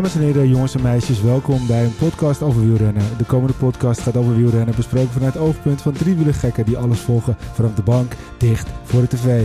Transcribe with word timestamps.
Dames 0.00 0.14
en 0.14 0.22
heren, 0.22 0.48
jongens 0.48 0.74
en 0.74 0.82
meisjes, 0.82 1.22
welkom 1.22 1.66
bij 1.66 1.84
een 1.84 1.96
podcast 1.96 2.42
over 2.42 2.60
wielrennen. 2.60 3.02
De 3.18 3.24
komende 3.24 3.52
podcast 3.52 4.00
gaat 4.00 4.16
over 4.16 4.36
wielrennen, 4.36 4.74
besproken 4.74 5.10
vanuit 5.10 5.34
het 5.34 5.42
oogpunt 5.42 5.82
van 5.82 5.94
gekken 6.32 6.64
die 6.64 6.76
alles 6.78 7.00
volgen 7.00 7.36
vanaf 7.52 7.74
de 7.74 7.82
bank, 7.82 8.12
dicht 8.38 8.68
voor 8.82 9.00
de 9.00 9.06
tv. 9.06 9.44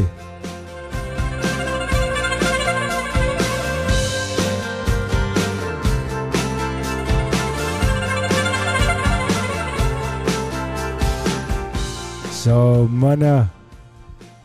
Zo, 12.43 12.87
mannen. 12.87 13.51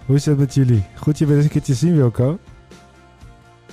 Hoe 0.07 0.17
is 0.17 0.27
het 0.27 0.39
met 0.39 0.55
jullie? 0.55 0.85
Goed 0.97 1.19
je 1.19 1.27
weer 1.27 1.37
eens 1.37 1.45
een 1.45 1.51
keertje 1.51 1.75
zien, 1.75 1.97
Wilco. 1.97 2.39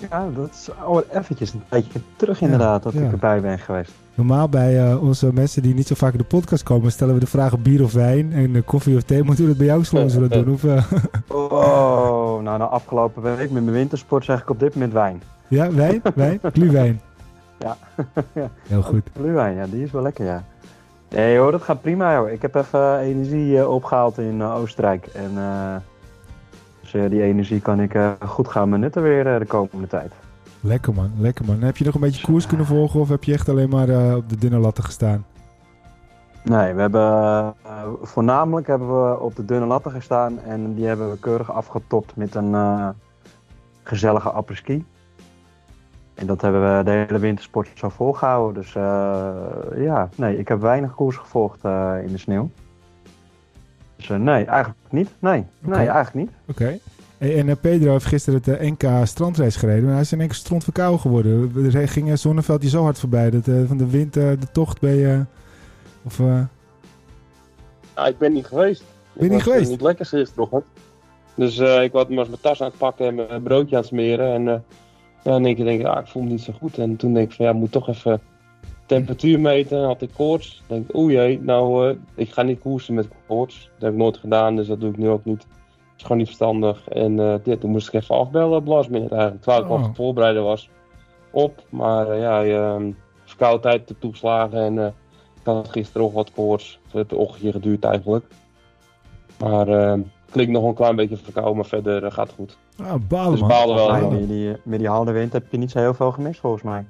Ja, 0.09 0.27
dat 0.35 0.49
is 0.49 0.69
al 0.85 1.03
eventjes 1.03 1.53
een 1.53 1.63
tijdje 1.69 1.99
terug 2.15 2.41
inderdaad 2.41 2.83
dat 2.83 2.93
ja. 2.93 3.01
ik 3.01 3.11
erbij 3.11 3.41
ben 3.41 3.59
geweest. 3.59 3.91
Normaal 4.13 4.49
bij 4.49 4.89
eh, 4.89 5.03
onze 5.03 5.33
mensen 5.33 5.61
die 5.61 5.73
niet 5.73 5.87
zo 5.87 5.95
vaak 5.95 6.11
in 6.11 6.17
de 6.17 6.23
podcast 6.23 6.63
komen, 6.63 6.91
stellen 6.91 7.13
we 7.13 7.19
de 7.19 7.27
vragen 7.27 7.61
bier 7.61 7.83
of 7.83 7.93
wijn 7.93 8.33
en 8.33 8.55
eh, 8.55 8.61
koffie 8.65 8.95
of 8.95 9.03
thee. 9.03 9.23
Moeten 9.27 9.43
we 9.43 9.49
dat 9.49 9.57
bij 9.57 9.67
jou 9.67 9.83
zullen 10.09 10.29
doen? 10.29 10.53
Of, 10.53 10.63
eh, 10.63 10.91
Oh, 11.51 12.41
nou, 12.41 12.57
na 12.57 12.65
afgelopen 12.65 13.21
week 13.21 13.51
met 13.51 13.63
mijn 13.63 13.71
wintersport 13.71 14.25
zeg 14.25 14.41
ik 14.41 14.49
op 14.49 14.59
dit 14.59 14.73
moment 14.73 14.93
wijn. 14.93 15.21
ja, 15.47 15.71
wijn? 15.71 16.01
Wijn? 16.15 16.39
Glühwein. 16.53 17.01
Ja. 17.59 17.77
Heel 18.67 18.81
goed. 18.81 19.09
Glühwein, 19.15 19.55
ja, 19.55 19.65
die 19.65 19.83
is 19.83 19.91
wel 19.91 20.01
lekker, 20.01 20.25
ja. 20.25 20.43
Nee 21.09 21.37
hoor, 21.37 21.51
dat 21.51 21.61
gaat 21.61 21.81
prima 21.81 22.13
joh. 22.13 22.31
Ik 22.31 22.41
heb 22.41 22.55
even 22.55 22.99
energie 22.99 23.59
eh, 23.59 23.69
opgehaald 23.69 24.17
in 24.17 24.43
Oostenrijk. 24.43 25.05
En 25.05 25.31
dus 26.91 27.01
eh, 27.03 27.09
die 27.09 27.21
energie 27.21 27.61
kan 27.61 27.79
ik 27.79 27.93
eh, 27.93 28.11
goed 28.25 28.47
gaan 28.47 28.69
benutten 28.69 29.01
weer 29.01 29.33
eh, 29.33 29.39
de 29.39 29.45
komende 29.45 29.87
tijd. 29.87 30.11
Lekker 30.61 30.93
man, 30.93 31.11
lekker 31.17 31.45
man. 31.45 31.61
Heb 31.61 31.77
je 31.77 31.85
nog 31.85 31.93
een 31.93 32.01
beetje 32.01 32.25
koers 32.25 32.47
kunnen 32.47 32.65
volgen 32.65 32.99
of 32.99 33.09
heb 33.09 33.23
je 33.23 33.33
echt 33.33 33.49
alleen 33.49 33.69
maar 33.69 34.15
op 34.15 34.29
de 34.29 34.37
dunne 34.37 34.57
latten 34.57 34.83
gestaan? 34.83 35.25
Nee, 36.43 36.73
we 36.73 36.81
hebben 36.81 37.53
voornamelijk 38.01 38.67
hebben 38.67 38.87
we 38.87 39.19
op 39.19 39.35
de 39.35 39.45
dunne 39.45 39.65
latten 39.65 39.91
gestaan 39.91 40.39
en 40.39 40.73
die 40.73 40.85
hebben 40.85 41.09
we 41.09 41.19
keurig 41.19 41.51
afgetopt 41.51 42.15
met 42.15 42.35
een 42.35 42.55
gezellige 43.83 44.31
apres-ski. 44.31 44.85
En 46.13 46.27
dat 46.27 46.41
hebben 46.41 46.77
we 46.77 46.83
de 46.83 46.91
hele 46.91 47.19
wintersport 47.19 47.69
zo 47.73 47.89
volgehouden. 47.89 48.61
Dus 48.61 48.73
ja, 49.83 50.09
nee, 50.15 50.37
ik 50.37 50.47
heb 50.47 50.61
weinig 50.61 50.95
koers 50.95 51.15
gevolgd 51.17 51.63
in 52.03 52.11
de 52.11 52.17
sneeuw. 52.17 52.49
Dus 53.97 54.09
eh, 54.09 54.17
nee, 54.17 54.45
eigenlijk 54.45 54.79
niet. 54.89 55.09
Nee, 55.19 55.45
nee 55.59 55.75
eigenlijk 55.87 56.13
niet. 56.13 56.29
Oké. 56.49 56.79
En 57.17 57.49
eh, 57.49 57.55
Pedro 57.61 57.91
heeft 57.91 58.05
gisteren 58.05 58.41
het 58.43 58.59
eh, 58.59 58.71
NK 58.71 59.07
strandrace 59.07 59.59
gereden, 59.59 59.83
maar 59.83 59.91
hij 59.93 60.01
is 60.01 60.11
in 60.11 60.19
één 60.19 60.27
keer 60.27 60.37
strontverkouden 60.37 60.99
geworden. 60.99 61.51
Er 61.73 61.87
ging 61.87 62.07
uh, 62.09 62.15
Zonneveld 62.15 62.61
je 62.63 62.69
zo 62.69 62.83
hard 62.83 62.99
voorbij, 62.99 63.29
dat, 63.29 63.47
eh, 63.47 63.55
van 63.67 63.77
de 63.77 63.89
wind, 63.89 64.17
eh, 64.17 64.23
de 64.23 64.51
tocht 64.51 64.79
ben 64.81 64.95
je... 64.95 65.23
of, 66.03 66.19
eh, 66.19 66.41
Ja, 67.95 68.05
ik 68.07 68.17
ben 68.17 68.33
niet 68.33 68.45
geweest. 68.45 68.83
Ben 69.13 69.23
je 69.23 69.25
ik 69.25 69.31
niet 69.31 69.43
was, 69.43 69.53
geweest? 69.53 69.69
niet 69.69 69.81
lekker 69.81 70.05
gisterochtend. 70.05 70.63
Dus 71.35 71.57
eh, 71.57 71.83
ik 71.83 71.91
was, 71.91 72.05
was 72.09 72.27
mijn 72.27 72.41
tas 72.41 72.61
aan 72.61 72.67
het 72.67 72.77
pakken 72.77 73.05
en 73.07 73.15
mijn 73.15 73.43
broodje 73.43 73.75
aan 73.75 73.81
het 73.81 73.89
smeren. 73.89 74.33
En 74.33 74.47
eh, 74.47 74.59
ja, 75.23 75.35
in 75.35 75.45
één 75.45 75.55
keer 75.55 75.65
denk 75.65 75.79
ik, 75.79 75.85
ah, 75.85 75.99
ik 76.01 76.07
voel 76.07 76.23
me 76.23 76.29
niet 76.29 76.41
zo 76.41 76.53
goed. 76.53 76.77
En 76.77 76.95
toen 76.95 77.13
denk 77.13 77.29
ik 77.29 77.35
van, 77.35 77.45
ja, 77.45 77.51
ik 77.51 77.57
moet 77.57 77.71
toch 77.71 77.89
even 77.89 78.21
temperatuur 78.87 79.39
meten. 79.39 79.83
Had 79.83 80.01
ik 80.01 80.09
koorts. 80.15 80.55
Ik 80.61 80.63
denk, 80.67 80.89
oeh 80.95 81.11
jee, 81.13 81.41
nou, 81.41 81.89
eh, 81.89 81.95
ik 82.15 82.31
ga 82.31 82.41
niet 82.41 82.59
koersen 82.59 82.93
met 82.93 83.07
koorts. 83.27 83.63
Dat 83.73 83.81
heb 83.81 83.91
ik 83.91 83.97
nooit 83.97 84.17
gedaan, 84.17 84.55
dus 84.55 84.67
dat 84.67 84.79
doe 84.79 84.89
ik 84.89 84.97
nu 84.97 85.09
ook 85.09 85.25
niet. 85.25 85.39
Dat 85.39 85.95
is 85.97 86.01
gewoon 86.01 86.17
niet 86.17 86.25
verstandig. 86.27 86.87
En 86.89 87.19
eh, 87.19 87.35
ja, 87.43 87.57
toen 87.57 87.71
moest 87.71 87.87
ik 87.87 87.93
even 87.93 88.15
afbellen 88.15 88.57
op 88.57 88.67
last 88.67 88.89
minute 88.89 89.13
eigenlijk. 89.13 89.43
Terwijl 89.43 89.63
ik 89.63 89.69
al 89.71 89.77
Oh. 89.77 89.83
het 89.87 89.95
voorbereiden 89.95 90.43
was 90.43 90.69
op. 91.31 91.63
Maar 91.69 92.09
eh, 92.09 92.19
ja, 92.21 92.39
je, 92.39 92.93
verkoudheid 93.25 93.87
te 93.87 93.95
toeslagen 93.99 94.59
en... 94.59 94.79
eh, 94.79 94.85
ik 95.39 95.53
had 95.53 95.69
gisteren 95.69 96.01
nog 96.01 96.13
wat 96.13 96.31
koorts. 96.31 96.79
Het 96.83 96.93
heeft 96.93 97.11
een 97.11 97.17
ochtendje 97.17 97.51
geduurd 97.51 97.83
eigenlijk. 97.83 98.25
Maar 99.39 99.67
eh 99.67 99.93
klinkt 100.31 100.51
nog 100.51 100.63
een 100.63 100.73
klein 100.73 100.95
beetje 100.95 101.17
verkouden, 101.17 101.55
maar 101.55 101.65
verder 101.65 102.11
gaat 102.11 102.27
het 102.27 102.35
goed. 102.35 102.57
ah, 102.83 102.93
balen 103.07 103.31
Dus 103.39 103.47
balen 103.47 103.75
wel. 103.75 104.09
Met 104.11 104.27
die, 104.27 104.55
met 104.63 104.79
die 104.79 104.87
harde 104.87 105.11
wind 105.11 105.33
heb 105.33 105.51
je 105.51 105.57
niet 105.57 105.71
zo 105.71 105.79
heel 105.79 105.93
veel 105.93 106.11
gemist 106.11 106.39
volgens 106.39 106.63
mij. 106.63 106.85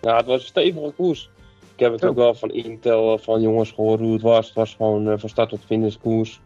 Ja, 0.00 0.16
het 0.16 0.26
was 0.26 0.40
een 0.40 0.46
stevige 0.46 0.92
koers. 0.96 1.30
Ik 1.74 1.80
heb 1.80 1.92
het 1.92 2.04
ook 2.04 2.16
wel 2.16 2.34
van 2.34 2.50
Intel, 2.50 3.12
eh, 3.12 3.18
van 3.18 3.40
jongens 3.40 3.70
gehoord 3.70 4.00
hoe 4.00 4.12
het 4.12 4.22
was. 4.22 4.46
Het 4.46 4.54
was 4.54 4.74
gewoon 4.74 5.08
eh, 5.08 5.18
van 5.18 5.28
start 5.28 5.48
tot 5.48 5.64
finish 5.64 5.96
koers. 5.96 6.40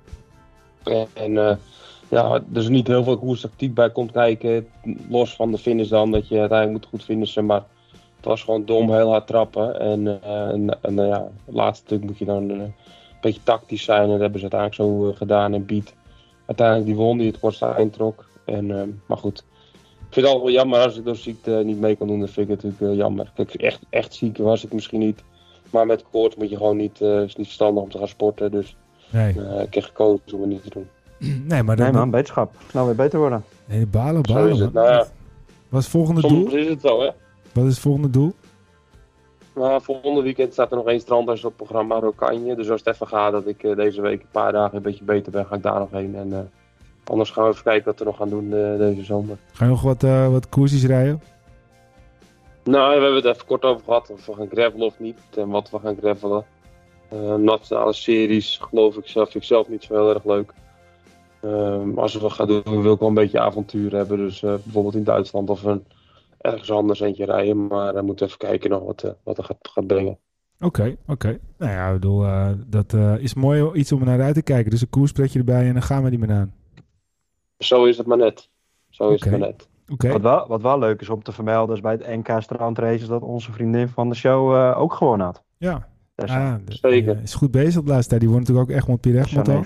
En, 1.15 1.39
eh, 1.39 1.57
ja, 2.09 2.35
er 2.35 2.61
is 2.61 2.69
niet 2.69 2.87
heel 2.87 3.05
veel 3.05 3.19
koerstactiek 3.19 3.75
bij 3.75 3.91
komt 3.91 4.13
kijken. 4.13 4.69
Los 5.09 5.35
van 5.35 5.51
de 5.51 5.59
finish 5.59 5.89
dan, 5.89 6.11
dat 6.11 6.29
je 6.29 6.39
uiteindelijk 6.39 6.79
moet 6.79 6.91
goed 6.91 7.05
finishen. 7.05 7.47
Maar 7.47 7.65
het 8.17 8.25
was 8.25 8.43
gewoon 8.43 8.65
dom, 8.65 8.93
heel 8.93 9.11
hard 9.11 9.27
trappen. 9.27 9.81
En, 9.81 10.23
en, 10.23 10.83
en 10.83 10.95
ja, 10.95 11.31
het 11.45 11.55
laatste 11.55 11.85
stuk 11.87 12.05
moet 12.05 12.19
je 12.19 12.25
dan 12.25 12.49
een 12.51 12.75
beetje 13.21 13.43
tactisch 13.43 13.85
zijn. 13.85 14.03
En 14.03 14.09
dat 14.09 14.21
hebben 14.21 14.41
ze 14.41 14.51
uiteindelijk 14.51 14.81
zo 14.81 15.13
gedaan. 15.19 15.55
En 15.55 15.65
Piet 15.65 15.95
uiteindelijk 16.47 16.87
die 16.87 16.97
won, 16.97 17.19
die 17.19 17.27
het 17.27 17.41
kortste 17.41 17.67
eind 17.67 17.93
trok. 17.93 18.25
En, 18.45 19.01
maar 19.07 19.19
goed, 19.19 19.45
ik 20.09 20.15
vind 20.15 20.27
het 20.27 20.35
altijd 20.35 20.43
wel 20.43 20.63
jammer 20.63 20.81
als 20.81 20.97
ik 20.97 21.05
door 21.05 21.17
ziekte 21.17 21.51
niet 21.65 21.81
mee 21.81 21.97
kan 21.97 22.07
doen. 22.07 22.21
Dat 22.21 22.31
vind 22.31 22.49
ik 22.49 22.55
natuurlijk 22.55 22.83
eh, 22.93 22.97
jammer. 22.97 23.31
Kijk, 23.35 23.55
echt, 23.55 23.81
echt 23.91 24.15
ziek 24.15 24.37
was 24.39 24.65
ik 24.65 24.73
misschien 24.73 25.01
niet. 25.01 25.23
Maar 25.71 25.87
met 25.87 26.05
koorts 26.11 26.37
moet 26.37 26.51
je 26.51 26.57
gewoon 26.57 26.77
niet, 26.77 27.01
eh 27.01 27.23
is 27.23 27.37
niet 27.37 27.47
verstandig 27.47 27.83
om 27.83 27.91
te 27.91 27.99
gaan 27.99 28.09
sporten. 28.09 28.51
Dus 28.51 28.77
Nee. 29.11 29.35
eh, 29.41 29.63
ik 29.63 29.75
heb 29.75 29.85
gekozen 29.85 30.23
om 30.33 30.41
het 30.41 30.51
niet 30.51 30.63
te 30.63 30.71
doen. 30.71 30.89
nee, 31.49 31.63
maar 31.63 31.77
Nee 31.77 31.85
dat, 31.87 31.95
man, 31.95 32.11
beterschap. 32.11 32.55
Snel 32.69 32.87
weer 32.87 32.95
beter 32.95 33.19
worden. 33.19 33.45
Nee, 33.65 33.87
balen, 33.87 34.25
Zo 34.27 34.35
balen 34.35 34.51
is 34.53 34.59
het. 34.61 34.73
Nou 34.73 34.89
ja, 34.89 34.97
Wat 35.69 35.79
is 35.81 35.87
het 35.87 35.95
volgende 35.97 36.21
soms 36.21 36.51
doel? 36.51 36.59
is 36.61 36.69
het 36.69 36.81
zo, 36.81 37.01
hè. 37.01 37.11
Wat 37.53 37.65
is 37.65 37.71
het 37.71 37.79
volgende 37.81 38.11
doel? 38.11 38.33
Maar 39.55 39.81
volgende 39.83 40.23
weekend 40.23 40.53
staat 40.53 40.71
er 40.71 40.77
nog 40.77 40.87
één 40.87 41.01
strandhuis 41.01 41.45
op 41.45 41.59
het 41.59 41.69
programma 41.69 41.99
Rokanje. 42.01 42.55
Dus 42.57 42.71
als 42.71 42.81
het 42.85 42.95
even 42.95 43.07
gaat 43.07 43.33
dat 43.33 43.47
ik 43.47 43.63
eh, 43.63 43.77
deze 43.77 44.01
week 44.01 44.21
een 44.23 44.29
paar 44.33 44.53
dagen 44.53 44.77
een 44.77 44.83
beetje 44.83 45.05
beter 45.05 45.33
ben, 45.33 45.47
ga 45.47 45.55
ik 45.55 45.63
daar 45.63 45.79
nog 45.79 45.91
heen. 45.91 46.15
En 46.15 46.33
eh, 46.33 46.39
anders 47.11 47.31
gaan 47.31 47.45
we 47.45 47.51
even 47.51 47.63
kijken 47.63 47.85
wat 47.85 47.99
we 47.99 48.05
nog 48.05 48.17
gaan 48.17 48.29
doen 48.29 48.53
eh, 48.53 48.79
deze 48.79 49.05
zomer. 49.05 49.37
Ga 49.53 49.65
je 49.65 49.71
nog 49.71 49.83
wat, 49.83 50.03
eh 50.03 50.29
wat 50.29 50.49
koersjes 50.49 50.85
rijden? 50.85 51.23
Nou, 52.65 52.97
we 52.97 53.03
hebben 53.03 53.15
het 53.15 53.35
even 53.35 53.47
kort 53.47 53.63
over 53.63 53.85
gehad 53.85 54.11
of 54.11 54.27
we 54.27 54.35
gaan 54.35 54.49
gravelen 54.51 54.87
of 54.87 54.99
niet. 54.99 55.19
En 55.37 55.49
wat 55.49 55.71
we 55.71 55.79
gaan 55.79 55.97
gravelen. 55.97 56.45
Eh, 57.09 57.35
nationale 57.35 57.93
series 57.93 58.59
geloof 58.63 58.97
ik 58.97 59.07
zelf, 59.07 59.31
vind 59.31 59.43
ik 59.43 59.49
zelf 59.49 59.69
niet 59.69 59.83
zo 59.83 59.95
heel 59.95 60.15
erg 60.15 60.25
leuk. 60.25 60.53
Ehm, 61.41 61.99
als 61.99 62.15
we 62.15 62.21
wat 62.21 62.33
gaan 62.33 62.47
doen, 62.47 62.83
wil 62.83 62.93
ik 62.93 62.99
wel 62.99 63.09
een 63.09 63.15
beetje 63.15 63.41
avontuur 63.41 63.93
hebben. 63.95 64.17
Dus 64.17 64.41
bijvoorbeeld 64.41 64.95
in 64.95 65.05
Duitsland 65.05 65.51
of 65.51 65.63
een, 65.63 65.85
ergens 66.39 66.71
anders 66.71 67.01
eentje 67.01 67.25
rijden. 67.25 67.67
Maar 67.67 67.95
we 67.95 68.03
moeten 68.03 68.27
even 68.27 68.39
kijken 68.39 68.71
nog 68.71 68.85
wat, 68.85 69.15
wat 69.23 69.39
er 69.39 69.45
gaat, 69.45 69.57
gaat 69.61 69.87
brengen. 69.87 70.19
Oké, 70.61 70.97
oké. 71.07 71.39
Nou 71.59 71.73
ja, 71.73 71.87
ik 71.87 71.93
bedoel, 71.93 72.27
dat 72.67 72.95
is 73.19 73.35
mooi 73.35 73.71
iets 73.73 73.93
om 73.93 74.05
naar 74.05 74.23
uit 74.23 74.35
te 74.35 74.43
kijken. 74.43 74.71
Dus 74.71 74.81
een 74.81 74.91
koerspretje 74.91 75.39
erbij 75.39 75.67
en 75.67 75.73
dan 75.73 75.83
gaan 75.83 76.03
we 76.03 76.11
die 76.11 76.19
maar 76.19 76.31
aan. 76.31 76.58
Zo 77.59 77.85
is 77.85 77.97
het 77.99 78.07
maar 78.07 78.17
net. 78.17 78.49
Zo 78.89 79.09
is 79.11 79.21
het 79.21 79.31
maar 79.31 79.41
net. 79.41 79.69
Oké. 79.89 80.09
Wat, 80.13 80.21
wel, 80.21 80.47
wat 80.49 80.63
wel 80.63 80.79
leuk 80.79 81.01
is 81.01 81.09
om 81.09 81.23
te 81.23 81.33
vermelden 81.33 81.75
is 81.77 81.81
bij 81.83 81.93
het 81.93 82.07
NK 82.07 82.43
Strandraces 82.43 83.07
dat 83.09 83.23
onze 83.23 83.53
vriendin 83.53 83.89
van 83.89 84.09
de 84.09 84.15
show 84.15 84.55
eh, 84.55 84.81
ook 84.81 84.93
gewonnen 84.95 85.27
had. 85.27 85.43
Ja, 85.57 85.89
Dus 86.15 86.31
ah, 86.31 86.55
Zeker. 86.69 86.91
die, 86.91 87.15
eh, 87.15 87.23
is 87.23 87.35
goed 87.35 87.51
bezig 87.51 87.83
de 87.83 87.89
laatste 87.89 88.09
tijd. 88.09 88.21
Die 88.21 88.31
won 88.31 88.39
natuurlijk 88.39 88.71
ook 88.71 88.77
Egmond 88.77 89.01
Pierre 89.01 89.21
Egmond 89.21 89.49
al. 89.49 89.65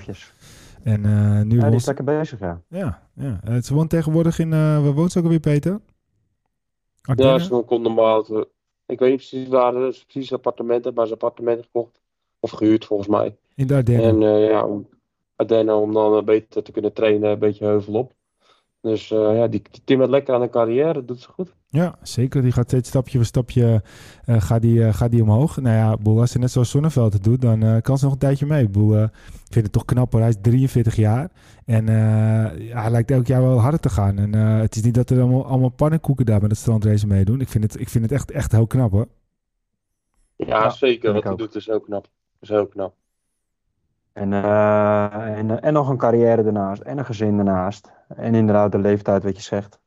En 0.83 1.05
eh, 1.05 1.41
nu 1.41 1.55
Ja, 1.55 1.61
won 1.61 1.69
die 1.69 1.79
is 1.79 1.85
lekker 1.85 2.03
bezig, 2.03 2.39
ja. 2.39 2.61
Ja, 2.67 3.01
ja. 3.13 3.61
Ze 3.61 3.73
woont 3.73 3.89
tegenwoordig 3.89 4.39
in... 4.39 4.53
eh 4.53 4.59
waar 4.83 4.93
woont 4.93 5.11
ze 5.11 5.17
ook 5.17 5.23
alweer, 5.23 5.39
Peter? 5.39 5.79
Ja, 7.15 7.39
ze 7.39 7.63
komt 7.65 7.81
normaal. 7.81 8.19
Ik 8.85 8.99
weet 8.99 9.09
niet 9.09 9.27
precies 9.29 9.47
waar 9.47 9.73
ze 9.93 10.03
precies 10.07 10.33
appartementen, 10.33 10.93
maar 10.93 11.07
ze 11.07 11.13
appartementen 11.13 11.63
gekocht. 11.63 12.01
Of 12.39 12.51
gehuurd 12.51 12.85
volgens 12.85 13.09
mij. 13.09 13.35
In 13.55 13.67
de 13.67 13.75
Ardennen. 13.75 14.05
En 14.05 14.35
eh, 14.35 14.49
ja, 14.49 14.67
om, 15.43 15.49
Ardennen 15.49 15.75
om 15.75 15.93
dan 15.93 16.17
eh, 16.17 16.23
beter 16.23 16.63
te 16.63 16.71
kunnen 16.71 16.93
trainen, 16.93 17.31
een 17.31 17.39
beetje 17.39 17.65
heuvel 17.65 17.93
op. 17.93 18.13
Dus 18.81 19.11
eh, 19.11 19.35
ja, 19.37 19.47
die, 19.47 19.61
die 19.71 19.81
timmert 19.83 20.09
lekker 20.09 20.33
aan 20.33 20.41
de 20.41 20.49
carrière, 20.49 20.93
dat 20.93 21.07
doet 21.07 21.21
ze 21.21 21.29
goed. 21.29 21.55
Ja, 21.73 21.95
zeker. 22.01 22.41
Die 22.41 22.51
gaat 22.51 22.67
steeds 22.67 22.89
stapje 22.89 23.17
voor 23.17 23.25
stapje 23.25 23.83
eh, 24.25 24.41
gaat 24.41 24.61
die, 24.61 24.85
eh, 24.85 24.93
gaat 24.93 25.11
die 25.11 25.21
omhoog. 25.21 25.57
Nou 25.61 25.75
ja, 25.75 25.97
boel, 25.97 26.19
als 26.19 26.31
ze 26.31 26.39
net 26.39 26.51
zoals 26.51 26.69
Zonneveld 26.69 27.13
het 27.13 27.23
doet, 27.23 27.41
dan 27.41 27.63
eh, 27.63 27.81
kan 27.81 27.97
ze 27.97 28.03
nog 28.03 28.13
een 28.13 28.19
tijdje 28.19 28.45
mee. 28.45 28.69
Boel, 28.69 28.95
eh, 28.95 29.03
ik 29.03 29.53
vind 29.53 29.65
het 29.65 29.71
toch 29.71 29.85
knap 29.85 30.11
hoor. 30.11 30.21
Hij 30.21 30.29
is 30.29 30.35
43 30.41 30.95
jaar. 30.95 31.31
En 31.65 31.89
eh, 31.89 32.67
ja, 32.67 32.81
hij 32.81 32.91
lijkt 32.91 33.11
elk 33.11 33.27
jaar 33.27 33.41
wel 33.41 33.59
harder 33.59 33.79
te 33.79 33.89
gaan. 33.89 34.17
En 34.17 34.35
eh, 34.35 34.59
het 34.59 34.75
is 34.75 34.81
niet 34.83 34.93
dat 34.93 35.09
er 35.09 35.19
allemaal, 35.21 35.45
allemaal 35.45 35.69
pannenkoeken 35.69 36.25
daar 36.25 36.41
met 36.41 36.49
het 36.51 36.59
strandrace 36.59 37.07
meedoen. 37.07 37.41
Ik 37.41 37.49
vind 37.49 37.63
het, 37.63 37.79
ik 37.79 37.89
vind 37.89 38.03
het 38.03 38.13
echt, 38.13 38.31
echt 38.31 38.51
heel 38.51 38.67
knap 38.67 38.91
hoor. 38.91 39.07
Ja, 40.35 40.45
Ja, 40.47 40.69
zeker. 40.69 41.13
Wat 41.13 41.23
hij 41.23 41.35
doet 41.35 41.55
is 41.55 41.65
heel 41.65 41.79
knap. 41.79 42.07
Is 42.39 42.49
heel 42.49 42.67
knap. 42.67 42.95
En, 44.13 44.33
eh, 44.33 45.37
en, 45.37 45.61
en 45.61 45.73
nog 45.73 45.89
een 45.89 45.97
carrière 45.97 46.43
ernaast. 46.43 46.81
En 46.81 46.97
een 46.97 47.05
gezin 47.05 47.37
ernaast. 47.37 47.91
En 48.07 48.35
inderdaad 48.35 48.71
de 48.71 48.79
leeftijd 48.79 49.23
wat 49.23 49.35
je 49.35 49.41
zegt. 49.41 49.81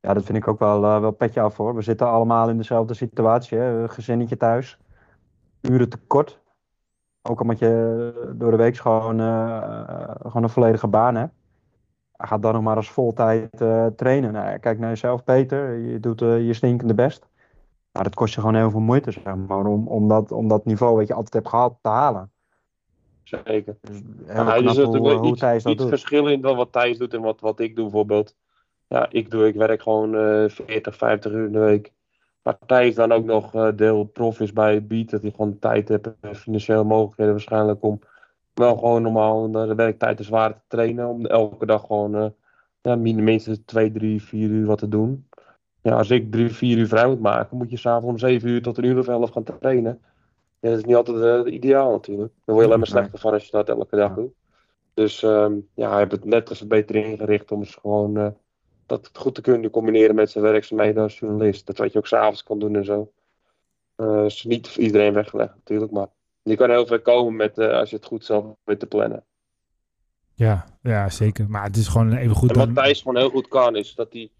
Ja, 0.00 0.14
dat 0.14 0.24
vind 0.24 0.38
ik 0.38 0.48
ook 0.48 0.58
wel, 0.58 0.84
eh, 0.84 1.00
wel 1.00 1.10
petje 1.10 1.40
af 1.40 1.56
hoor. 1.56 1.74
We 1.74 1.82
zitten 1.82 2.06
allemaal 2.06 2.48
in 2.48 2.56
dezelfde 2.56 2.94
situatie. 2.94 3.58
Hè? 3.58 3.88
Gezinnetje 3.88 4.36
thuis. 4.36 4.78
Uren 5.60 5.88
tekort. 5.88 6.40
Ook 7.22 7.40
omdat 7.40 7.58
je 7.58 8.32
door 8.36 8.50
de 8.50 8.56
week 8.56 8.76
gewoon, 8.76 9.20
eh, 9.20 10.10
gewoon 10.22 10.42
een 10.42 10.48
volledige 10.48 10.88
baan 10.88 11.14
hebt. 11.14 11.32
Gaat 12.12 12.42
dan 12.42 12.52
nog 12.52 12.62
maar 12.62 12.76
als 12.76 12.90
voltijd 12.90 13.56
trainen. 13.96 14.32
Nou, 14.32 14.58
kijk 14.58 14.78
naar 14.78 14.88
jezelf, 14.88 15.24
Peter. 15.24 15.76
Je 15.76 16.00
doet 16.00 16.20
je 16.20 16.52
stinkende 16.52 16.94
best. 16.94 17.28
Maar 17.92 18.02
dat 18.02 18.14
kost 18.14 18.34
je 18.34 18.40
gewoon 18.40 18.54
heel 18.54 18.70
veel 18.70 18.80
moeite, 18.80 19.10
zeg 19.10 19.36
maar, 19.36 19.66
om, 19.66 19.88
om, 19.88 20.08
dat, 20.08 20.32
om 20.32 20.48
dat 20.48 20.64
niveau 20.64 20.96
wat 20.96 21.06
je 21.06 21.14
altijd 21.14 21.34
hebt 21.34 21.48
gehad 21.48 21.78
te 21.80 21.88
halen. 21.88 22.30
Zeker. 23.44 23.76
Ja, 24.26 24.54
is 24.54 24.62
knap 24.62 24.76
natuurlijk 24.76 25.24
iets, 25.24 25.40
Thijs 25.40 25.64
iets 25.64 25.80
doet. 25.80 25.88
verschil 25.88 26.26
in 26.28 26.40
dan 26.40 26.56
wat 26.56 26.72
Thijs 26.72 26.98
doet 26.98 27.14
en 27.14 27.20
wat, 27.20 27.40
wat 27.40 27.60
ik 27.60 27.74
doe 27.76 27.84
bijvoorbeeld. 27.84 28.36
Ja, 28.88 29.06
ik 29.10 29.30
doe, 29.30 29.46
ik 29.46 29.54
werk 29.54 29.82
gewoon 29.82 30.14
eh 30.16 30.48
40, 30.48 30.96
50 30.96 31.32
uur 31.32 31.46
in 31.46 31.52
de 31.52 31.58
week. 31.58 31.92
Maar 32.42 32.58
Thijs 32.66 32.94
dan 32.94 33.12
ook 33.12 33.24
nog 33.24 33.54
eh, 33.54 33.68
deel 33.76 34.04
prof 34.04 34.40
is 34.40 34.52
bij 34.52 34.74
het 34.74 34.88
beat, 34.88 35.10
dat 35.10 35.22
hij 35.22 35.30
gewoon 35.30 35.58
tijd 35.58 35.88
heeft 35.88 36.08
en 36.20 36.36
financiële 36.36 36.84
mogelijkheden 36.84 37.32
waarschijnlijk 37.32 37.82
om 37.82 38.00
wel 38.54 38.76
gewoon 38.76 39.02
normaal 39.02 39.50
de 39.50 39.74
werktijd 39.74 40.16
te 40.16 40.22
zwaar 40.22 40.52
te 40.52 40.60
trainen. 40.68 41.08
Om 41.08 41.26
elke 41.26 41.66
dag 41.66 41.86
gewoon 41.86 42.14
eh 42.14 42.26
ja, 42.82 42.96
min- 42.96 43.24
minstens 43.24 43.60
2, 43.64 43.92
3, 43.92 44.22
4 44.22 44.48
uur 44.48 44.66
wat 44.66 44.78
te 44.78 44.88
doen. 44.88 45.28
Ja, 45.82 45.96
als 45.96 46.10
ik 46.10 46.30
3, 46.30 46.48
4 46.48 46.78
uur 46.78 46.86
vrij 46.86 47.06
moet 47.06 47.20
maken, 47.20 47.56
moet 47.56 47.70
je 47.70 47.76
s'avonds 47.76 48.22
om 48.22 48.28
7 48.28 48.48
uur 48.48 48.62
tot 48.62 48.78
een 48.78 48.84
uur 48.84 48.98
of 48.98 49.08
11 49.08 49.30
gaan 49.30 49.42
trainen. 49.42 50.00
Ja, 50.60 50.68
dat 50.68 50.78
is 50.78 50.84
niet 50.84 50.96
altijd 50.96 51.46
eh, 51.46 51.52
ideaal 51.52 51.90
natuurlijk. 51.90 52.32
Daar 52.44 52.54
word 52.54 52.58
je 52.58 52.64
alleen 52.64 52.78
maar 52.78 52.88
slechter 52.88 53.18
van 53.18 53.32
als 53.32 53.44
je 53.44 53.50
dat 53.50 53.68
elke 53.68 53.96
dag 53.96 54.14
doet. 54.14 54.32
Dus 54.94 55.22
ehm, 55.22 55.54
ja, 55.74 55.90
hij 55.90 55.98
heeft 55.98 56.12
het 56.12 56.24
net 56.24 56.48
als 56.48 56.66
beter 56.66 56.96
ingericht 56.96 57.52
om 57.52 57.60
eens 57.60 57.74
gewoon 57.74 58.16
eh, 58.16 58.28
dat 58.86 59.10
goed 59.12 59.34
te 59.34 59.40
kunnen 59.40 59.70
combineren 59.70 60.14
met 60.14 60.30
zijn 60.30 60.44
werkzaamheden 60.44 61.02
als 61.02 61.18
journalist. 61.18 61.66
Dat 61.66 61.78
wat 61.78 61.92
je 61.92 61.98
ook 61.98 62.06
s'avonds 62.06 62.42
kan 62.42 62.58
doen 62.58 62.76
en 62.76 62.84
zo. 62.84 63.12
Eh 63.96 64.24
is 64.24 64.44
niet 64.44 64.68
voor 64.68 64.82
iedereen 64.82 65.12
weggelegd 65.12 65.54
natuurlijk, 65.54 65.92
maar 65.92 66.08
je 66.42 66.56
kan 66.56 66.70
heel 66.70 66.86
ver 66.86 67.00
komen 67.00 67.36
met, 67.36 67.58
als 67.58 67.90
je 67.90 67.96
het 67.96 68.04
goed 68.04 68.24
zelf 68.24 68.44
weet 68.64 68.80
te 68.80 68.86
plannen. 68.86 69.24
Ja, 70.34 70.64
ja, 70.82 71.08
zeker. 71.08 71.48
Maar 71.48 71.62
het 71.62 71.76
is 71.76 71.88
gewoon 71.88 72.12
even 72.12 72.36
goed 72.36 72.50
En 72.50 72.56
wat 72.56 72.64
dan... 72.66 72.74
Thijs 72.74 73.02
gewoon 73.02 73.16
heel 73.16 73.30
goed 73.30 73.48
kan, 73.48 73.76
is 73.76 73.94
dat 73.94 74.12
hij. 74.12 74.30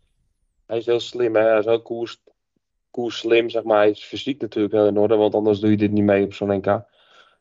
Hij 0.67 0.79
is 0.79 0.87
heel 0.87 1.01
slim, 1.01 1.35
hè? 1.35 1.43
Hij 1.43 1.59
is 1.59 1.65
heel 1.65 1.83
koers, 1.83 2.23
koers 2.91 3.19
slim, 3.19 3.49
zeg 3.49 3.63
maar. 3.63 3.79
Hij 3.79 3.91
is 3.91 4.05
fysiek 4.05 4.41
natuurlijk 4.41 4.75
heel 4.75 4.87
in 4.87 4.99
orde, 4.99 5.17
want 5.17 5.35
anders 5.35 5.61
doe 5.61 5.71
je 5.71 5.77
dit 5.77 5.91
niet 5.91 6.05
mee 6.05 6.25
op 6.25 6.35
zo'n 6.35 6.57
NK. 6.57 6.83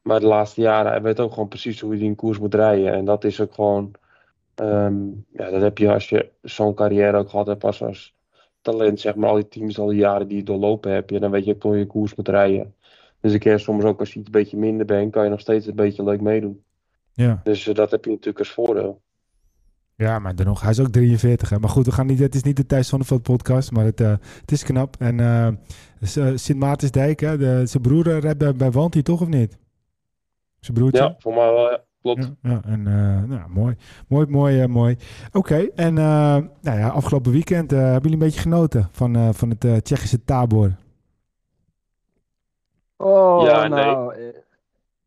Maar 0.02 0.20
de 0.20 0.26
laatste 0.26 0.62
jaren, 0.62 0.92
hij 0.92 1.02
weet 1.02 1.20
ook 1.20 1.34
gewoon 1.34 1.48
precies 1.48 1.80
hoe 1.80 1.96
hij 1.96 2.06
een 2.06 2.16
koers 2.16 2.40
moet 2.40 2.56
rijden. 2.56 2.94
En 2.94 3.06
dat 3.06 3.24
is 3.24 3.42
ook 3.42 3.54
gewoon. 3.54 3.92
ehm, 4.56 5.08
ja, 5.32 5.50
dat 5.50 5.62
heb 5.62 5.78
je 5.78 5.94
als 5.94 6.10
je 6.10 6.30
zo'n 6.42 6.74
carrière 6.74 7.18
ook 7.18 7.30
gehad 7.30 7.48
hebt 7.48 7.64
als, 7.64 7.82
als 7.84 8.16
talent, 8.62 9.00
zeg 9.00 9.16
maar. 9.16 9.30
Al 9.30 9.36
die 9.36 9.48
teams, 9.48 9.80
al 9.80 9.88
die 9.88 10.00
jaren 10.00 10.28
die 10.28 10.38
je 10.38 10.44
doorlopen 10.44 10.92
hebt. 10.92 11.10
Ja, 11.10 11.20
dan 11.20 11.32
weet 11.32 11.46
je 11.46 11.54
ook 11.54 11.64
hoe 11.64 11.78
je 11.78 11.86
koers 11.86 12.16
moet 12.16 12.28
rijden. 12.28 12.76
Dus 13.22 13.34
ik 13.34 13.40
keer 13.40 13.60
soms 13.60 13.84
ook 13.84 14.00
als 14.00 14.14
je 14.14 14.20
iets 14.20 14.28
een 14.28 14.32
beetje 14.32 14.58
minder 14.58 14.86
bent, 14.86 15.12
kan 15.12 15.24
je 15.24 15.30
nog 15.30 15.40
steeds 15.40 15.66
een 15.66 15.76
beetje 15.76 16.04
leuk 16.04 16.22
meedoen. 16.22 16.64
Ja. 17.14 17.42
Dus 17.44 17.68
eh, 17.68 17.76
dat 17.76 17.92
heb 17.92 18.06
je 18.06 18.12
natuurlijk 18.12 18.40
als 18.40 18.52
voordeel. 18.52 19.02
Ja, 20.00 20.20
maar 20.20 20.36
dan 20.36 20.46
nog, 20.46 20.62
hij 20.62 20.70
is 20.70 20.80
ook 20.80 20.88
43. 20.88 21.50
Hè? 21.50 21.60
Maar 21.60 21.70
goed, 21.70 21.86
we 21.86 21.92
gaan 21.92 22.06
niet, 22.06 22.20
het 22.20 22.36
is 22.36 22.44
niet 22.44 22.58
de 22.58 22.66
Thijs 22.66 22.88
Zonneveld 22.88 23.22
podcast, 23.22 23.72
maar 23.72 23.86
het, 23.86 24.02
eh, 24.02 24.10
het 24.42 24.52
is 24.52 24.64
knap. 24.64 24.96
En 25.00 25.20
eh, 25.20 25.48
eh, 25.48 26.38
Sint 26.38 26.60
Maartensdijk, 26.60 27.20
hè, 27.20 27.38
de, 27.38 27.66
zijn 27.66 27.84
broer 27.84 28.20
rijdt 28.20 28.38
bij, 28.38 28.54
bij 28.56 28.72
Wanty, 28.72 29.02
toch 29.02 29.22
of 29.22 29.28
niet? 29.28 29.58
Zijn 30.60 30.78
broertje? 30.78 31.04
Ja, 31.04 31.16
voor 31.20 31.34
mij 31.34 31.52
wel, 31.52 31.70
ja. 31.72 31.80
Klopt. 32.02 32.32
Ja, 32.42 32.50
ja, 32.50 32.62
en 32.64 32.88
eh, 32.88 33.24
nou, 33.24 33.50
mooi. 33.50 33.76
Mooi, 34.08 34.28
mooi, 34.28 34.62
eh, 34.62 34.68
mooi. 34.68 34.98
Oké, 35.32 35.56
en 35.76 35.98
eh, 35.98 36.04
nou 36.62 36.80
ja, 36.80 36.88
afgelopen 36.90 37.32
weekend 37.32 37.72
eh, 37.72 37.80
hebben 37.80 38.02
jullie 38.02 38.14
een 38.18 38.20
beetje 38.26 38.40
genoten 38.42 38.90
van, 38.92 39.16
eh, 39.16 39.30
van 39.32 39.50
het 39.50 39.64
eh, 39.66 39.76
Tsjechische 39.76 40.24
Tabor. 40.24 40.76
Oh, 42.98 43.44
Ja, 43.46 43.68
nee. 43.68 43.86
nou, 43.86 44.14
eh, 44.16 44.26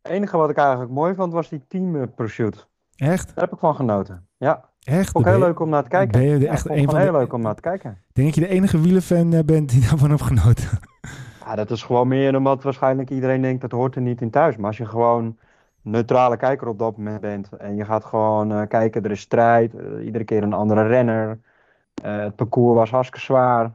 het 0.03 0.13
enige 0.13 0.37
wat 0.37 0.51
ik 0.51 0.57
eigenlijk 0.57 0.91
mooi 0.91 1.15
vond 1.15 1.33
was 1.33 1.49
die 1.49 1.63
team 1.69 2.15
pursuit. 2.15 2.67
Echt? 2.97 3.27
Daar 3.35 3.45
heb 3.45 3.53
ik 3.53 3.59
van 3.59 3.75
genoten. 3.75 4.27
Ja, 4.37 4.69
Echt? 4.85 5.13
Ben 5.13 5.27
heel 5.27 5.39
leuk 5.39 5.61
om 5.61 5.69
naar 5.69 5.83
te 5.83 5.89
kijken. 5.89 6.21
Ben 6.21 6.29
je 6.29 6.39
Ja, 6.39 6.51
echt 6.51 6.69
een 6.69 6.85
van 6.85 6.95
de... 6.95 7.01
heel 7.01 7.13
leuk 7.13 7.33
om 7.33 7.41
naar 7.41 7.55
te 7.55 7.61
kijken. 7.61 7.99
Denk 8.13 8.27
dat 8.27 8.35
je 8.35 8.41
de 8.41 8.55
enige 8.55 8.81
wielerfan 8.81 9.33
eh, 9.33 9.45
bent 9.45 9.69
die 9.69 9.81
daarvan 9.89 10.11
heeft 10.11 10.23
genoten. 10.23 10.69
Ja, 11.45 11.55
dat 11.55 11.71
is 11.71 11.83
gewoon 11.83 12.09
meer 12.09 12.37
omdat 12.37 12.63
waarschijnlijk 12.63 13.11
iedereen 13.11 13.43
denkt 13.43 13.61
dat 13.61 13.71
hoort 13.71 13.95
er 13.95 14.03
niet 14.03 14.21
in 14.21 14.31
thuis. 14.31 14.57
Maar 14.57 14.67
als 14.67 14.77
je 14.77 14.87
gewoon 14.87 15.39
neutrale 15.83 16.37
kijker 16.37 16.69
op 16.69 16.79
dat 16.79 16.97
moment 16.97 17.21
bent 17.21 17.49
en 17.53 17.77
je 17.77 17.85
gaat 17.85 18.05
gewoon 18.05 18.53
eh, 18.53 18.69
kijken, 18.69 19.03
er 19.05 19.11
is 19.11 19.21
strijd, 19.21 19.75
eh, 19.75 20.05
iedere 20.05 20.25
keer 20.25 20.43
een 20.43 20.53
andere 20.53 20.87
renner. 20.87 21.39
Het 22.03 22.37
parcours 22.37 22.79
was 22.79 22.91
hartstikke 22.91 23.27
zwaar, 23.27 23.73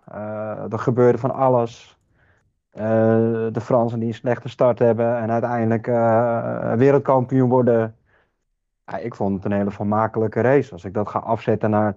er 0.72 0.80
gebeurde 0.80 1.18
van 1.18 1.34
alles. 1.34 1.98
De 3.52 3.62
Fransen 3.62 4.00
die 4.00 4.08
een 4.08 4.14
slechte 4.14 4.50
start 4.50 4.80
hebben 4.80 5.18
en 5.18 5.32
uiteindelijk 5.32 5.86
wereldkampioen 6.78 7.50
worden. 7.50 7.96
Ja, 8.92 8.98
ik 8.98 9.16
vond 9.16 9.36
het 9.36 9.46
een 9.46 9.58
hele 9.58 9.72
vermakelijke 9.72 10.42
race. 10.42 10.72
Als 10.72 10.86
ik 10.86 10.94
dat 10.94 11.10
ga 11.10 11.20
afzetten 11.20 11.70
naar 11.70 11.96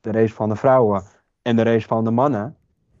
de 0.00 0.10
race 0.12 0.34
van 0.34 0.48
de 0.48 0.56
vrouwen 0.56 1.02
en 1.42 1.56
de 1.56 1.62
race 1.62 1.86
van 1.86 2.04
de 2.04 2.10
mannen 2.10 2.56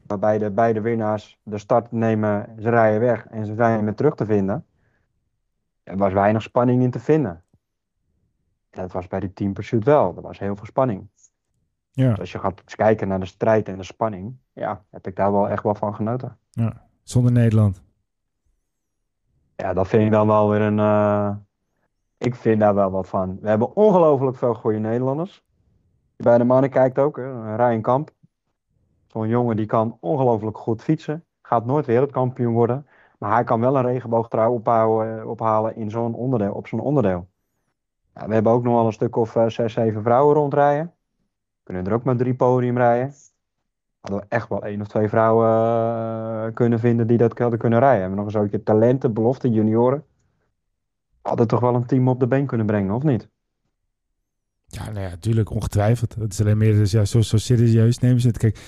waarbij 0.06 0.38
de 0.38 0.50
beide 0.50 0.80
winnaars 0.80 1.40
de 1.42 1.58
start 1.58 1.92
nemen, 1.92 2.54
ze 2.58 2.68
rijden 2.68 3.00
weg 3.00 3.26
en 3.26 3.46
ze 3.46 3.54
zijn 3.54 3.84
weer 3.84 3.94
terug 3.94 4.14
te 4.14 4.24
vinden. 4.24 4.66
Er 5.82 5.96
was 5.96 6.12
weinig 6.12 6.42
spanning 6.42 6.82
in 6.82 6.90
te 6.90 6.98
vinden. 6.98 7.44
Dat 8.70 8.92
was 8.92 9.06
bij 9.06 9.20
de 9.20 9.32
Team 9.32 9.52
Pursuit 9.52 9.84
wel. 9.84 10.16
Er 10.16 10.22
was 10.22 10.38
heel 10.38 10.56
veel 10.56 10.66
spanning. 10.66 11.08
Ja, 11.90 12.08
Dus 12.10 12.18
als 12.18 12.32
je 12.32 12.38
gaat 12.38 12.64
kijken 12.64 13.08
naar 13.08 13.20
de 13.20 13.26
strijd 13.26 13.68
en 13.68 13.76
de 13.76 13.82
spanning, 13.82 14.36
ja, 14.52 14.84
heb 14.90 15.06
ik 15.06 15.16
daar 15.16 15.32
wel 15.32 15.48
echt 15.48 15.62
wel 15.62 15.74
van 15.74 15.94
genoten. 15.94 16.38
zonder 17.02 17.32
Nederland. 17.32 17.82
Ja, 19.56 19.72
dat 19.72 19.88
vind 19.88 20.02
ik 20.02 20.10
dan 20.10 20.26
wel 20.26 20.50
weer 20.50 20.60
een. 20.60 20.78
eh, 20.78 21.36
Ik 22.20 22.34
vind 22.34 22.60
daar 22.60 22.74
wel 22.74 22.90
wat 22.90 23.08
van. 23.08 23.38
We 23.40 23.48
hebben 23.48 23.76
ongelooflijk 23.76 24.36
veel 24.36 24.54
goede 24.54 24.78
Nederlanders. 24.78 25.44
Bij 26.16 26.38
de 26.38 26.44
mannen 26.44 26.70
kijkt 26.70 26.98
ook, 26.98 27.16
hè, 27.16 27.56
Ryan 27.56 27.80
Kamp. 27.80 28.10
Zo'n 29.06 29.28
jongen 29.28 29.56
die 29.56 29.66
kan 29.66 29.96
ongelooflijk 30.00 30.58
goed 30.58 30.82
fietsen. 30.82 31.24
Gaat 31.42 31.64
nooit 31.64 31.86
wereldkampioen 31.86 32.52
worden. 32.52 32.86
Maar 33.18 33.32
hij 33.32 33.44
kan 33.44 33.60
wel 33.60 33.76
een 33.76 33.86
regenboogtrui 33.86 34.48
ophalen, 34.48 35.28
ophalen 35.28 35.76
in 35.76 35.90
zo'n 35.90 36.14
onderdeel, 36.14 36.52
op 36.52 36.66
zo'n 36.66 36.80
onderdeel. 36.80 37.28
We 38.12 38.34
hebben 38.34 38.52
ook 38.52 38.62
nog 38.62 38.74
wel 38.74 38.86
een 38.86 38.92
stuk 38.92 39.16
of 39.16 39.36
eh, 39.36 39.48
zes, 39.48 39.72
zeven 39.72 40.02
vrouwen 40.02 40.34
rondrijden. 40.34 40.92
Kunnen 41.62 41.86
er 41.86 41.92
ook 41.92 42.04
maar 42.04 42.16
drie 42.16 42.34
podium 42.34 42.76
rijden. 42.76 43.14
Hadden 44.00 44.20
we 44.20 44.26
echt 44.28 44.48
wel 44.48 44.62
één 44.62 44.80
of 44.80 44.88
twee 44.88 45.08
vrouwen 45.08 45.48
eh, 45.48 46.54
kunnen 46.54 46.78
vinden 46.78 47.06
die 47.06 47.18
dat 47.18 47.38
hadden 47.38 47.58
kunnen 47.58 47.78
rijden. 47.78 48.00
Hebben 48.00 48.18
we 48.18 48.24
nog 48.24 48.34
een 48.34 48.40
zootje 48.40 48.62
talenten, 48.62 49.12
belofte, 49.12 49.50
junioren. 49.50 50.04
Hadden 51.30 51.48
toch 51.48 51.60
wel 51.60 51.74
een 51.74 51.86
team 51.86 52.08
op 52.08 52.20
de 52.20 52.26
been 52.26 52.46
kunnen 52.46 52.66
brengen, 52.66 52.94
of 52.94 53.02
niet? 53.02 53.28
Ja, 54.66 54.84
nou 54.84 55.00
ja, 55.00 55.08
natuurlijk, 55.08 55.50
ongetwijfeld. 55.50 56.14
Het 56.14 56.32
is 56.32 56.40
alleen 56.40 56.58
meer 56.58 56.74
dus, 56.74 56.90
ja, 56.90 57.04
zo, 57.04 57.20
zo 57.20 57.36
serieus 57.36 57.98
nemen 57.98 58.20
ze 58.20 58.26
het. 58.26 58.38
Kijk, 58.38 58.58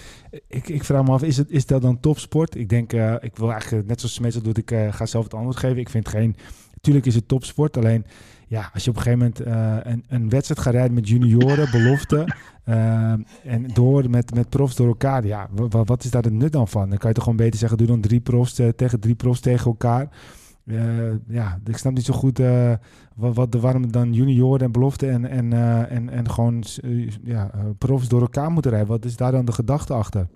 ik, 0.48 0.68
ik 0.68 0.84
vraag 0.84 1.04
me 1.04 1.10
af, 1.10 1.22
is, 1.22 1.36
het, 1.36 1.50
is 1.50 1.66
dat 1.66 1.82
dan 1.82 2.00
topsport? 2.00 2.54
Ik 2.54 2.68
denk, 2.68 2.92
eh, 2.92 3.14
ik 3.20 3.36
wil 3.36 3.50
eigenlijk, 3.50 3.86
net 3.86 4.00
zoals 4.00 4.14
Smeetsel 4.14 4.42
doet, 4.42 4.58
ik 4.58 4.70
eh, 4.70 4.92
ga 4.92 5.06
zelf 5.06 5.24
het 5.24 5.34
antwoord 5.34 5.56
geven. 5.56 5.76
Ik 5.78 5.88
vind 5.88 6.08
geen, 6.08 6.36
natuurlijk 6.72 7.06
is 7.06 7.14
het 7.14 7.28
topsport, 7.28 7.76
alleen 7.76 8.06
ja, 8.46 8.70
als 8.74 8.84
je 8.84 8.90
op 8.90 8.96
een 8.96 9.02
gegeven 9.02 9.18
moment 9.18 9.40
eh, 9.40 9.92
een, 9.92 10.04
een 10.08 10.28
wedstrijd 10.28 10.60
gaat 10.60 10.74
rijden 10.74 10.94
met 10.94 11.08
junioren, 11.08 11.70
belofte, 11.78 12.34
eh, 12.64 13.12
en 13.44 13.66
door 13.74 14.10
met, 14.10 14.34
met 14.34 14.48
profs 14.48 14.76
door 14.76 14.86
elkaar, 14.86 15.26
ja, 15.26 15.48
wa- 15.52 15.68
wa- 15.68 15.84
wat 15.84 16.04
is 16.04 16.10
daar 16.10 16.22
het 16.22 16.32
nut 16.32 16.52
dan 16.52 16.68
van? 16.68 16.88
Dan 16.88 16.98
kan 16.98 17.08
je 17.08 17.14
toch 17.14 17.24
gewoon 17.24 17.38
beter 17.38 17.58
zeggen, 17.58 17.78
doe 17.78 17.86
dan 17.86 18.00
drie 18.00 18.20
profs 18.20 18.60
tegen 18.76 19.00
drie 19.00 19.14
profs 19.14 19.40
tegen 19.40 19.66
elkaar. 19.66 20.08
Eh, 20.66 21.12
ja, 21.26 21.58
ik 21.64 21.76
snap 21.76 21.92
niet 21.92 22.04
zo 22.04 22.14
goed 22.14 22.38
eh, 22.38 22.72
wat, 23.16 23.34
wat 23.34 23.52
de 23.52 23.60
waarom 23.60 23.92
dan 23.92 24.12
junioren 24.12 24.60
en 24.60 24.72
belofte 24.72 25.08
en, 25.08 25.24
en, 25.24 25.52
eh, 25.52 25.92
en, 25.92 26.08
en 26.08 26.30
gewoon 26.30 26.62
ja, 27.22 27.50
profs 27.78 28.08
door 28.08 28.20
elkaar 28.20 28.50
moeten 28.50 28.70
rijden. 28.70 28.88
Wat 28.88 29.04
is 29.04 29.16
daar 29.16 29.32
dan 29.32 29.44
de 29.44 29.52
gedachte 29.52 29.94
achter? 29.94 30.28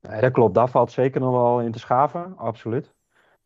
Nee, 0.00 0.20
dat 0.20 0.32
klopt. 0.32 0.54
Daar 0.54 0.68
valt 0.68 0.90
zeker 0.90 1.20
nog 1.20 1.32
wel 1.32 1.60
in 1.60 1.72
te 1.72 1.78
schaven, 1.78 2.36
absoluut. 2.36 2.94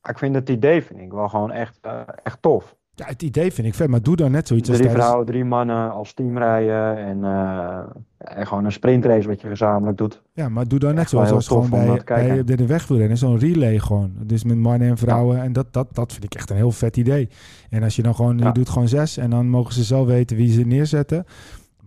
Maar 0.00 0.12
ik 0.12 0.18
vind 0.18 0.34
het 0.34 0.48
idee 0.48 0.82
vind 0.82 1.00
ik 1.00 1.12
wel 1.12 1.28
gewoon 1.28 1.50
echt, 1.50 1.78
echt 2.22 2.42
tof. 2.42 2.76
Ja, 3.00 3.06
het 3.06 3.22
idee 3.22 3.52
vind 3.52 3.66
ik 3.66 3.74
vet, 3.74 3.88
maar 3.88 4.02
doe 4.02 4.16
dan 4.16 4.30
net 4.30 4.46
zoiets 4.46 4.68
als 4.68 4.78
Drie 4.78 4.90
vrouwen, 4.90 5.26
drie 5.26 5.44
mannen 5.44 5.92
als 5.92 6.12
team 6.12 6.38
rijden 6.38 6.96
en, 6.96 7.24
eh, 7.24 7.78
en 8.18 8.46
gewoon 8.46 8.64
een 8.64 8.72
sprintrace 8.72 9.28
wat 9.28 9.40
je 9.40 9.48
gezamenlijk 9.48 9.98
doet. 9.98 10.22
Ja, 10.32 10.48
maar 10.48 10.68
doe 10.68 10.78
dan 10.78 10.94
net 10.94 11.08
zoals 11.08 11.30
als 11.30 11.48
gewoon 11.48 11.70
bij, 11.70 12.02
bij 12.04 12.44
de, 12.44 12.66
wegwielrennen. 12.66 13.16
Zo'n 13.16 13.38
relay 13.38 13.78
gewoon. 13.78 14.12
Dus 14.22 14.44
met 14.44 14.56
mannen 14.56 14.88
en 14.88 14.98
vrouwen. 14.98 15.42
En 15.42 15.52
dat, 15.52 15.72
dat, 15.72 15.86
dat 15.92 16.12
vind 16.12 16.24
ik 16.24 16.34
echt 16.34 16.50
een 16.50 16.56
heel 16.56 16.70
vet 16.70 16.96
idee. 16.96 17.28
En 17.70 17.82
als 17.82 17.96
je 17.96 18.02
dan 18.02 18.14
gewoon, 18.14 18.38
je 18.38 18.52
doet 18.52 18.68
gewoon 18.68 18.88
zes 18.88 19.16
en 19.16 19.30
dan 19.30 19.48
mogen 19.48 19.74
ze 19.74 19.82
zelf 19.82 20.06
weten 20.06 20.36
wie 20.36 20.52
ze 20.52 20.62
neerzetten. 20.62 21.24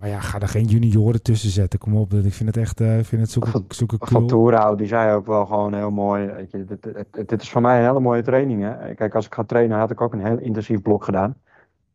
Maar 0.04 0.12
ja, 0.12 0.20
ga 0.20 0.40
er 0.40 0.48
geen 0.48 0.66
junioren 0.66 1.22
tussen 1.22 1.50
zetten. 1.50 1.80
Kom 1.80 1.96
op, 1.96 2.14
ik 2.14 2.34
vind 2.34 2.50
het 2.50 2.58
echt, 2.58 2.82
eh, 2.82 3.00
ik 3.00 3.06
vind 3.06 3.22
het 3.22 3.32
zoeken, 3.32 3.52
Van- 3.52 3.66
zoeken 3.68 3.98
Van. 4.02 4.28
Toerhout, 4.28 4.78
die 4.78 4.88
zei 4.88 5.14
ook 5.16 5.26
wel 5.26 5.46
gewoon 5.46 5.74
heel 5.74 5.92
mooi. 5.92 6.26
Weet 6.26 6.52
je, 6.52 6.66
dit, 6.66 6.84
dit, 7.12 7.30
dit 7.30 7.42
is 7.42 7.50
voor 7.50 7.62
mij 7.62 7.80
een 7.80 7.86
hele 7.86 8.00
mooie 8.00 8.22
training. 8.22 8.62
Hè? 8.62 8.94
Kijk, 8.94 9.16
als 9.16 9.26
ik 9.26 9.34
ga 9.34 9.44
trainen 9.44 9.78
had 9.78 9.92
ik 9.92 10.02
ook 10.02 10.14
een 10.14 10.26
heel 10.26 10.38
intensief 10.40 10.82
blok 10.82 11.04
gedaan. 11.04 11.36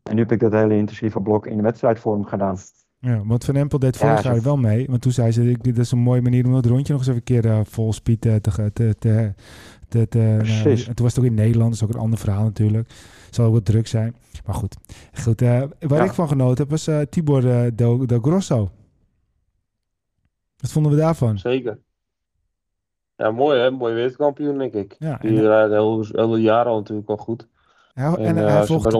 En 0.03 0.15
nu 0.15 0.21
heb 0.21 0.31
ik 0.31 0.39
dat 0.39 0.51
hele 0.51 0.75
intensieve 0.77 1.21
blok 1.21 1.47
in 1.47 1.57
de 1.57 1.63
wedstrijdvorm 1.63 2.25
gedaan. 2.25 2.57
Ja, 2.99 3.21
want 3.25 3.45
Van 3.45 3.55
Empel 3.55 3.79
deed 3.79 3.97
Ja, 3.99 4.07
vorig 4.07 4.21
zo- 4.21 4.31
jaar 4.31 4.41
wel 4.41 4.57
mee. 4.57 4.85
Want 4.89 5.01
toen 5.01 5.11
zei 5.11 5.31
ze, 5.31 5.57
dit 5.61 5.77
is 5.77 5.91
een 5.91 5.97
mooie 5.99 6.21
manier 6.21 6.45
om 6.45 6.53
dat 6.53 6.65
rondje 6.65 6.93
nog 6.93 7.01
eens 7.01 7.09
even 7.15 7.21
een 7.27 7.41
keer 7.41 7.51
eh, 7.51 7.59
vol 7.63 7.93
speed 7.93 8.25
eh, 8.25 8.35
te... 8.35 8.71
te, 8.73 8.95
te, 8.99 10.07
te, 10.07 10.17
nou, 10.17 10.69
en 10.69 10.95
toen 10.95 11.05
was 11.05 11.15
het 11.15 11.19
ook 11.19 11.29
in 11.29 11.33
Nederland, 11.33 11.71
dat 11.71 11.81
is 11.81 11.87
ook 11.87 11.93
een 11.93 12.01
ander 12.01 12.19
verhaal 12.19 12.43
natuurlijk. 12.43 12.89
Zal 13.29 13.45
ook 13.45 13.53
wat 13.53 13.65
druk 13.65 13.87
zijn. 13.87 14.15
Maar 14.45 14.55
goed, 14.55 14.75
goed 15.23 15.41
eh, 15.41 15.63
waar 15.79 15.99
Ja. 15.99 16.03
ik 16.05 16.11
van 16.13 16.27
genoten 16.27 16.57
heb, 16.57 16.69
was 16.69 16.87
eh, 16.87 17.01
Tibor 17.01 17.49
eh, 17.49 17.71
Del, 17.73 18.07
Del 18.07 18.19
Grosso. 18.19 18.69
Wat 20.57 20.71
vonden 20.71 20.91
we 20.91 20.97
daarvan? 20.97 21.37
Zeker. 21.39 21.79
Ja, 23.15 23.31
mooi 23.31 23.59
hè, 23.59 23.71
mooi 23.71 23.93
wereldkampioen 23.93 24.57
denk 24.57 24.73
ik. 24.73 24.95
Ja, 24.99 25.17
Die 25.17 25.41
rijdt 25.41 25.71
heel, 25.71 26.05
hele 26.11 26.41
jaar 26.41 26.65
al 26.65 26.77
natuurlijk 26.77 27.07
wel 27.07 27.17
goed. 27.17 27.47
hij, 27.93 28.05
en 28.13 28.25
En, 28.25 28.35
hij, 28.37 28.65
volgt, 28.65 28.93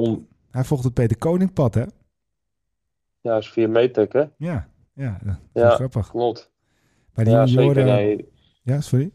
hij 0.51 0.63
volgt 0.63 0.83
het 0.83 0.93
Peter 0.93 1.17
Koningpad, 1.17 1.73
hè? 1.73 1.83
ja, 3.21 3.37
is 3.37 3.49
via 3.49 3.67
Metec 3.67 4.13
hè. 4.13 4.23
Ja, 4.37 4.67
ja, 4.93 5.19
dat 5.23 5.35
is 5.53 5.61
Ja. 5.61 5.69
grappig. 5.69 6.09
Klopt. 6.09 6.51
Bij 7.13 7.23
die 7.23 7.33
Ja, 7.33 7.45
junioren... 7.45 7.75
zeker. 7.75 7.93
Nee, 7.93 8.29
Ja, 8.61 8.81
sorry? 8.81 9.11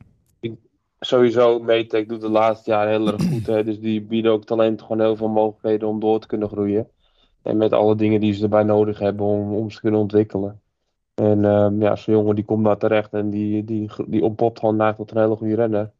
Sowieso, 1.00 1.58
Metec 1.58 2.08
doet 2.08 2.20
de 2.20 2.28
laatste 2.28 2.70
jaren 2.70 2.92
heel 2.92 3.12
erg 3.12 3.28
goed. 3.28 3.46
Hè? 3.46 3.64
Dus 3.64 3.80
die 3.80 4.02
bieden 4.02 4.32
ook 4.32 4.44
talent 4.44 4.82
gewoon 4.82 5.00
heel 5.00 5.16
veel 5.16 5.28
mogelijkheden 5.28 5.88
om 5.88 6.00
door 6.00 6.20
te 6.20 6.26
kunnen 6.26 6.48
groeien. 6.48 6.88
En 7.42 7.56
met 7.56 7.72
alle 7.72 7.96
dingen 7.96 8.20
die 8.20 8.32
ze 8.32 8.42
erbij 8.42 8.62
nodig 8.62 8.98
hebben 8.98 9.26
om, 9.26 9.54
om 9.54 9.70
ze 9.70 9.76
te 9.76 9.82
kunnen 9.82 10.00
ontwikkelen. 10.00 10.60
En 11.14 11.44
ehm, 11.44 11.82
ja, 11.82 11.96
zo'n 11.96 12.14
jongen 12.14 12.34
die 12.34 12.44
komt 12.44 12.64
daar 12.64 12.78
terecht 12.78 13.12
en 13.12 13.30
die, 13.30 13.64
die, 13.64 13.90
die 14.06 14.32
gewoon 14.54 14.76
naar 14.76 14.96
tot 14.96 15.10
een 15.10 15.20
hele 15.20 15.36
goede 15.36 15.54
renner. 15.54 15.90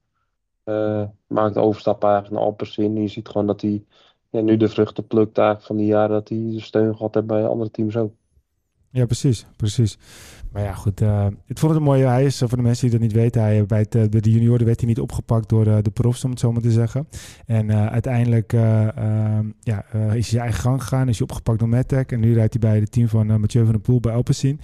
Eh, 0.65 1.03
maakt 1.27 1.55
de 1.55 1.61
overstap 1.61 2.05
eigenlijk 2.05 2.35
naar 2.35 2.43
Alpecin. 2.43 3.03
Je 3.03 3.09
ziet 3.09 3.29
gewoon 3.29 3.47
dat 3.47 3.61
hij 3.61 3.85
ja, 4.31 4.41
nu 4.41 4.57
de 4.57 4.69
vruchten 4.69 5.07
plukt 5.07 5.39
eigenlijk 5.39 5.67
van 5.67 5.77
die 5.77 5.87
jaren 5.87 6.11
dat 6.11 6.29
hij 6.29 6.55
steun 6.57 6.97
gehad 6.97 7.15
heeft 7.15 7.27
bij 7.27 7.47
andere 7.47 7.71
teams 7.71 7.97
ook. 7.97 8.13
Ja, 8.91 9.07
precies, 9.07 9.47
precies. 9.57 9.99
Maar 10.55 10.63
ja, 10.63 10.73
goed. 10.73 11.01
eh, 11.01 11.27
ik 11.47 11.59
vond 11.59 11.73
het 11.73 11.81
een 11.81 11.87
mooie. 11.87 12.05
Hij 12.07 12.25
is, 12.25 12.41
eh, 12.41 12.49
voor 12.49 12.57
de 12.57 12.63
mensen 12.63 12.83
die 12.91 12.99
dat 12.99 13.09
niet 13.09 13.17
weten, 13.17 13.43
hij, 13.43 13.67
bij, 13.67 13.79
het, 13.79 13.95
eh, 13.95 14.09
bij 14.09 14.21
de 14.21 14.31
junioren 14.31 14.67
werd 14.67 14.81
hij 14.81 14.89
niet 14.89 15.01
opgepakt 15.01 15.49
door 15.49 15.67
eh, 15.67 15.77
de 15.83 15.91
profs, 15.91 16.25
om 16.25 16.31
het 16.31 16.41
zo 16.41 16.53
maar 16.53 16.63
te 16.63 16.71
zeggen. 16.71 17.09
En 17.47 17.71
eh, 17.71 17.87
uiteindelijk 17.87 18.53
eh, 18.53 18.97
ehm, 18.97 19.51
ja, 19.61 19.85
is 19.93 20.11
hij 20.11 20.23
zijn 20.23 20.43
eigen 20.43 20.61
gang 20.61 20.83
gegaan, 20.83 21.09
is 21.09 21.19
hij 21.19 21.27
opgepakt 21.29 21.59
door 21.59 21.69
Metec. 21.69 22.13
En 22.13 22.21
nu 22.21 22.35
rijdt 22.35 22.53
hij 22.61 22.71
bij 22.71 22.81
het 22.81 22.93
team 22.93 23.09
van 23.09 23.31
eh, 23.31 23.37
Mathieu 23.37 23.63
van 23.65 23.73
der 23.73 23.81
Poel 23.83 24.01
bij 24.01 24.13
Alpecin. 24.13 24.61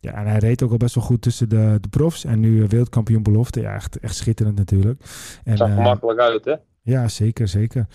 Ja, 0.00 0.12
en 0.12 0.26
hij 0.26 0.38
reed 0.38 0.62
ook 0.62 0.70
al 0.70 0.76
best 0.76 0.94
wel 0.94 1.04
goed 1.04 1.22
tussen 1.22 1.48
de, 1.48 1.78
de 1.80 1.88
profs. 1.88 2.24
En 2.24 2.40
nu 2.40 2.66
wereldkampioen 2.66 3.22
belofte. 3.22 3.60
Ja, 3.60 3.74
echt, 3.74 3.98
echt 3.98 4.14
schitterend 4.14 4.56
natuurlijk. 4.56 5.02
En, 5.44 5.56
Zag 5.56 5.68
er 5.70 5.82
makkelijk 5.82 6.20
uit, 6.20 6.44
hè? 6.44 6.54
ja, 6.82 7.08
zeker, 7.08 7.48
zeker. 7.48 7.86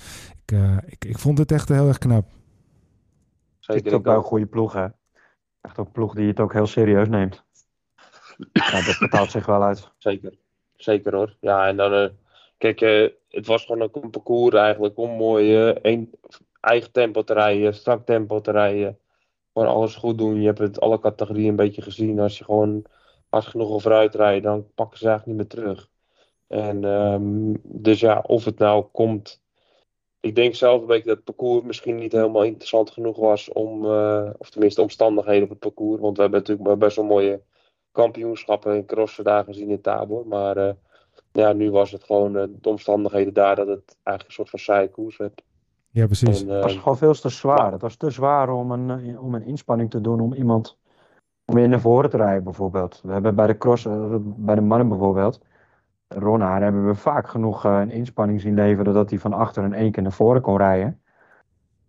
Ik, 0.45 0.51
eh, 0.51 0.77
ik, 0.85 1.05
ik 1.05 1.17
vond 1.19 1.37
het 1.37 1.51
echt 1.51 1.69
heel 1.69 1.87
erg 1.87 1.97
knap. 1.97 2.25
Zeker. 3.59 3.83
Zit 3.83 3.93
ook 3.93 4.03
bij 4.03 4.15
een 4.15 4.21
goede 4.23 4.45
ploeg, 4.45 4.73
hè. 4.73 4.85
Echt 5.61 5.77
ook 5.77 5.85
een 5.85 5.91
ploeg 5.91 6.13
die 6.13 6.27
het 6.27 6.39
ook 6.39 6.53
heel 6.53 6.67
serieus 6.67 7.07
neemt. 7.07 7.45
Ja, 8.53 8.85
dat 8.85 8.97
betaalt 8.99 9.31
zich 9.31 9.45
wel 9.45 9.63
uit. 9.63 9.91
Zeker. 9.97 10.37
Zeker 10.75 11.15
hoor. 11.15 11.35
Ja, 11.39 11.67
en 11.67 11.77
dan, 11.77 11.93
eh, 11.93 12.09
kijk, 12.57 12.81
eh, 12.81 13.09
het 13.29 13.47
was 13.47 13.65
gewoon 13.65 13.81
ook 13.81 13.95
een 13.95 14.09
parcours 14.09 14.55
eigenlijk 14.55 14.97
om 14.97 15.09
mooi 15.11 15.69
eh, 15.69 15.75
een, 15.81 16.11
eigen 16.61 16.91
tempo 16.91 17.23
te 17.23 17.33
rijden, 17.33 17.73
strak 17.73 18.05
tempo 18.05 18.41
te 18.41 18.51
rijden. 18.51 18.99
Gewoon 19.53 19.67
alles 19.67 19.95
goed 19.95 20.17
doen. 20.17 20.41
Je 20.41 20.45
hebt 20.45 20.59
het 20.59 20.79
alle 20.79 20.99
categorieën 20.99 21.49
een 21.49 21.55
beetje 21.55 21.81
gezien. 21.81 22.19
Als 22.19 22.37
je 22.37 22.43
gewoon 22.43 22.85
hard 23.29 23.45
genoeg 23.45 23.69
over 23.69 23.93
uitrijdt, 23.93 24.43
dan 24.43 24.67
pakken 24.75 24.99
ze 24.99 25.07
eigenlijk 25.07 25.39
niet 25.39 25.53
meer 25.53 25.63
terug. 25.63 25.89
En 26.47 26.83
ehm, 26.83 27.53
dus 27.63 27.99
ja, 27.99 28.23
of 28.27 28.45
het 28.45 28.57
nou 28.57 28.85
komt. 28.91 29.41
Ik 30.27 30.35
denk 30.35 30.55
zelf 30.55 30.81
een 30.81 30.87
beetje 30.87 31.07
dat 31.07 31.15
het 31.15 31.25
parcours 31.25 31.63
misschien 31.63 31.95
niet 31.95 32.11
helemaal 32.11 32.43
interessant 32.43 32.91
genoeg 32.91 33.17
was 33.17 33.51
om, 33.51 33.85
eh, 33.85 34.29
of 34.37 34.49
tenminste 34.49 34.81
omstandigheden 34.81 35.43
op 35.43 35.49
het 35.49 35.59
parcours. 35.59 36.01
Want 36.01 36.15
we 36.15 36.21
hebben 36.21 36.39
natuurlijk 36.39 36.79
best 36.79 36.95
wel 36.95 37.05
mooie 37.05 37.41
kampioenschappen 37.91 38.75
en 38.75 38.85
crossen 38.85 39.23
daar 39.23 39.43
gezien 39.43 39.69
in 39.69 39.81
Tabor. 39.81 40.27
Maar 40.27 40.57
eh, 40.57 40.73
ja, 41.31 41.53
nu 41.53 41.71
was 41.71 41.91
het 41.91 42.03
gewoon 42.03 42.37
eh, 42.37 42.43
de 42.61 42.69
omstandigheden 42.69 43.33
daar 43.33 43.55
dat 43.55 43.67
het 43.67 43.97
eigenlijk 44.03 44.27
een 44.27 44.33
soort 44.33 44.49
van 44.49 44.59
saaie 44.59 44.89
koers 44.89 45.17
werd. 45.17 45.43
Ja, 45.89 46.05
precies. 46.05 46.41
En, 46.41 46.49
Het 46.49 46.63
was 46.63 46.75
gewoon 46.75 46.97
veel 46.97 47.13
te 47.13 47.29
zwaar. 47.29 47.71
Het 47.71 47.81
was 47.81 47.95
te 47.95 48.09
zwaar 48.09 48.49
om 48.49 48.71
een, 48.71 49.19
om 49.19 49.35
een 49.35 49.45
inspanning 49.45 49.89
te 49.89 50.01
doen 50.01 50.19
om 50.19 50.33
iemand 50.33 50.77
om 51.45 51.55
weer 51.55 51.69
naar 51.69 51.79
voren 51.79 52.09
te 52.09 52.17
rijden, 52.17 52.43
bijvoorbeeld. 52.43 53.01
We 53.03 53.13
hebben 53.13 53.35
bij 53.35 53.47
de 53.47 53.57
cross, 53.57 53.87
bij 54.21 54.55
de 54.55 54.61
mannen 54.61 54.89
bijvoorbeeld, 54.89 55.39
Ronhaar 56.07 56.61
hebben 56.61 56.85
we 56.85 56.95
vaak 56.95 57.27
genoeg 57.27 57.65
eh, 57.65 57.79
een 57.79 57.91
inspanning 57.91 58.41
zien 58.41 58.53
leveren 58.53 58.93
dat 58.93 59.09
hij 59.09 59.19
van 59.19 59.33
achter 59.33 59.63
in 59.63 59.73
één 59.73 59.91
keer 59.91 60.03
naar 60.03 60.11
voren 60.11 60.41
kon 60.41 60.57
rijden. 60.57 61.01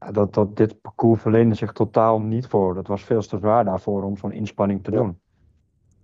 Ja, 0.01 0.11
dat, 0.11 0.35
dat, 0.35 0.57
dit 0.57 0.81
parcours 0.81 1.21
verleende 1.21 1.55
zich 1.55 1.73
totaal 1.73 2.21
niet 2.21 2.47
voor. 2.47 2.75
Dat 2.75 2.87
was 2.87 3.05
veel 3.05 3.21
te 3.21 3.39
zwaar 3.39 3.65
daarvoor 3.65 4.03
om 4.03 4.17
zo'n 4.17 4.33
inspanning 4.33 4.85
te 4.85 4.91
doen. 4.91 5.21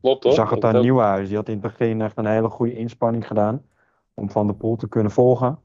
klopt 0.01 0.23
Je 0.23 0.29
hoor. 0.29 0.39
zag 0.39 0.51
het 0.51 0.65
aan. 0.65 0.81
Nieuwhuis. 0.81 1.29
Die 1.29 1.37
had 1.37 1.47
in 1.49 1.53
het 1.53 1.63
begin 1.63 2.01
echt 2.03 2.19
een 2.19 2.27
hele 2.27 2.49
goede 2.49 2.75
inspanning 2.75 3.27
gedaan 3.27 3.63
om 4.15 4.31
Van 4.31 4.47
der 4.47 4.57
Poel 4.57 4.77
te 4.77 4.89
kunnen 4.89 5.13
volgen. 5.13 5.59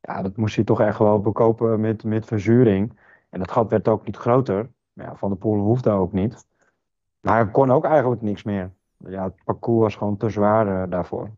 Ja, 0.00 0.22
dat 0.22 0.36
moest 0.36 0.56
hij 0.56 0.64
toch 0.64 0.80
echt 0.80 0.98
wel 0.98 1.20
bekopen 1.20 1.80
met, 1.80 2.04
met 2.04 2.26
verzuring. 2.26 2.98
En 3.30 3.38
dat 3.38 3.50
gat 3.50 3.70
werd 3.70 3.88
ook 3.88 4.06
niet 4.06 4.16
groter. 4.16 4.70
Ja, 4.92 5.16
Van 5.16 5.28
der 5.28 5.38
Poel 5.38 5.58
hoefde 5.58 5.90
ook 5.90 6.12
niet. 6.12 6.46
Maar 7.20 7.34
hij 7.34 7.50
kon 7.50 7.70
ook 7.72 7.84
eigenlijk 7.84 8.22
niks 8.22 8.42
meer. 8.42 8.72
Ja, 8.96 9.24
het 9.24 9.44
parcours 9.44 9.82
was 9.82 9.96
gewoon 9.96 10.16
te 10.16 10.28
zwaar 10.28 10.82
eh, 10.82 10.90
daarvoor. 10.90 11.30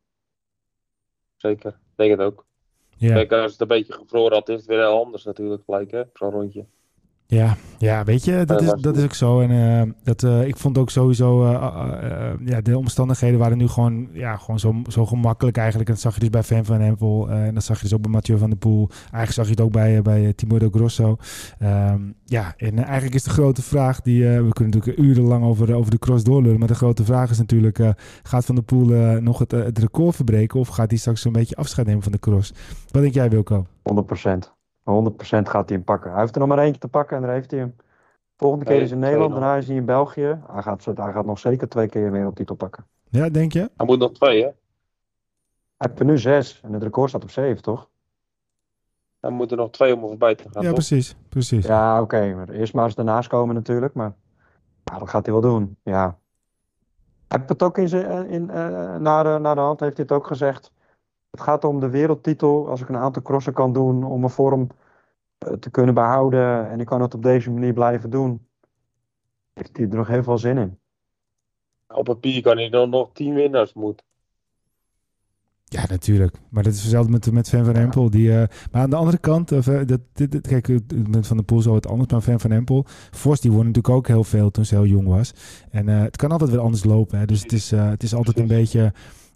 Zeker. 1.36 1.70
Ik 1.70 1.96
denk 1.96 2.10
het 2.10 2.20
ook. 2.20 2.46
Ja. 2.96 3.14
Kijk, 3.14 3.32
als 3.32 3.52
het 3.52 3.60
een 3.60 3.66
beetje 3.66 3.92
gevroren 3.92 4.32
had, 4.32 4.48
is 4.48 4.56
het 4.56 4.66
weer 4.66 4.78
heel 4.78 5.04
anders 5.04 5.24
natuurlijk 5.24 5.62
gelijk, 5.64 5.90
hè? 5.90 6.02
Zo'n 6.12 6.30
rondje. 6.30 6.66
Ja, 7.28 7.56
ja, 7.78 8.04
weet 8.04 8.24
je, 8.24 8.44
dat 8.44 8.60
Ja, 8.60 8.74
is, 8.74 8.82
dat 8.82 8.96
is 8.96 9.04
ook 9.04 9.14
zo. 9.14 9.40
En 9.40 9.50
eh, 9.50 9.92
dat, 10.02 10.22
eh, 10.22 10.46
ik 10.46 10.56
vond 10.56 10.78
ook 10.78 10.90
sowieso, 10.90 11.44
eh, 11.44 11.54
eh, 11.54 12.30
eh, 12.30 12.34
ja, 12.44 12.60
de 12.60 12.78
omstandigheden 12.78 13.38
waren 13.38 13.58
nu 13.58 13.68
gewoon, 13.68 14.08
ja, 14.12 14.36
gewoon 14.36 14.58
zo, 14.58 14.74
zo 14.88 15.06
gemakkelijk 15.06 15.56
eigenlijk. 15.56 15.88
En 15.88 15.94
dat 15.94 16.02
zag 16.02 16.14
je 16.14 16.20
dus 16.20 16.30
bij 16.30 16.42
Van 16.42 16.64
van 16.64 16.80
Empel. 16.80 17.30
eh, 17.30 17.46
en 17.46 17.54
dat 17.54 17.64
zag 17.64 17.76
je 17.76 17.82
dus 17.82 17.94
ook 17.94 18.00
bij 18.02 18.10
Mathieu 18.10 18.38
van 18.38 18.48
der 18.50 18.58
Poel. 18.58 18.88
Eigenlijk 19.00 19.32
zag 19.32 19.44
je 19.44 19.50
het 19.50 19.60
ook 19.60 19.72
bij, 19.72 19.96
eh, 19.96 20.02
bij 20.02 20.26
eh, 20.26 20.32
Timur 20.32 20.58
de 20.58 20.68
Grosso. 20.72 21.16
Ehm, 21.58 22.00
ja, 22.24 22.54
en 22.56 22.78
eh, 22.78 22.84
eigenlijk 22.84 23.14
is 23.14 23.22
de 23.22 23.30
grote 23.30 23.62
vraag 23.62 24.00
die, 24.00 24.28
eh, 24.28 24.42
we 24.42 24.52
kunnen 24.52 24.74
natuurlijk 24.74 24.98
urenlang 24.98 25.44
over, 25.44 25.74
over 25.74 25.90
de 25.90 25.98
cross 25.98 26.24
doorlullen. 26.24 26.58
Maar 26.58 26.68
de 26.68 26.74
grote 26.74 27.04
vraag 27.04 27.30
is 27.30 27.38
natuurlijk, 27.38 27.78
eh, 27.78 27.90
gaat 28.22 28.44
Van 28.44 28.54
der 28.54 28.64
Poel 28.64 28.92
eh, 28.94 29.16
nog 29.16 29.38
het, 29.38 29.52
eh, 29.52 29.62
het 29.64 29.78
record 29.78 30.14
verbreken? 30.16 30.60
Of 30.60 30.68
gaat 30.68 30.90
hij 30.90 30.98
straks 30.98 31.24
een 31.24 31.32
beetje 31.32 31.56
afscheid 31.56 31.86
nemen 31.86 32.02
van 32.02 32.12
de 32.12 32.18
cross? 32.18 32.52
Wat 32.90 33.02
denk 33.02 33.14
jij 33.14 33.28
Wilco? 33.30 33.66
100%. 33.82 34.55
100% 34.86 35.42
gaat 35.42 35.68
hij 35.68 35.76
hem 35.76 35.84
pakken. 35.84 36.10
Hij 36.10 36.20
heeft 36.20 36.34
er 36.34 36.40
nog 36.40 36.48
maar 36.48 36.58
eentje 36.58 36.80
te 36.80 36.88
pakken 36.88 37.16
en 37.16 37.22
dan 37.22 37.32
heeft 37.32 37.50
hij 37.50 37.60
hem. 37.60 37.76
Volgende 38.36 38.64
keer 38.64 38.82
is 38.82 38.90
in 38.90 38.98
Nederland, 38.98 39.30
daarna 39.30 39.56
is 39.56 39.66
hij 39.66 39.76
in 39.76 39.84
België. 39.84 40.38
Hij 40.50 40.62
gaat, 40.62 40.84
hij 40.84 41.12
gaat 41.12 41.26
nog 41.26 41.38
zeker 41.38 41.68
twee 41.68 41.88
keer 41.88 42.06
een 42.06 42.12
wereldtitel 42.12 42.54
pakken. 42.54 42.86
Ja, 43.08 43.28
denk 43.28 43.52
je? 43.52 43.70
Hij 43.76 43.86
moet 43.86 43.98
nog 43.98 44.12
twee, 44.12 44.42
hè? 44.42 44.48
Hij 45.76 45.88
heeft 45.88 45.98
er 45.98 46.04
nu 46.06 46.18
zes 46.18 46.60
en 46.62 46.72
het 46.72 46.82
record 46.82 47.08
staat 47.08 47.22
op 47.22 47.30
zeven, 47.30 47.62
toch? 47.62 47.88
Hij 49.20 49.30
moet 49.30 49.50
er 49.50 49.56
nog 49.56 49.70
twee 49.70 49.94
om 49.94 50.02
er 50.02 50.08
voorbij 50.08 50.34
te 50.34 50.42
gaan, 50.42 50.62
Ja, 50.62 50.68
toch? 50.68 50.76
precies, 50.76 51.16
precies. 51.28 51.66
Ja, 51.66 52.00
oké. 52.02 52.34
maar 52.34 52.48
eerst 52.48 52.74
maar 52.74 52.84
eens 52.84 52.94
daarnaast 52.94 53.28
komen 53.28 53.54
natuurlijk. 53.54 53.94
Maar 53.94 54.12
ja, 54.84 54.98
dat 54.98 55.08
gaat 55.08 55.24
hij 55.26 55.34
wel 55.34 55.50
doen. 55.50 55.76
Ja. 55.82 56.18
Hij 57.28 57.38
heeft 57.38 57.48
het 57.48 57.62
ook 57.62 57.78
in 57.78 57.88
zijn, 57.88 58.28
in, 58.28 58.50
eh, 58.50 58.96
naar, 58.96 59.24
de, 59.24 59.38
naar 59.40 59.54
de 59.54 59.60
hand 59.60 59.80
heeft 59.80 59.96
hij 59.96 60.06
het 60.08 60.16
ook 60.16 60.26
gezegd. 60.26 60.72
Het 61.30 61.40
gaat 61.40 61.64
om 61.64 61.80
de 61.80 61.88
wereldtitel. 61.90 62.68
Als 62.68 62.80
ik 62.80 62.88
een 62.88 62.96
aantal 62.96 63.22
crossen 63.22 63.52
kan 63.52 63.72
doen 63.72 64.04
om 64.04 64.20
mijn 64.20 64.32
vorm 64.32 64.66
eh, 65.38 65.52
te 65.52 65.70
kunnen 65.70 65.94
behouden. 65.94 66.70
En 66.70 66.80
ik 66.80 66.86
kan 66.86 67.00
het 67.02 67.14
op 67.14 67.22
deze 67.22 67.50
manier 67.50 67.72
blijven 67.72 68.10
doen. 68.10 68.46
Heeft 69.52 69.76
hij 69.76 69.86
er 69.88 69.96
nog 69.96 70.08
heel 70.08 70.22
veel 70.22 70.38
zin 70.38 70.58
in. 70.58 70.78
Op 71.88 72.04
papier 72.04 72.42
kan 72.42 72.56
hij 72.56 72.68
dan 72.68 72.90
nog 72.90 73.10
tien 73.12 73.34
winnaars 73.34 73.72
moeten. 73.74 74.06
Ja, 75.68 75.84
natuurlijk. 75.88 76.36
Maar 76.50 76.62
dat 76.62 76.72
is 76.72 76.80
hetzelfde 76.82 77.12
met, 77.12 77.32
met 77.32 77.48
Van 77.48 77.64
van 77.64 77.74
Empel. 77.74 78.10
Die, 78.10 78.30
eh, 78.32 78.48
maar 78.72 78.82
aan 78.82 78.90
de 78.90 78.96
andere 78.96 79.18
kant, 79.18 79.52
eh, 79.52 79.64
dat, 79.86 80.00
dit, 80.12 80.32
dit- 80.32 80.46
kijk, 80.46 80.68
met 81.08 81.26
Van 81.26 81.36
der 81.36 81.46
Poel 81.46 81.60
zo 81.62 81.72
wat 81.72 81.86
anders. 81.86 82.10
Maar 82.12 82.20
Van 82.22 82.40
van 82.40 82.50
Empel, 82.52 82.84
Vos, 83.10 83.40
die 83.40 83.50
won 83.50 83.58
natuurlijk 83.66 83.94
ook 83.94 84.06
heel 84.06 84.24
veel 84.24 84.50
toen 84.50 84.64
ze 84.64 84.74
heel 84.74 84.86
jong 84.86 85.06
was. 85.08 85.32
En 85.70 85.88
eh, 85.88 86.00
het 86.02 86.16
kan 86.16 86.30
altijd 86.30 86.50
weer 86.50 86.60
anders 86.60 86.84
lopen. 86.84 87.18
Hè. 87.18 87.24
Dus 87.26 87.42
het 87.42 87.52
is, 87.52 87.72
eh, 87.72 87.88
het 87.88 88.02
is 88.02 88.14
altijd 88.14 88.38
een 88.38 88.46
beetje 88.46 88.92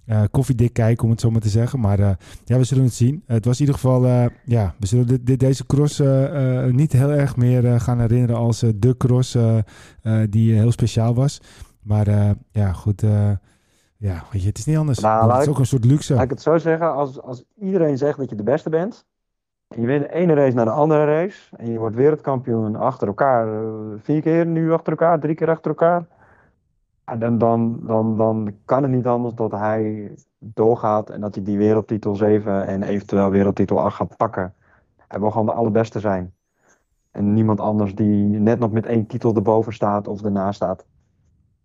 eh, 0.07 0.23
koffiedik 0.31 0.73
kijken, 0.73 1.05
om 1.05 1.11
het 1.11 1.21
zo 1.21 1.31
maar 1.31 1.41
te 1.41 1.49
zeggen. 1.49 1.81
Maar 1.81 1.99
eh, 1.99 2.11
ja, 2.45 2.57
we 2.57 2.65
zullen 2.65 2.85
het 2.85 2.93
zien. 2.95 3.23
het 3.27 3.45
was 3.45 3.55
in 3.55 3.67
ieder 3.67 3.75
geval, 3.81 4.05
eh, 4.07 4.25
ja, 4.45 4.75
we 4.79 4.87
zullen 4.87 5.07
dit, 5.07 5.27
dit- 5.27 5.41
deze 5.41 5.67
cross 5.67 6.01
eh, 6.01 6.65
eh, 6.67 6.73
niet 6.75 6.93
heel 6.93 7.11
erg 7.11 7.37
meer 7.37 7.67
eh, 7.67 7.81
gaan 7.81 8.01
herinneren 8.01 8.37
als 8.37 8.63
eh, 8.63 8.71
de 8.77 8.97
cross 8.97 9.35
eh, 9.35 9.59
eh, 9.59 10.27
die 10.31 10.53
eh, 10.53 10.59
heel 10.59 10.73
speciaal 10.73 11.15
was. 11.15 11.41
Maar 11.83 12.07
eh, 12.07 12.31
ja, 12.53 12.73
goed. 12.73 13.03
eh, 13.03 13.31
ja, 13.97 14.23
weet 14.33 14.43
je, 14.43 14.49
het 14.49 14.59
is 14.59 14.65
niet 14.65 14.77
anders. 14.77 14.99
Nou, 15.01 15.33
het 15.33 15.43
is 15.43 15.49
ook 15.49 15.59
een 15.59 15.67
soort 15.67 15.85
luxe. 15.85 16.15
Laat 16.15 16.23
ik 16.25 16.31
het 16.31 16.43
zo 16.43 16.59
zeggen. 16.59 16.93
Als, 16.95 17.23
als 17.23 17.45
iedereen 17.61 17.99
zegt 17.99 18.19
dat 18.19 18.31
je 18.31 18.37
de 18.37 18.43
beste 18.43 18.71
bent. 18.71 19.07
En 19.69 19.81
je 19.81 19.87
wint 19.87 20.03
de 20.03 20.13
ene 20.13 20.35
race 20.35 20.55
naar 20.57 20.65
de 20.65 20.71
andere 20.71 21.05
race. 21.05 21.57
En 21.57 21.71
je 21.73 21.79
wordt 21.79 21.97
wereldkampioen 21.97 22.77
achter 22.77 23.07
elkaar. 23.09 23.63
eh, 23.63 23.69
Vier 24.03 24.21
keer 24.23 24.47
nu 24.47 24.73
achter 24.73 24.93
elkaar. 24.93 25.21
Drie 25.21 25.35
keer 25.35 25.51
achter 25.51 25.71
elkaar. 25.71 26.07
Dan, 27.19 27.39
dan, 27.39 27.81
dan, 27.83 28.17
dan 28.17 28.55
kan 28.65 28.83
het 28.83 28.93
niet 28.93 29.07
anders 29.07 29.35
dat 29.35 29.51
hij 29.51 30.15
doorgaat. 30.39 31.11
En 31.11 31.21
dat 31.21 31.35
hij 31.35 31.45
die 31.45 31.59
wereldtitel 31.59 32.15
7 32.15 32.67
en 32.67 32.83
eventueel 32.83 33.31
wereldtitel 33.31 33.81
8 33.81 33.97
gaat 33.97 34.17
pakken. 34.17 34.55
Hij 35.09 35.21
wil 35.21 35.31
gewoon 35.31 35.47
de 35.47 35.53
allerbeste 35.53 36.01
zijn. 36.01 36.35
En 37.11 37.35
niemand 37.35 37.61
anders 37.61 37.95
die 37.95 38.39
net 38.39 38.59
nog 38.59 38.71
met 38.71 38.87
één 38.87 39.07
titel 39.07 39.35
erboven 39.35 39.73
staat 39.73 40.09
of 40.09 40.23
ernaast 40.23 40.57
staat. 40.57 40.87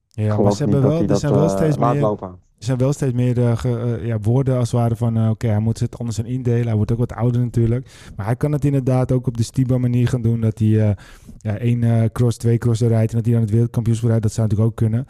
Ja, 0.07 0.37
maar 0.37 0.51
ze 0.51 0.63
hebben 0.63 0.81
wel, 0.81 1.01
er 1.01 1.15
zijn 1.15 1.33
wel 1.33 1.43
eh, 1.43 1.49
steeds 1.49 1.77
meer, 1.77 1.99
lopen. 1.99 2.39
Er 2.57 2.65
zijn 2.65 2.77
wel 2.77 2.93
steeds 2.93 3.13
meer 3.13 3.37
uh, 3.37 3.57
ge, 3.57 3.97
uh, 3.99 4.07
ja, 4.07 4.19
woorden 4.19 4.57
als 4.57 4.71
het 4.71 4.79
ware 4.79 4.95
van... 4.95 5.17
Uh, 5.17 5.29
oké, 5.29 5.47
hij 5.47 5.59
moet 5.59 5.79
het 5.79 5.99
anders 5.99 6.17
gaan 6.17 6.25
indelen. 6.25 6.65
Hij 6.65 6.75
wordt 6.75 6.91
ook 6.91 6.97
wat 6.97 7.13
ouder 7.13 7.41
natuurlijk. 7.41 7.89
Maar 8.15 8.25
hij 8.25 8.35
kan 8.35 8.51
het 8.51 8.65
inderdaad 8.65 9.11
ook 9.11 9.27
op 9.27 9.37
de 9.37 9.43
Stiba 9.43 9.77
manier 9.77 10.07
gaan 10.07 10.21
doen. 10.21 10.41
Dat 10.41 10.59
hij 10.59 10.95
ja, 11.37 11.57
één 11.57 12.11
cross, 12.11 12.37
twee 12.37 12.57
crossen 12.57 12.87
rijdt... 12.87 13.11
en 13.11 13.15
dat 13.17 13.25
hij 13.25 13.33
dan 13.33 13.43
het 13.43 13.51
wereldkampioenschap 13.51 14.09
rijdt. 14.09 14.23
Dat 14.23 14.33
zou 14.33 14.47
natuurlijk 14.47 14.71
ook 14.71 14.77
kunnen. 14.77 15.07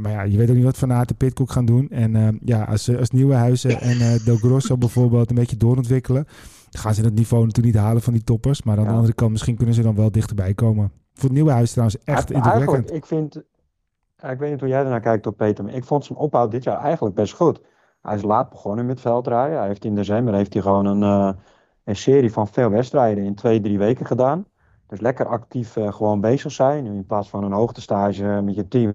maar 0.00 0.12
ja, 0.12 0.22
je 0.22 0.36
weet 0.36 0.48
ook 0.48 0.56
niet 0.56 0.64
wat 0.64 0.78
Van 0.78 0.92
Aert 0.92 1.10
en 1.10 1.16
Pitcock 1.16 1.50
gaan 1.50 1.64
doen. 1.64 1.90
En 1.90 2.38
ja, 2.44 2.62
als, 2.62 2.96
als 2.96 3.10
Nieuwe 3.10 3.34
Huizen 3.34 3.80
en 3.80 4.18
Del 4.24 4.36
Grosso 4.36 4.76
bijvoorbeeld 4.76 5.30
een 5.30 5.36
beetje 5.36 5.56
doorontwikkelen... 5.56 6.26
gaan 6.70 6.94
ze 6.94 7.02
het 7.02 7.14
niveau 7.14 7.46
natuurlijk 7.46 7.74
niet 7.74 7.84
halen 7.84 8.02
van 8.02 8.12
die 8.12 8.24
toppers. 8.24 8.62
Maar 8.62 8.76
aan 8.76 8.82
ja. 8.82 8.88
de 8.88 8.96
andere 8.96 9.14
kant, 9.14 9.30
misschien 9.30 9.56
kunnen 9.56 9.74
ze 9.74 9.82
dan 9.82 9.94
wel 9.94 10.10
dichterbij 10.10 10.54
komen. 10.54 10.92
Voor 11.14 11.24
het 11.24 11.32
Nieuwe 11.32 11.50
Huis 11.50 11.70
trouwens 11.70 11.98
echt 12.04 12.30
indrukwekkend. 12.30 12.92
Ik 12.92 13.06
vind 13.06 13.42
ik 14.30 14.38
weet 14.38 14.50
niet 14.50 14.60
hoe 14.60 14.68
jij 14.68 14.82
ernaar 14.82 15.00
kijkt 15.00 15.26
op 15.26 15.36
Peter, 15.36 15.64
maar 15.64 15.74
ik 15.74 15.84
vond 15.84 16.04
zijn 16.04 16.18
opbouw 16.18 16.48
dit 16.48 16.64
jaar 16.64 16.78
eigenlijk 16.78 17.14
best 17.14 17.34
goed. 17.34 17.60
Hij 18.00 18.14
is 18.14 18.22
laat 18.22 18.50
begonnen 18.50 18.86
met 18.86 19.00
veldrijden. 19.00 19.58
Hij 19.58 19.66
heeft 19.66 19.84
in 19.84 19.94
december 19.94 20.34
heeft 20.34 20.52
hij 20.52 20.62
gewoon 20.62 20.86
een, 20.86 21.02
uh, 21.02 21.32
een 21.84 21.96
serie 21.96 22.32
van 22.32 22.48
veel 22.48 22.70
wedstrijden 22.70 23.24
in 23.24 23.34
twee, 23.34 23.60
drie 23.60 23.78
weken 23.78 24.06
gedaan. 24.06 24.46
Dus 24.86 25.00
lekker 25.00 25.26
actief 25.26 25.76
uh, 25.76 25.92
gewoon 25.92 26.20
bezig 26.20 26.52
zijn. 26.52 26.86
In 26.86 27.06
plaats 27.06 27.28
van 27.28 27.44
een 27.44 27.52
hoogtestage 27.52 28.24
met 28.24 28.54
je 28.54 28.68
team 28.68 28.94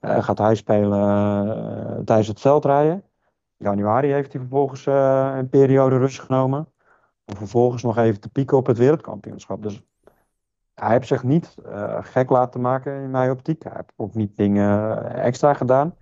uh, 0.00 0.22
gaat 0.22 0.38
hij 0.38 0.54
spelen 0.54 2.04
tijdens 2.04 2.28
het 2.28 2.40
veldrijden. 2.40 2.94
In 3.56 3.66
januari 3.66 4.12
heeft 4.12 4.32
hij 4.32 4.40
vervolgens 4.40 4.86
een 5.36 5.48
periode 5.48 5.98
rust 5.98 6.20
genomen. 6.20 6.68
Om 7.24 7.36
vervolgens 7.36 7.82
nog 7.82 7.98
even 7.98 8.20
te 8.20 8.28
pieken 8.28 8.56
op 8.56 8.66
het 8.66 8.78
wereldkampioenschap. 8.78 9.62
Dus 9.62 9.82
hij 10.74 10.92
heeft 10.92 11.06
zich 11.06 11.22
niet 11.22 11.54
uh, 11.66 11.98
gek 12.00 12.30
laten 12.30 12.60
maken 12.60 13.02
in 13.02 13.10
mijn 13.10 13.30
optiek. 13.30 13.62
Hij 13.62 13.72
heeft 13.74 13.92
ook 13.96 14.14
niet 14.14 14.36
dingen 14.36 15.04
extra 15.14 15.54
gedaan. 15.54 15.94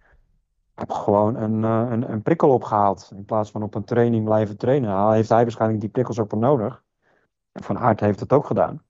Hij 0.75 0.85
heeft 0.87 1.01
gewoon 1.01 1.37
een, 1.37 1.63
uh, 1.63 1.91
een, 1.91 2.13
een, 2.13 2.23
prikkel 2.23 2.51
opgehaald. 2.51 3.13
In 3.17 3.25
plaats 3.25 3.51
van 3.51 3.63
op 3.63 3.75
een 3.75 3.85
training 3.85 4.25
blijven 4.25 4.57
trainen. 4.57 5.07
Hij 5.07 5.17
heeft 5.17 5.29
hij 5.29 5.43
waarschijnlijk 5.43 5.81
die 5.81 5.91
prikkels 5.91 6.19
ook 6.19 6.31
wel 6.31 6.41
nodig. 6.41 6.83
En 7.53 7.63
Van 7.63 7.79
Aert 7.79 8.01
heeft 8.01 8.21
het 8.21 8.33
ook 8.33 8.47
gedaan. 8.47 8.83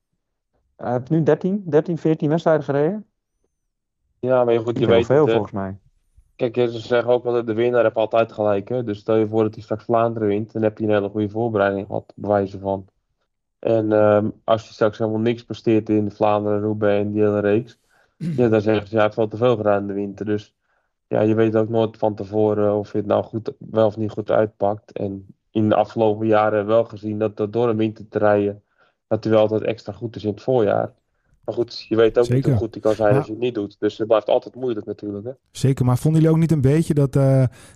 Hij 0.77 0.93
heeft 0.93 1.11
nu 1.11 1.23
13, 1.23 1.63
13 1.67 1.99
14 1.99 2.29
wedstrijden 2.29 2.65
gereden. 2.65 3.07
Ja, 4.19 4.45
maar 4.45 4.55
je, 4.55 4.61
goed, 4.61 4.79
je 4.79 4.87
weet 4.87 5.07
veel 5.07 5.23
het, 5.23 5.31
volgens 5.31 5.53
mij. 5.53 5.79
Kijk, 6.37 6.55
ze 6.55 6.79
zeggen 6.79 7.13
ook 7.13 7.25
wel 7.25 7.33
dat 7.33 7.47
de 7.47 7.55
winnaar 7.55 7.83
heeft 7.83 7.95
altijd 7.95 8.33
gelijk. 8.33 8.69
Hè? 8.69 8.85
Dus 8.85 8.99
stel 8.99 9.17
je 9.17 9.29
voor 9.29 9.43
dat 9.43 9.55
hij 9.55 9.63
straks 9.63 9.85
Vlaanderen 9.85 10.29
wint. 10.29 10.53
Dan 10.53 10.63
heb 10.63 10.79
je 10.79 10.85
een 10.85 10.91
hele 10.91 11.09
goede 11.09 11.29
voorbereiding 11.29 11.87
gehad. 11.87 12.13
Bewijzen 12.17 12.61
van. 12.61 12.87
En 13.63 13.93
um, 13.93 14.33
als 14.45 14.67
je 14.67 14.73
straks 14.73 14.99
helemaal 14.99 15.21
niks 15.21 15.45
presteert 15.45 15.89
in 15.89 16.05
de 16.05 16.11
Vlaanderen, 16.11 16.61
Roubaix 16.61 17.05
en 17.05 17.13
die 17.13 17.23
hele 17.23 17.41
reeks, 17.41 17.79
ja, 18.17 18.49
dan 18.49 18.61
zeggen 18.61 18.89
ze, 18.89 18.97
ja, 18.97 19.03
het 19.03 19.15
valt 19.15 19.31
te 19.31 19.37
veel 19.37 19.57
gedaan 19.57 19.81
in 19.81 19.87
de 19.87 19.93
winter. 19.93 20.27
Dus 20.27 20.55
ja, 21.07 21.21
je 21.21 21.35
weet 21.35 21.57
ook 21.57 21.69
nooit 21.69 21.97
van 21.97 22.15
tevoren 22.15 22.75
of 22.75 22.93
je 22.93 22.99
het 22.99 23.07
nou 23.07 23.25
goed, 23.25 23.53
wel 23.59 23.87
of 23.87 23.97
niet 23.97 24.11
goed 24.11 24.31
uitpakt. 24.31 24.93
En 24.93 25.27
in 25.51 25.69
de 25.69 25.75
afgelopen 25.75 26.27
jaren 26.27 26.67
wel 26.67 26.85
gezien 26.85 27.19
dat, 27.19 27.37
dat 27.37 27.53
door 27.53 27.69
een 27.69 27.77
winter 27.77 28.09
te 28.09 28.19
rijden, 28.19 28.63
dat 29.07 29.25
hij 29.25 29.33
wel 29.33 29.43
altijd 29.43 29.63
extra 29.63 29.93
goed 29.93 30.17
is 30.17 30.25
in 30.25 30.31
het 30.31 30.43
voorjaar. 30.43 30.93
Maar 31.45 31.55
goed, 31.55 31.87
je 31.89 31.97
weet 31.97 32.19
ook 32.19 32.25
Zeker. 32.25 32.37
niet 32.37 32.45
hoe 32.45 32.57
goed 32.57 32.73
hij 32.73 32.83
kan 32.83 32.95
zijn 32.95 33.17
als 33.17 33.27
je 33.27 33.33
het 33.33 33.41
niet 33.41 33.55
doet. 33.55 33.77
Dus 33.79 33.99
het 33.99 34.07
blijft 34.07 34.29
altijd 34.29 34.55
moeilijk 34.55 34.87
natuurlijk. 34.87 35.25
Hè? 35.25 35.31
Zeker, 35.51 35.85
maar 35.85 35.99
vonden 35.99 36.21
jullie 36.21 36.37
ook 36.37 36.43
niet 36.43 36.53
een 36.53 36.61
beetje 36.61 36.95
dat... 36.95 37.17
Uh, 37.17 37.23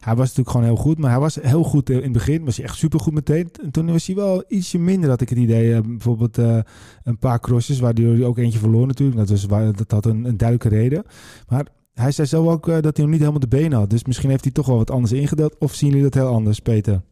hij 0.00 0.14
was 0.14 0.28
natuurlijk 0.28 0.50
gewoon 0.50 0.66
heel 0.66 0.76
goed, 0.76 0.98
maar 0.98 1.10
hij 1.10 1.20
was 1.20 1.34
heel 1.34 1.62
goed 1.62 1.90
in 1.90 2.02
het 2.02 2.12
begin. 2.12 2.44
Was 2.44 2.56
hij 2.56 2.64
echt 2.64 2.76
supergoed 2.76 3.12
meteen. 3.12 3.50
En 3.62 3.70
toen 3.70 3.92
was 3.92 4.06
hij 4.06 4.16
wel 4.16 4.44
ietsje 4.48 4.78
minder, 4.78 5.10
had 5.10 5.20
ik 5.20 5.28
het 5.28 5.38
idee. 5.38 5.68
Uh, 5.70 5.80
bijvoorbeeld 5.80 6.38
uh, 6.38 6.58
een 7.04 7.18
paar 7.18 7.40
crosses, 7.40 7.80
waar 7.80 7.92
hij 7.92 8.24
ook 8.24 8.38
eentje 8.38 8.58
verloor 8.58 8.86
natuurlijk. 8.86 9.18
Dat, 9.18 9.28
was, 9.28 9.46
dat 9.76 9.90
had 9.90 10.04
een, 10.04 10.24
een 10.24 10.36
duidelijke 10.36 10.76
reden. 10.76 11.04
Maar 11.48 11.66
hij 11.92 12.10
zei 12.10 12.26
zelf 12.26 12.46
ook 12.46 12.66
dat 12.66 12.96
hij 12.96 13.04
nog 13.04 13.08
niet 13.08 13.20
helemaal 13.20 13.40
de 13.40 13.48
benen 13.48 13.78
had. 13.78 13.90
Dus 13.90 14.04
misschien 14.04 14.30
heeft 14.30 14.44
hij 14.44 14.52
toch 14.52 14.66
wel 14.66 14.76
wat 14.76 14.90
anders 14.90 15.12
ingedeeld. 15.12 15.58
Of 15.58 15.74
zien 15.74 15.88
jullie 15.88 16.04
dat 16.04 16.14
heel 16.14 16.32
anders, 16.32 16.60
Peter? 16.60 17.02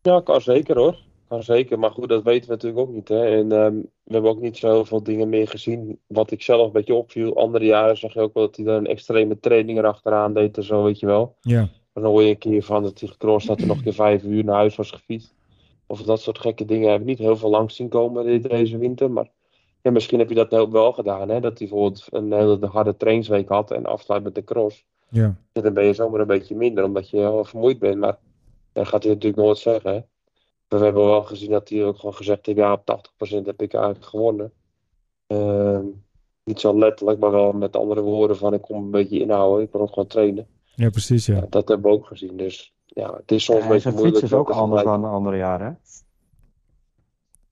Ja, 0.00 0.20
kan 0.20 0.40
zeker 0.40 0.76
hoor 0.76 0.96
zeker, 1.40 1.78
maar 1.78 1.90
goed, 1.90 2.08
dat 2.08 2.22
weten 2.22 2.48
we 2.48 2.54
natuurlijk 2.54 2.82
ook 2.82 2.94
niet. 2.94 3.08
Hè? 3.08 3.24
En 3.24 3.52
um, 3.52 3.90
we 4.12 4.18
hebben 4.18 4.36
ook 4.36 4.42
niet 4.42 4.58
zoveel 4.58 5.02
dingen 5.02 5.28
meer 5.28 5.48
gezien. 5.48 5.98
Wat 6.06 6.30
ik 6.30 6.42
zelf 6.42 6.66
een 6.66 6.72
beetje 6.72 6.94
opviel. 6.94 7.36
Andere 7.36 7.64
jaren 7.64 7.96
zag 7.96 8.14
je 8.14 8.20
ook 8.20 8.34
wel 8.34 8.46
dat 8.46 8.56
hij 8.56 8.64
daar 8.64 8.76
een 8.76 8.86
extreme 8.86 9.40
training 9.40 9.78
erachteraan 9.78 10.34
deed 10.34 10.56
en 10.56 10.64
zo, 10.64 10.82
weet 10.82 11.00
je 11.00 11.06
wel. 11.06 11.36
Ja. 11.40 11.68
Dan 11.92 12.04
hoor 12.04 12.22
je 12.22 12.30
een 12.30 12.38
keer 12.38 12.62
van 12.62 12.82
dat 12.82 13.00
hij 13.00 13.08
gecrossed 13.08 13.48
dat 13.48 13.60
er 13.60 13.66
nog 13.66 13.76
een 13.76 13.82
keer 13.82 13.92
vijf 13.92 14.22
uur 14.22 14.44
naar 14.44 14.54
huis 14.54 14.76
was 14.76 14.90
gefietst. 14.90 15.34
Of 15.86 16.02
dat 16.02 16.20
soort 16.20 16.38
gekke 16.38 16.64
dingen 16.64 16.88
hebben 16.88 17.06
we 17.06 17.10
niet 17.10 17.20
heel 17.20 17.36
veel 17.36 17.50
langs 17.50 17.76
zien 17.76 17.88
komen 17.88 18.42
deze 18.42 18.78
winter. 18.78 19.10
Maar 19.10 19.30
ja, 19.82 19.90
misschien 19.90 20.18
heb 20.18 20.28
je 20.28 20.46
dat 20.46 20.70
wel 20.70 20.92
gedaan. 20.92 21.28
Hè? 21.28 21.40
Dat 21.40 21.58
hij 21.58 21.68
bijvoorbeeld 21.68 22.06
een 22.10 22.32
hele 22.32 22.66
harde 22.66 22.96
trainingsweek 22.96 23.48
had 23.48 23.70
en 23.70 23.86
afsluit 23.86 24.22
met 24.22 24.34
de 24.34 24.44
cross. 24.44 24.84
Ja. 25.08 25.36
En 25.52 25.62
dan 25.62 25.74
ben 25.74 25.84
je 25.84 25.92
zomaar 25.92 26.20
een 26.20 26.26
beetje 26.26 26.54
minder, 26.54 26.84
omdat 26.84 27.10
je 27.10 27.16
heel 27.16 27.44
vermoeid 27.44 27.78
bent. 27.78 27.98
Maar 27.98 28.18
dat 28.72 28.88
gaat 28.88 29.02
hij 29.02 29.12
natuurlijk 29.12 29.42
nooit 29.42 29.58
zeggen. 29.58 29.94
Hè? 29.94 30.00
We 30.78 30.84
hebben 30.84 31.04
wel 31.04 31.22
gezien 31.22 31.50
dat 31.50 31.68
hij 31.68 31.84
ook 31.84 31.96
gewoon 31.96 32.14
gezegd 32.14 32.46
heeft, 32.46 32.58
ja, 32.58 32.72
op 32.72 33.10
80% 33.22 33.44
heb 33.44 33.62
ik 33.62 33.74
eigenlijk 33.74 34.04
gewonnen. 34.04 34.52
Uh, 35.28 35.78
niet 36.44 36.60
zo 36.60 36.78
letterlijk, 36.78 37.18
maar 37.18 37.30
wel 37.30 37.52
met 37.52 37.76
andere 37.76 38.00
woorden 38.00 38.36
van 38.36 38.54
ik 38.54 38.62
kom 38.62 38.84
een 38.84 38.90
beetje 38.90 39.20
inhouden, 39.20 39.64
ik 39.64 39.70
kan 39.70 39.80
ook 39.80 39.88
gewoon 39.88 40.06
trainen. 40.06 40.46
Ja, 40.74 40.90
precies, 40.90 41.26
ja. 41.26 41.34
ja 41.34 41.46
dat 41.50 41.68
hebben 41.68 41.90
we 41.90 41.96
ook 41.96 42.06
gezien, 42.06 42.36
dus 42.36 42.74
ja, 42.86 43.14
het 43.16 43.30
is 43.30 43.44
soms 43.44 43.58
ja, 43.58 43.64
een 43.64 43.70
beetje 43.70 43.90
moeilijk. 43.90 44.16
fiets 44.16 44.32
is 44.32 44.38
ook 44.38 44.50
anders 44.50 44.82
dan 44.82 45.00
de 45.00 45.06
andere 45.06 45.36
jaren, 45.36 45.66
hè? 45.66 45.72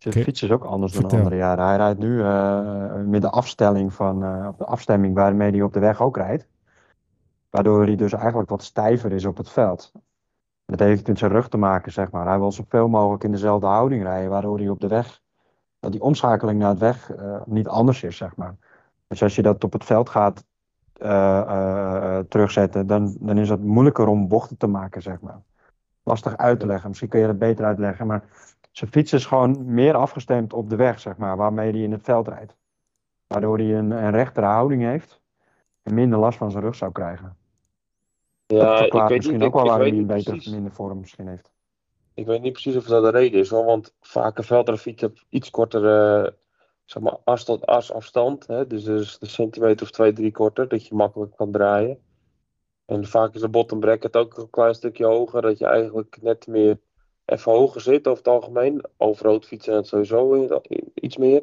Zijn 0.01 0.15
okay. 0.15 0.27
fiets 0.27 0.43
is 0.43 0.51
ook 0.51 0.65
anders 0.65 0.93
Vertel. 0.93 1.11
dan 1.11 1.19
de 1.19 1.25
andere 1.25 1.43
jaren. 1.43 1.67
Hij 1.67 1.77
rijdt 1.77 1.99
nu 1.99 2.19
uh, 2.19 2.95
met 3.07 3.23
de 3.23 3.31
afstelling 3.31 3.93
van, 3.93 4.25
uh, 4.25 4.49
de 4.59 4.65
afstemming 4.65 5.15
waarmee 5.15 5.51
hij 5.51 5.63
op 5.63 5.73
de 5.73 5.79
weg 5.79 6.03
ook 6.03 6.17
rijdt. 6.17 6.47
Waardoor 7.51 7.85
hij 7.85 7.97
dus 7.97 8.13
eigenlijk 8.13 8.51
wat 8.51 8.63
stijver 8.63 9.13
is 9.13 9.25
op 9.25 9.37
het 9.37 9.51
veld. 9.51 9.93
Dat 10.71 10.79
heeft 10.79 11.07
met 11.07 11.19
zijn 11.19 11.31
rug 11.31 11.49
te 11.49 11.57
maken, 11.57 11.93
zeg 11.93 12.11
maar. 12.11 12.27
Hij 12.27 12.39
wil 12.39 12.53
zoveel 12.53 12.89
mogelijk 12.89 13.25
in 13.25 13.31
dezelfde 13.31 13.67
houding 13.67 14.03
rijden, 14.03 14.31
waardoor 14.31 14.59
hij 14.59 14.69
op 14.69 14.81
de 14.81 14.89
weg, 14.89 15.21
dat 15.81 15.93
die 15.93 16.03
omschakeling 16.03 16.59
naar 16.59 16.69
het 16.69 16.79
weg 16.79 17.11
uh, 17.11 17.41
niet 17.45 17.69
anders 17.69 18.03
is, 18.03 18.17
zeg 18.17 18.37
maar. 18.37 18.57
Dus 19.07 19.23
als 19.23 19.35
je 19.35 19.43
dat 19.43 19.65
op 19.65 19.73
het 19.73 19.85
veld 19.85 20.09
gaat 20.09 20.45
uh, 21.03 21.09
uh, 21.09 22.19
terugzetten, 22.19 22.87
dan, 22.87 23.17
dan 23.21 23.39
is 23.39 23.49
het 23.49 23.63
moeilijker 23.63 24.07
om 24.07 24.29
bochten 24.29 24.57
te 24.57 24.67
maken, 24.67 25.03
zeg 25.03 25.21
maar. 25.21 25.43
Lastig 26.03 26.37
uit 26.37 26.61
te 26.61 26.67
leggen, 26.67 26.89
misschien 26.89 27.09
kun 27.09 27.21
je 27.21 27.27
dat 27.27 27.39
beter 27.39 27.65
uitleggen, 27.65 28.07
maar 28.07 28.23
zijn 28.71 28.91
fiets 28.91 29.13
is 29.13 29.27
gewoon 29.27 29.75
meer 29.75 29.95
afgestemd 29.95 30.53
op 30.53 30.71
de 30.71 30.77
weg, 30.77 31.01
zeg 31.01 31.17
maar, 31.17 31.37
waarmee 31.37 31.71
hij 31.71 31.83
in 31.83 31.93
het 31.93 32.03
veld 32.03 32.29
rijdt. 32.29 32.57
Waardoor 33.27 33.59
hij 33.59 33.79
een, 33.79 33.91
een 33.91 34.11
rechtere 34.11 34.47
houding 34.47 34.83
heeft 34.83 35.23
en 35.83 35.95
minder 35.95 36.19
last 36.19 36.39
van 36.39 36.51
zijn 36.51 36.63
rug 36.63 36.75
zou 36.75 36.93
krijgen. 36.93 37.37
Ja, 38.57 38.85
ik 38.85 38.93
weet 38.93 39.09
misschien 39.09 39.37
niet, 39.37 39.43
ook 39.43 39.55
wel 39.55 39.65
waarom 39.65 39.87
hij 39.87 39.99
een 39.99 40.07
beter 40.07 40.51
minder 40.51 40.73
vorm 40.73 40.99
misschien 40.99 41.29
heeft. 41.29 41.53
Ik 42.15 42.27
weet 42.27 42.43
niet 42.43 42.53
precies 42.53 42.77
of 42.77 42.85
dat 42.85 43.03
de 43.03 43.11
reden 43.11 43.41
is, 43.41 43.51
hoor, 43.51 43.65
want 43.65 43.95
vaak 44.01 44.39
een 44.39 44.45
veldrijfiets 44.45 45.03
op 45.03 45.25
iets 45.29 45.51
kortere 45.51 46.35
zeg 46.85 47.03
maar, 47.03 47.17
as 47.25 47.45
tot 47.45 47.67
as 47.67 47.93
afstand. 47.93 48.47
Hè, 48.47 48.67
dus, 48.67 48.85
dus 48.85 49.17
een 49.21 49.29
centimeter 49.29 49.87
of 49.87 49.91
twee, 49.91 50.13
drie 50.13 50.33
korter, 50.33 50.69
dat 50.69 50.87
je 50.87 50.95
makkelijk 50.95 51.37
kan 51.37 51.53
draaien. 51.53 51.99
En 52.87 53.05
vaak 53.05 53.35
is 53.35 53.41
de 53.41 53.49
bottom 53.49 53.81
bracket 53.81 54.17
ook 54.17 54.37
een 54.37 54.51
klein 54.51 54.75
stukje 54.75 55.05
hoger, 55.05 55.43
dat 55.43 55.59
je 55.59 55.67
eigenlijk 55.67 56.19
net 56.23 56.47
meer 56.47 56.81
even 57.25 57.53
hoger 57.53 57.81
zit 57.81 58.07
over 58.07 58.25
het 58.25 58.33
algemeen. 58.33 58.85
Over 58.97 59.43
fietsen 59.43 59.75
het 59.75 59.87
sowieso 59.87 60.49
iets 60.95 61.17
meer. 61.17 61.43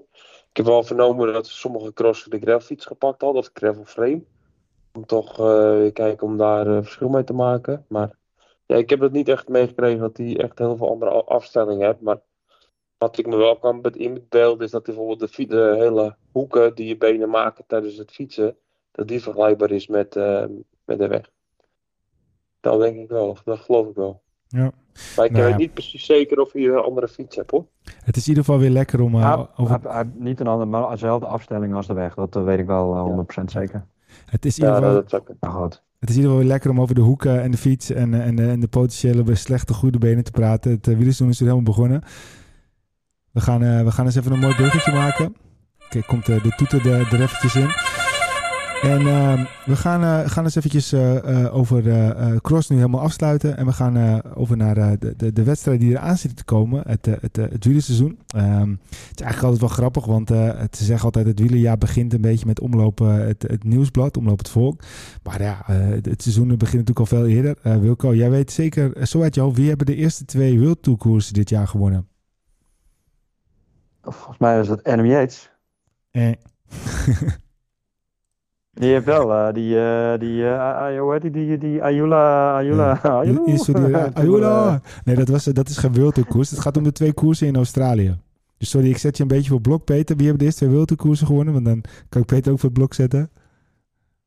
Ik 0.49 0.57
heb 0.57 0.65
wel 0.65 0.83
vernomen 0.83 1.33
dat 1.33 1.47
sommige 1.47 1.93
crossen 1.93 2.31
de 2.31 2.39
gravelfiets 2.39 2.85
gepakt 2.85 3.21
hadden, 3.21 3.41
of 3.41 3.49
gravel 3.53 3.85
frame 3.85 4.23
om 4.93 5.05
toch 5.05 5.39
uh, 5.39 5.91
kijken 5.93 6.27
om 6.27 6.37
daar 6.37 6.67
uh, 6.67 6.77
verschil 6.81 7.09
mee 7.09 7.23
te 7.23 7.33
maken. 7.33 7.85
Maar 7.87 8.11
ja, 8.65 8.75
ik 8.75 8.89
heb 8.89 8.99
het 8.99 9.11
niet 9.11 9.29
echt 9.29 9.47
meegekregen 9.47 9.99
dat 9.99 10.17
hij 10.17 10.37
echt 10.37 10.59
heel 10.59 10.77
veel 10.77 10.89
andere 10.89 11.11
afstellingen 11.11 11.85
heeft. 11.85 12.01
Maar 12.01 12.19
wat 12.97 13.17
ik 13.17 13.27
me 13.27 13.35
wel 13.35 13.57
kan 13.57 13.83
inbeelden 13.83 14.65
is 14.65 14.71
dat 14.71 14.83
bijvoorbeeld 14.83 15.19
de, 15.19 15.45
de, 15.47 15.75
hele 15.77 16.15
hoeken 16.31 16.75
die 16.75 16.87
je 16.87 16.97
benen 16.97 17.29
maken 17.29 17.63
tijdens 17.67 17.97
het 17.97 18.11
fietsen, 18.11 18.55
dat 18.91 19.07
die 19.07 19.21
vergelijkbaar 19.21 19.71
is 19.71 19.87
met, 19.87 20.15
uh, 20.15 20.45
met 20.85 20.97
de 20.97 21.07
weg. 21.07 21.29
Dat 22.59 22.79
denk 22.79 22.97
ik 22.97 23.09
wel, 23.09 23.37
dat 23.43 23.59
geloof 23.59 23.87
ik 23.87 23.95
wel. 23.95 24.21
Ja. 24.47 24.71
Maar 25.15 25.25
ik 25.25 25.31
nou, 25.31 25.45
weet 25.45 25.57
niet 25.57 25.73
precies 25.73 26.05
zeker 26.05 26.39
of 26.39 26.53
je 26.53 26.71
een 26.71 26.77
andere 26.77 27.07
fiets 27.07 27.35
hebt 27.35 27.51
hoor. 27.51 27.65
Het 28.03 28.15
is 28.15 28.23
in 28.23 28.29
ieder 28.29 28.43
geval 28.43 28.59
weer 28.59 28.69
lekker 28.69 29.01
om... 29.01 29.15
Uh, 29.15 29.43
over... 29.55 30.05
niet 30.13 30.39
een 30.39 30.47
andere, 30.47 30.69
maar 30.69 30.89
dezelfde 30.89 31.27
afstelling 31.27 31.75
als 31.75 31.87
de 31.87 31.93
weg. 31.93 32.13
Dat 32.13 32.33
weet 32.33 32.59
ik 32.59 32.65
wel 32.65 33.25
100% 33.31 33.33
ja. 33.33 33.47
zeker. 33.47 33.85
Het 34.25 34.45
is 34.45 34.59
in 34.59 34.65
ieder 34.65 35.03
geval... 35.05 35.69
Het 35.99 36.09
is 36.09 36.15
in 36.15 36.21
ieder 36.21 36.35
geval 36.35 36.47
lekker 36.47 36.69
om 36.69 36.81
over 36.81 36.95
de 36.95 37.01
hoeken 37.01 37.41
en 37.41 37.51
de 37.51 37.57
fiets 37.57 37.91
en, 37.91 38.21
en, 38.21 38.35
de, 38.35 38.47
en 38.47 38.59
de 38.59 38.67
potentiële 38.67 39.35
slechte 39.35 39.73
goede 39.73 39.97
benen 39.97 40.23
te 40.23 40.31
praten. 40.31 40.71
Het 40.71 40.87
uh, 40.87 40.97
wielersdoen 40.97 41.29
is 41.29 41.37
er 41.39 41.43
helemaal 41.43 41.63
begonnen. 41.63 42.01
We 43.31 43.41
gaan, 43.41 43.63
uh, 43.63 43.83
we 43.83 43.91
gaan 43.91 44.05
eens 44.05 44.15
even 44.15 44.31
een 44.31 44.39
mooi 44.39 44.55
bruggetje 44.55 44.91
maken. 44.91 45.35
Kijk, 45.89 46.07
komt 46.07 46.27
uh, 46.27 46.43
de 46.43 46.53
toeter 46.55 46.91
er, 46.91 47.13
er 47.13 47.21
eventjes 47.21 47.55
in. 47.55 47.96
En 48.81 49.07
ehm, 49.07 49.45
we 49.65 49.75
gaan, 49.75 50.03
eh, 50.03 50.29
gaan 50.29 50.43
eens 50.43 50.55
eventjes 50.55 50.91
eh, 50.91 51.55
over 51.55 51.83
de 51.83 52.39
cross 52.41 52.69
nu 52.69 52.75
helemaal 52.75 53.01
afsluiten. 53.01 53.57
En 53.57 53.65
we 53.65 53.71
gaan 53.71 54.23
over 54.35 54.57
naar 54.57 54.99
de, 54.99 55.13
de, 55.17 55.33
de 55.33 55.43
wedstrijd 55.43 55.79
die 55.79 55.89
eraan 55.89 56.17
zitten 56.17 56.37
te 56.37 56.43
komen. 56.43 56.83
Het, 56.87 57.05
het, 57.05 57.35
het 57.35 57.65
wielerseizoen. 57.65 58.19
Um, 58.35 58.79
het 58.81 59.19
is 59.19 59.21
eigenlijk 59.21 59.43
altijd 59.43 59.59
wel 59.59 59.69
grappig, 59.69 60.05
want 60.05 60.29
het, 60.29 60.77
ze 60.77 60.83
zeggen 60.83 61.05
altijd 61.05 61.25
het 61.25 61.39
wielerjaar 61.39 61.77
begint 61.77 62.13
een 62.13 62.21
beetje 62.21 62.45
met 62.45 62.59
omlopen 62.59 63.27
het, 63.27 63.41
het 63.47 63.63
nieuwsblad, 63.63 64.17
omloop 64.17 64.37
het 64.37 64.49
volk. 64.49 64.81
Maar 65.23 65.41
ja, 65.41 65.63
het 66.01 66.21
seizoen 66.21 66.47
begint 66.47 66.87
natuurlijk 66.87 66.99
al 66.99 67.05
veel 67.05 67.25
eerder. 67.25 67.81
Wilco, 67.81 68.15
jij 68.15 68.29
weet 68.29 68.51
zeker 68.51 69.07
zo 69.07 69.21
uit 69.21 69.35
hoofd, 69.35 69.57
wie 69.57 69.67
hebben 69.67 69.85
de 69.85 69.95
eerste 69.95 70.25
twee 70.25 70.59
World 70.59 70.83
Tour 70.83 70.97
koersen 70.97 71.33
dit 71.33 71.49
jaar 71.49 71.67
gewonnen? 71.67 72.07
Volgens 74.01 74.37
mij 74.37 74.59
is 74.59 74.67
het 74.67 74.83
Adam 74.83 75.05
Yates. 75.05 75.51
Eh. 76.11 76.31
Die 78.79 78.89
heeft 78.89 79.05
wel, 79.05 79.31
uh, 79.31 79.53
die, 79.53 79.75
uh, 79.75 80.17
die, 80.17 80.37
uh, 80.37 80.99
hoe 80.99 81.13
heet 81.13 81.21
die, 81.21 81.31
die, 81.31 81.57
die 81.57 81.83
Ayula, 81.83 82.55
Ayula, 82.57 82.99
ja. 83.03 83.19
Ayula. 83.73 84.11
Ayula. 84.13 84.81
Nee, 85.03 85.15
dat, 85.15 85.27
was, 85.27 85.43
dat 85.43 85.69
is 85.69 85.77
geen 85.77 85.93
wereldkoers. 85.93 86.49
Het 86.49 86.59
gaat 86.59 86.77
om 86.77 86.83
de 86.83 86.91
twee 86.91 87.13
koersen 87.13 87.47
in 87.47 87.55
Australië. 87.55 88.17
Dus 88.57 88.69
sorry, 88.69 88.89
ik 88.89 88.97
zet 88.97 89.17
je 89.17 89.23
een 89.23 89.29
beetje 89.29 89.49
voor 89.49 89.61
blok, 89.61 89.83
Peter. 89.83 90.15
Wie 90.15 90.25
hebben 90.25 90.37
de 90.37 90.45
eerste 90.45 90.59
twee 90.65 90.69
wereldkoersen 90.69 91.27
gewonnen? 91.27 91.53
Want 91.53 91.65
dan 91.65 91.83
kan 92.09 92.21
ik 92.21 92.27
Peter 92.27 92.51
ook 92.51 92.59
voor 92.59 92.69
het 92.69 92.77
blok 92.77 92.93
zetten. 92.93 93.29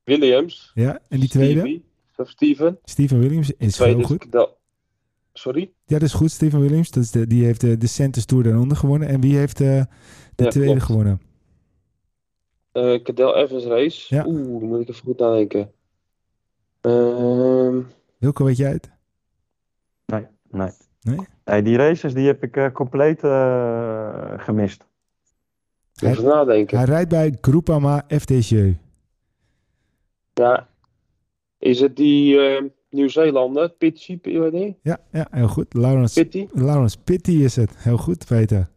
Williams. 0.05 0.71
Ja, 0.75 0.99
en 1.09 1.21
die 1.21 1.29
tweede? 1.29 1.81
Of 2.17 2.29
Steven. 2.29 2.79
Steven 2.85 3.21
Williams 3.21 3.53
is 3.57 3.79
heel 3.79 4.03
goed. 4.03 4.27
Sorry? 5.33 5.71
Ja, 5.87 5.99
dat 5.99 6.09
is 6.09 6.15
goed. 6.15 6.31
Steven 6.31 6.61
Williams, 6.61 6.91
dat 6.91 7.03
is 7.03 7.11
de, 7.11 7.27
die 7.27 7.45
heeft 7.45 7.61
de, 7.61 7.77
de 7.77 7.87
Centers 7.87 8.25
Tour 8.25 8.43
daaronder 8.45 8.77
gewonnen. 8.77 9.09
En 9.09 9.21
wie 9.21 9.37
heeft 9.37 9.59
de, 9.59 9.87
de 10.35 10.47
tweede 10.47 10.81
gewonnen? 10.81 11.21
Uh, 12.73 13.03
Cadel 13.03 13.37
Evans 13.37 13.65
race. 13.65 14.15
Ja. 14.15 14.25
Oeh, 14.27 14.61
dan 14.61 14.69
moet 14.69 14.81
ik 14.81 14.89
even 14.89 15.05
goed 15.05 15.19
nadenken. 15.19 15.73
Uh... 16.83 17.79
Wilco, 18.19 18.45
weet 18.45 18.57
jij 18.57 18.71
het? 18.71 18.91
Nee, 20.07 20.27
nee. 20.51 20.71
Nee? 21.01 21.19
nee 21.45 21.63
die 21.63 21.77
races 21.77 22.15
die 22.15 22.27
heb 22.27 22.43
ik 22.43 22.57
uh, 22.57 22.71
compleet 22.73 23.25
uh, 23.25 24.33
gemist. 24.37 24.87
Even 26.03 26.25
nadenken. 26.25 26.77
Hij 26.77 26.87
rijdt 26.87 27.09
bij 27.09 27.39
Groupama 27.41 28.05
FTG. 28.09 28.73
Ja. 30.35 30.69
Is 31.59 31.81
het 31.81 31.97
die 31.97 32.39
Nieuw-Zeelander? 32.91 33.69
Pitty, 33.69 34.19
Ja, 34.83 34.99
ja, 35.13 35.29
heel 35.31 35.49
goed. 35.49 35.75
Lawrence 35.75 36.23
Pitty. 36.23 36.47
Lawrence 36.53 36.99
Pitty 37.05 37.31
is 37.31 37.57
het. 37.57 37.77
Heel 37.77 37.97
goed, 37.97 38.27
Peter. 38.27 38.71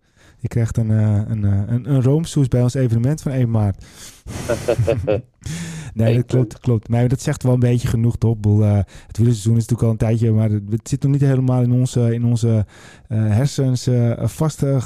Je 0.43 0.49
krijgt 0.49 0.77
een, 0.77 0.89
uh, 0.89 1.21
een, 1.27 1.43
een, 1.43 1.89
een 1.89 2.01
roomsoes 2.01 2.47
bij 2.47 2.61
ons 2.61 2.73
evenement 2.73 3.21
van 3.21 3.31
1 3.31 3.49
maart. 3.49 3.85
nee, 5.93 6.15
dat 6.15 6.25
klopt, 6.25 6.59
klopt. 6.59 6.89
Maar 6.89 7.07
dat 7.07 7.21
zegt 7.21 7.43
wel 7.43 7.53
een 7.53 7.59
beetje 7.59 7.87
genoeg, 7.87 8.17
toch? 8.17 8.35
Uh, 8.45 8.75
het 9.07 9.17
wielerseizoen 9.17 9.57
is 9.57 9.67
natuurlijk 9.67 9.83
al 9.83 9.89
een 9.89 9.97
tijdje, 9.97 10.31
maar 10.31 10.49
het 10.49 10.89
zit 10.89 11.03
nog 11.03 11.11
niet 11.11 11.21
helemaal 11.21 11.61
in 11.61 11.71
onze, 11.71 12.13
in 12.13 12.25
onze 12.25 12.65
uh, 13.09 13.27
hersens 13.29 13.87
uh, 13.87 14.25
vast, 14.25 14.59
hoe 14.59 14.81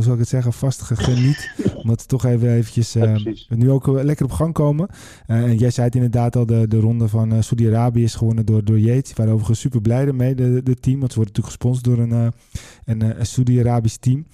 zou 0.00 0.12
ik 0.12 0.18
het 0.18 0.28
zeggen, 0.28 0.52
vast 0.52 0.82
geniet. 0.82 1.50
Omdat 1.82 2.00
we 2.00 2.06
toch 2.06 2.24
even 2.24 2.50
eventjes 2.50 2.96
nu 3.48 3.70
ook 3.70 3.86
lekker 3.86 4.24
op 4.24 4.32
gang 4.32 4.52
komen. 4.52 4.88
en 5.26 5.56
jij 5.56 5.70
zei 5.70 5.86
het 5.86 5.94
inderdaad 5.94 6.36
al, 6.36 6.46
de, 6.46 6.68
de 6.68 6.80
ronde 6.80 7.08
van 7.08 7.42
Saudi-Arabië 7.42 8.02
is 8.02 8.14
gewonnen 8.14 8.46
door, 8.46 8.64
door 8.64 8.78
Yates. 8.78 9.10
We 9.10 9.16
waren 9.16 9.32
overigens 9.32 9.60
super 9.60 9.80
blij 9.80 10.12
mee, 10.12 10.34
de, 10.34 10.62
de 10.62 10.74
team. 10.74 10.98
Want 10.98 11.12
ze 11.12 11.18
worden 11.18 11.34
natuurlijk 11.34 11.46
gesponsord 11.46 11.84
door 11.84 11.98
een, 11.98 12.32
een, 12.84 13.20
een 13.20 13.26
Saudi-Arabisch 13.26 13.96
team. 13.96 14.26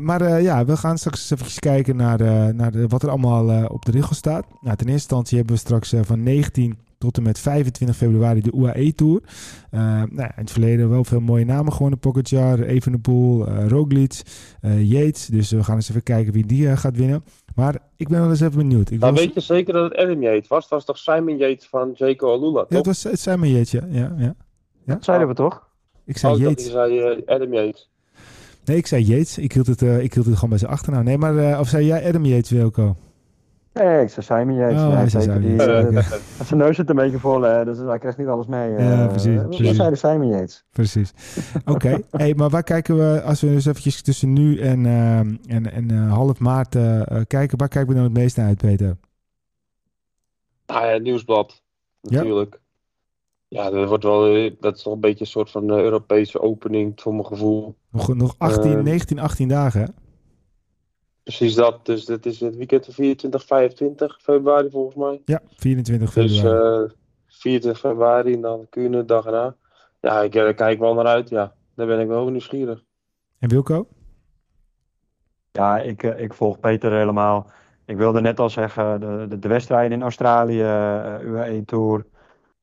maar 0.00 0.42
ja, 0.42 0.64
we 0.64 0.76
gaan 0.76 0.98
straks 0.98 1.30
even 1.30 1.60
kijken 1.60 1.96
naar, 1.96 2.18
naar 2.54 2.72
de, 2.72 2.88
wat 2.92 3.02
er 3.02 3.10
allemaal 3.10 3.66
op 3.66 3.84
de 3.84 3.90
regel 3.90 4.14
staat. 4.14 4.46
Nou, 4.48 4.60
ten 4.60 4.70
eerste 4.70 4.92
instantie 4.92 5.36
hebben 5.36 5.54
we 5.54 5.60
straks 5.60 5.94
van 6.04 6.22
19 6.22 6.78
tot 7.02 7.16
en 7.16 7.22
met 7.22 7.38
25 7.38 7.96
februari 7.96 8.40
de 8.40 8.52
UAE 8.54 8.94
Tour. 8.94 9.20
Uh, 9.70 9.80
nou, 9.90 10.08
in 10.10 10.32
het 10.34 10.50
verleden 10.50 10.90
wel 10.90 11.04
veel 11.04 11.20
mooie 11.20 11.44
namen 11.44 11.72
gewonnen. 11.72 11.98
Pogacar, 11.98 12.60
Evenepoel, 12.60 13.48
uh, 13.48 13.68
Roglic, 13.68 14.22
uh, 14.62 14.90
Yates. 14.90 15.26
Dus 15.26 15.50
we 15.50 15.64
gaan 15.64 15.74
eens 15.74 15.88
even 15.88 16.02
kijken 16.02 16.32
wie 16.32 16.46
die 16.46 16.76
gaat 16.76 16.96
winnen. 16.96 17.24
Maar 17.54 17.78
ik 17.96 18.08
ben 18.08 18.20
wel 18.20 18.30
eens 18.30 18.40
even 18.40 18.56
benieuwd. 18.56 18.90
Ik 18.90 19.00
nou, 19.00 19.14
weet 19.14 19.34
je 19.34 19.40
zeker 19.40 19.72
dat 19.72 19.90
het 19.90 20.00
Adam 20.00 20.22
Yates 20.22 20.48
was? 20.48 20.62
Het 20.62 20.70
was 20.70 20.84
toch 20.84 20.98
Simon 20.98 21.36
Yates 21.36 21.66
van 21.66 21.90
Jaco 21.94 22.32
Alula, 22.32 22.60
toch? 22.60 22.70
Ja, 22.70 22.76
het 22.76 22.86
was 22.86 23.22
Simon 23.22 23.48
Yates, 23.48 23.70
ja. 23.70 23.86
ja, 23.90 24.14
ja. 24.18 24.34
Dat 24.86 25.04
zeiden 25.04 25.28
we 25.28 25.34
toch? 25.34 25.68
Ik 26.04 26.16
zei 26.16 26.34
oh, 26.34 26.40
Yates. 26.40 26.64
Ik 26.64 26.70
zei 26.70 27.22
Adam 27.26 27.52
Yates. 27.52 27.90
Nee, 28.64 28.76
ik 28.76 28.86
zei 28.86 29.04
Yates. 29.04 29.38
Ik 29.38 29.52
hield 29.52 29.66
het, 29.66 29.82
ik 29.82 30.14
hield 30.14 30.26
het 30.26 30.34
gewoon 30.34 30.50
bij 30.50 30.58
zijn 30.58 30.70
achternaam. 30.70 31.04
Nee, 31.04 31.18
maar 31.18 31.60
of 31.60 31.68
zei 31.68 31.86
jij 31.86 32.08
Adam 32.08 32.24
Yates, 32.24 32.50
Wilco? 32.50 32.96
Nee, 33.72 34.02
ik 34.02 34.08
zei 34.08 34.26
Simon 34.26 34.54
Yates. 34.54 34.80
Oh, 34.82 35.20
zeker. 35.20 35.40
Die, 35.40 35.52
uh, 35.52 36.12
zijn 36.46 36.60
neus 36.60 36.76
zit 36.76 36.90
een 36.90 36.96
beetje 36.96 37.18
vol, 37.18 37.40
hè, 37.40 37.64
dus 37.64 37.78
hij 37.78 37.98
krijgt 37.98 38.18
niet 38.18 38.26
alles 38.26 38.46
mee. 38.46 38.70
Ja, 38.70 39.06
precies. 39.06 39.26
Uh, 39.26 39.46
precies. 39.46 39.76
zeiden 39.76 39.98
Simon 39.98 40.28
Yates. 40.28 40.64
Precies. 40.70 41.12
Oké, 41.64 41.98
hey, 42.10 42.34
maar 42.34 42.50
waar 42.50 42.62
kijken 42.62 42.96
we, 42.98 43.22
als 43.22 43.40
we 43.40 43.48
dus 43.48 43.66
eventjes 43.66 44.02
tussen 44.02 44.32
nu 44.32 44.58
en, 44.58 44.84
uh, 44.84 45.18
en, 45.18 45.72
en 45.72 45.90
half 45.90 46.38
maart 46.38 46.76
kijken, 47.26 47.58
waar 47.58 47.68
kijken 47.68 47.88
we 47.88 47.94
dan 47.94 48.04
het 48.04 48.12
meest 48.12 48.36
naar 48.36 48.46
uit, 48.46 48.58
Peter? 48.58 48.96
Ah 50.66 50.82
ja, 50.82 50.98
nieuwsblad. 50.98 51.62
Natuurlijk. 52.00 52.52
Ja, 52.52 52.60
ja 53.52 53.70
dat, 53.70 53.88
wordt 53.88 54.04
wel, 54.04 54.50
dat 54.60 54.76
is 54.76 54.82
toch 54.82 54.92
een 54.92 55.00
beetje 55.00 55.24
een 55.24 55.30
soort 55.30 55.50
van 55.50 55.70
Europese 55.70 56.40
opening, 56.40 57.00
voor 57.00 57.12
mijn 57.12 57.26
gevoel. 57.26 57.74
Nog, 57.90 58.14
nog 58.14 58.34
18, 58.38 58.82
19, 58.82 59.18
18 59.18 59.48
dagen, 59.48 59.80
hè? 59.80 59.86
Precies 61.22 61.54
dat. 61.54 61.86
Dus 61.86 62.04
dat 62.04 62.26
is 62.26 62.40
het 62.40 62.56
weekend 62.56 62.84
van 62.84 62.94
24, 62.94 63.44
25 63.44 64.18
februari 64.22 64.70
volgens 64.70 64.96
mij. 64.96 65.22
Ja, 65.24 65.40
24 65.56 66.12
februari. 66.12 66.82
Dus 66.82 66.90
uh, 66.90 66.96
24 67.26 67.80
februari 67.80 68.32
en 68.32 68.40
dan 68.40 68.66
Kuurne, 68.70 69.04
dag 69.04 69.26
erna. 69.26 69.56
Ja, 70.00 70.22
ik 70.22 70.56
kijk 70.56 70.78
wel 70.78 70.94
naar 70.94 71.06
uit. 71.06 71.28
Ja, 71.28 71.54
daar 71.74 71.86
ben 71.86 72.00
ik 72.00 72.08
wel 72.08 72.28
nieuwsgierig. 72.28 72.82
En 73.38 73.48
Wilco? 73.48 73.88
Ja, 75.52 75.78
ik, 75.78 76.02
ik 76.02 76.34
volg 76.34 76.60
Peter 76.60 76.92
helemaal. 76.92 77.50
Ik 77.84 77.96
wilde 77.96 78.20
net 78.20 78.40
al 78.40 78.50
zeggen, 78.50 79.00
de, 79.00 79.26
de, 79.28 79.38
de 79.38 79.48
wedstrijden 79.48 79.92
in 79.98 80.02
Australië, 80.02 80.62
UAE 81.24 81.62
Tour. 81.64 82.06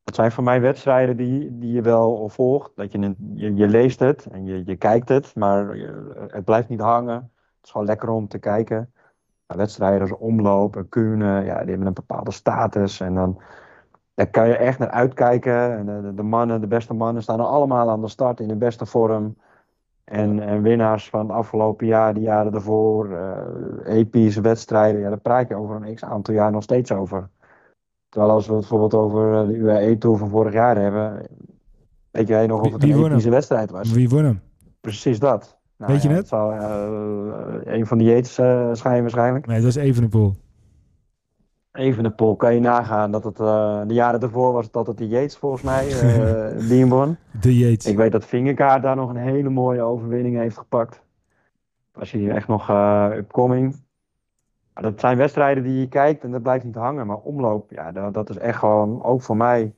Dat 0.09 0.17
zijn 0.17 0.31
voor 0.31 0.43
mij 0.43 0.61
wedstrijden 0.61 1.17
die, 1.17 1.59
die 1.59 1.71
je 1.71 1.81
wel 1.81 2.29
volgt. 2.29 2.71
Dat 2.75 2.91
je, 2.91 3.15
je, 3.33 3.55
je 3.55 3.67
leest 3.67 3.99
het 3.99 4.25
en 4.31 4.45
je, 4.45 4.61
je 4.65 4.75
kijkt 4.75 5.09
het, 5.09 5.35
maar 5.35 5.77
het 6.27 6.45
blijft 6.45 6.69
niet 6.69 6.81
hangen 6.81 7.31
is 7.63 7.71
gewoon 7.71 7.87
lekker 7.87 8.09
om 8.09 8.27
te 8.27 8.39
kijken. 8.39 8.93
wedstrijden 9.45 10.01
als 10.01 10.17
omlopen, 10.17 10.89
kunnen, 10.89 11.45
ja, 11.45 11.59
die 11.59 11.69
hebben 11.69 11.87
een 11.87 11.93
bepaalde 11.93 12.31
status. 12.31 12.99
En 12.99 13.13
dan 13.13 13.41
daar 14.13 14.27
kan 14.27 14.47
je 14.47 14.57
echt 14.57 14.79
naar 14.79 14.89
uitkijken. 14.89 15.77
En 15.77 15.85
de, 15.85 16.13
de, 16.13 16.23
mannen, 16.23 16.61
de 16.61 16.67
beste 16.67 16.93
mannen, 16.93 17.23
staan 17.23 17.39
er 17.39 17.45
allemaal 17.45 17.89
aan 17.89 18.01
de 18.01 18.07
start 18.07 18.39
in 18.39 18.47
de 18.47 18.55
beste 18.55 18.85
vorm. 18.85 19.37
En, 20.03 20.39
en 20.39 20.61
winnaars 20.61 21.09
van 21.09 21.19
het 21.19 21.31
afgelopen 21.31 21.87
jaar, 21.87 22.13
de 22.13 22.19
jaren 22.19 22.51
daarvoor, 22.51 23.09
uh, 23.09 23.37
epische 23.85 24.41
wedstrijden, 24.41 25.01
ja, 25.01 25.09
daar 25.09 25.19
praat 25.19 25.47
je 25.47 25.55
over 25.55 25.75
een 25.75 25.95
x 25.95 26.03
aantal 26.03 26.33
jaar 26.33 26.51
nog 26.51 26.63
steeds 26.63 26.91
over. 26.91 27.29
Terwijl 28.09 28.31
als 28.33 28.47
we 28.47 28.51
het 28.51 28.59
bijvoorbeeld 28.61 28.93
over 28.93 29.47
de 29.47 29.53
UAE 29.53 29.97
Tour 29.97 30.17
van 30.17 30.29
vorig 30.29 30.53
jaar 30.53 30.77
hebben, 30.77 31.27
weet 32.11 32.27
jij 32.27 32.47
nog 32.47 32.61
of 32.61 32.71
het 32.71 32.83
een 32.83 33.29
wedstrijd 33.29 33.71
was? 33.71 33.91
Wie 33.91 34.09
won 34.09 34.23
hem? 34.23 34.41
Precies 34.81 35.19
dat. 35.19 35.59
Nou, 35.77 35.91
Weet 35.91 36.01
je 36.01 36.09
het? 36.09 36.27
Zou, 36.27 36.55
uh, 36.55 37.73
een 37.73 37.87
van 37.87 37.97
die 37.97 38.07
Yates 38.07 38.39
uh, 38.39 38.69
schijnen 38.73 39.01
waarschijnlijk. 39.01 39.45
Nee, 39.45 39.59
dat 39.59 39.69
is 39.69 39.75
Evenepoel. 39.75 40.35
Evenepoel, 41.71 42.35
kan 42.35 42.53
je 42.53 42.59
nagaan 42.59 43.11
dat 43.11 43.23
het 43.23 43.39
uh, 43.39 43.81
de 43.87 43.93
jaren 43.93 44.19
ervoor 44.19 44.53
was 44.53 44.71
dat 44.71 44.87
het 44.87 44.97
de 44.97 45.07
Yates 45.07 45.37
volgens 45.37 45.61
mij, 45.61 45.87
die 46.69 46.85
won. 46.85 47.17
De 47.41 47.57
Yates. 47.57 47.85
Ik 47.85 47.97
weet 47.97 48.11
dat 48.11 48.25
Vingerkaart 48.25 48.83
daar 48.83 48.95
nog 48.95 49.09
een 49.09 49.15
hele 49.15 49.49
mooie 49.49 49.81
overwinning 49.81 50.37
heeft 50.37 50.57
gepakt. 50.57 51.01
Als 51.93 52.11
je 52.11 52.17
hier 52.17 52.35
echt 52.35 52.47
nog 52.47 52.69
upcoming. 53.15 53.75
Dat 54.81 54.99
zijn 54.99 55.17
wedstrijden 55.17 55.63
die 55.63 55.79
je 55.79 55.87
kijkt 55.87 56.23
en 56.23 56.31
dat 56.31 56.41
blijft 56.41 56.65
niet 56.65 56.75
hangen. 56.75 57.07
Maar 57.07 57.17
omloop, 57.17 57.71
ja, 57.71 57.91
dat, 57.91 58.13
dat 58.13 58.29
is 58.29 58.37
echt 58.37 58.57
gewoon, 58.57 59.03
ook 59.03 59.21
voor 59.21 59.37
mij, 59.37 59.75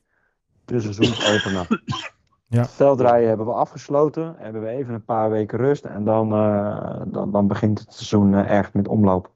de 0.64 0.80
seizoensopener. 0.80 1.66
Ja. 2.52 2.64
Veldrijden 2.64 3.28
hebben 3.28 3.46
we 3.46 3.52
afgesloten. 3.52 4.34
Hebben 4.38 4.62
we 4.62 4.68
even 4.68 4.94
een 4.94 5.04
paar 5.04 5.30
weken 5.30 5.58
rust. 5.58 5.84
En 5.84 6.04
dan, 6.04 6.32
uh, 6.32 7.00
dan, 7.06 7.30
dan 7.30 7.46
begint 7.46 7.78
het 7.78 7.92
seizoen 7.92 8.32
uh, 8.32 8.50
echt 8.50 8.74
met 8.74 8.88
omloop. 8.88 9.30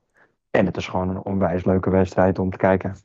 En 0.51 0.67
het 0.67 0.77
is 0.77 0.89
gewoon 0.89 1.09
een 1.09 1.25
onwijs 1.25 1.65
leuke 1.65 1.91
wedstrijd 1.91 2.39
om 2.39 2.51
te 2.51 2.57
kijken. 2.57 2.97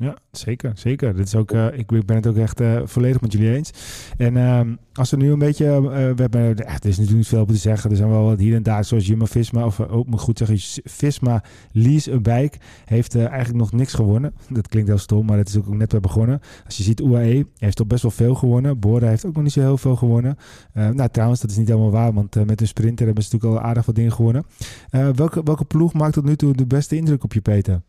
Ja, 0.00 0.16
zeker. 0.30 0.72
Zeker. 0.74 1.16
Dit 1.16 1.26
is 1.26 1.34
ook, 1.34 1.52
uh, 1.52 1.78
ik 1.78 1.86
ben 1.86 2.16
het 2.16 2.26
ook 2.26 2.36
echt 2.36 2.60
uh, 2.60 2.80
volledig 2.84 3.20
met 3.20 3.32
jullie 3.32 3.54
eens. 3.54 3.70
En 4.16 4.36
uh, 4.36 4.60
als 4.92 5.10
we 5.10 5.16
nu 5.16 5.32
een 5.32 5.38
beetje, 5.38 5.64
uh, 5.64 5.90
we 5.90 6.14
hebben, 6.16 6.40
er 6.40 6.66
is 6.66 6.82
natuurlijk 6.82 7.16
niet 7.16 7.26
veel 7.26 7.40
op 7.40 7.48
te 7.48 7.56
zeggen. 7.56 7.90
Er 7.90 7.96
zijn 7.96 8.08
wel 8.08 8.24
wat 8.24 8.38
hier 8.38 8.54
en 8.54 8.62
daar, 8.62 8.84
zoals 8.84 9.06
Jumbo-Visma, 9.06 9.64
of 9.64 9.80
ook 9.80 10.06
moet 10.06 10.20
goed 10.20 10.38
zeggen, 10.38 10.56
Visma 10.84 11.42
Lease 11.72 12.10
een 12.10 12.22
bike, 12.22 12.58
heeft 12.84 13.16
eigenlijk 13.16 13.54
nog 13.54 13.72
niks 13.72 13.94
gewonnen. 13.94 14.34
Dat 14.48 14.68
klinkt 14.68 14.88
heel 14.88 14.98
stom, 14.98 15.26
maar 15.26 15.38
het 15.38 15.48
is 15.48 15.56
ook 15.56 15.68
net 15.68 15.92
weer 15.92 16.00
begonnen. 16.00 16.40
Als 16.64 16.76
je 16.76 16.82
ziet, 16.82 17.00
UAE 17.00 17.46
heeft 17.56 17.76
toch 17.76 17.86
best 17.86 18.02
wel 18.02 18.10
veel 18.10 18.34
gewonnen. 18.34 18.78
Bora 18.78 19.08
heeft 19.08 19.26
ook 19.26 19.34
nog 19.34 19.42
niet 19.42 19.52
zo 19.52 19.60
heel 19.60 19.78
veel 19.78 19.96
gewonnen. 19.96 20.36
nou, 20.72 21.08
trouwens, 21.08 21.40
dat 21.40 21.50
is 21.50 21.56
niet 21.56 21.68
helemaal 21.68 21.90
waar, 21.90 22.12
want 22.12 22.46
met 22.46 22.60
een 22.60 22.66
sprinter 22.66 23.06
hebben 23.06 23.24
ze 23.24 23.30
natuurlijk 23.32 23.60
al 23.62 23.68
aardig 23.68 23.86
wat 23.86 23.94
dingen 23.94 24.12
gewonnen. 24.12 24.44
welke, 24.90 25.42
welke 25.42 25.64
ploeg 25.64 25.92
maakt 25.92 26.12
tot 26.12 26.24
nu 26.24 26.36
toe 26.36 26.54
de 26.54 26.66
beste 26.66 26.96
indruk 26.96 27.24
op 27.24 27.32
je, 27.32 27.40
Peter? 27.40 27.80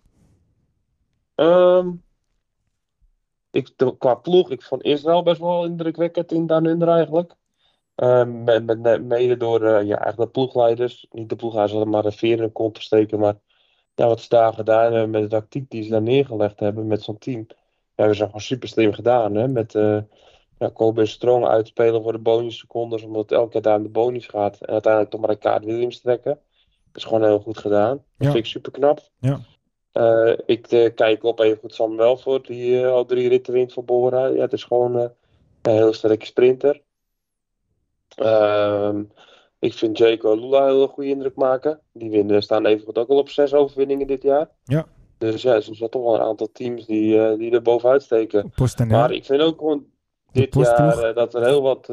Ehm, 1.40 1.92
ik, 3.52 3.72
de- 3.76 3.98
qua 3.98 4.16
ploeg, 4.16 4.52
ik 4.52 4.62
vond 4.62 4.84
Israël 4.84 5.24
best 5.24 5.40
wel 5.40 5.66
indrukwekkend 5.66 6.32
in 6.32 6.48
Down 6.48 6.66
Under 6.66 6.88
eigenlijk. 6.88 7.36
Ehm, 7.96 8.44
met, 8.44 9.04
mede 9.04 9.38
door 9.38 9.62
eh, 9.64 9.72
ja, 9.88 9.98
eigenlijk 9.98 10.18
de 10.18 10.28
ploegleiders. 10.40 11.08
Niet 11.12 11.30
de 11.30 11.36
ploegleiders 11.36 11.84
maar 11.84 12.04
de 12.04 12.12
veer 12.12 12.38
in 12.38 12.44
de 12.44 12.52
kont 12.52 12.76
te 12.76 12.82
steken. 12.82 13.20
Maar 13.20 13.36
ja, 13.96 14.08
wat 14.08 14.22
ze 14.22 14.30
daar 14.30 14.54
gedaan 14.54 14.92
hebben 14.92 15.10
met 15.10 15.22
de 15.22 15.28
tactiek 15.28 15.70
die 15.70 15.84
ze 15.84 15.90
daar 15.90 16.02
neergelegd 16.02 16.60
hebben 16.60 16.88
met 16.88 17.02
zo'n 17.04 17.18
team. 17.18 17.46
Ja, 17.48 17.56
hebben 17.96 18.16
ze 18.16 18.26
gewoon 18.26 18.42
super 18.42 18.68
slim 18.68 18.94
gedaan. 18.94 19.36
Hè? 19.36 19.48
Met 19.48 19.76
eh 19.76 19.98
ja, 20.58 20.70
Kobe 20.70 21.06
Strong 21.06 21.46
uitspelen 21.46 22.04
voor 22.04 22.12
de 22.12 22.20
bonussecondes. 22.20 23.04
Omdat 23.04 23.22
het 23.22 23.32
elke 23.32 23.50
keer 23.52 23.62
daar 23.62 23.74
aan 23.74 23.84
de 23.84 23.90
bonus 23.90 24.28
gaat. 24.28 24.62
En 24.62 24.68
uiteindelijk 24.74 25.12
toch 25.12 25.22
maar 25.22 25.30
een 25.30 25.38
kaart 25.38 25.66
Williams 25.66 26.00
trekken. 26.02 26.40
Dat 26.86 26.96
is 26.96 27.04
gewoon 27.04 27.24
heel 27.24 27.40
goed 27.40 27.58
gedaan. 27.58 27.96
Dat 27.98 28.04
Ja. 28.18 28.32
vind 28.32 28.36
ik 28.46 28.52
super 28.52 28.72
knap. 28.72 29.00
Ja. 29.20 29.40
Eh, 30.00 30.34
ik 30.46 30.68
eh, 30.68 30.94
kijk 30.96 31.24
op 31.24 31.40
even 31.40 31.58
goed 31.58 31.74
Sam 31.74 31.96
Welvoort, 31.96 32.48
die 32.48 32.82
eh, 32.84 32.92
al 32.92 33.06
drie 33.06 33.30
ritten 33.30 33.54
wint 33.54 33.74
voor 33.74 33.84
Bora. 33.84 34.26
Ja, 34.26 34.42
het 34.42 34.54
is 34.54 34.64
gewoon 34.64 34.96
een 34.96 35.12
heel 35.62 35.94
sterke 35.94 36.26
sprinter. 36.26 36.82
Ehm, 38.16 39.04
ik 39.60 39.74
vind 39.74 39.98
Jaco 39.98 40.36
Lula 40.36 40.66
heel 40.66 40.88
goede 40.88 41.10
indruk 41.10 41.36
maken. 41.36 41.80
Die 41.92 42.10
winnen, 42.10 42.42
staan 42.42 42.66
even 42.66 42.86
goed 42.86 42.98
ook 42.98 43.10
al 43.10 43.18
op 43.18 43.30
zes 43.30 43.54
overwinningen 43.54 44.08
dit 44.08 44.22
jaar. 44.22 44.50
Ja. 44.64 44.88
Dus 45.18 45.42
ja, 45.42 45.54
er 45.54 45.64
zijn 45.64 45.90
toch 45.90 46.04
wel 46.04 46.16
een 46.16 46.22
aantal 46.22 46.50
teams 46.52 46.86
die, 46.86 47.38
die 47.38 47.52
er 47.52 47.62
bovenuit 47.62 48.04
steken. 48.04 48.54
Maar 48.88 49.12
ik 49.12 49.26
vind 49.26 49.42
ook 49.42 49.58
gewoon 49.58 49.86
dit 50.32 50.56
jaar 50.56 51.14
dat 51.14 51.34
er 51.34 51.46
heel 51.46 51.62
wat, 51.62 51.88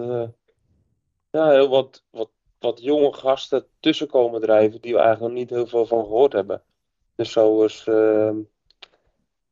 ja, 1.31 1.51
heel 1.51 1.69
wat, 1.69 2.03
wat, 2.11 2.31
wat 2.59 2.83
jonge 2.83 3.13
gasten 3.13 3.65
tussen 3.81 4.07
komen 4.07 4.41
drijven 4.41 4.81
die 4.81 4.93
we 4.93 4.99
eigenlijk 4.99 5.33
nog 5.33 5.41
niet 5.43 5.51
heel 5.51 5.67
veel 5.67 5.87
van 5.87 6.05
gehoord 6.05 6.33
hebben. 6.33 6.63
Dus 7.17 7.33
zoals 7.33 7.87
ehm, 7.87 8.37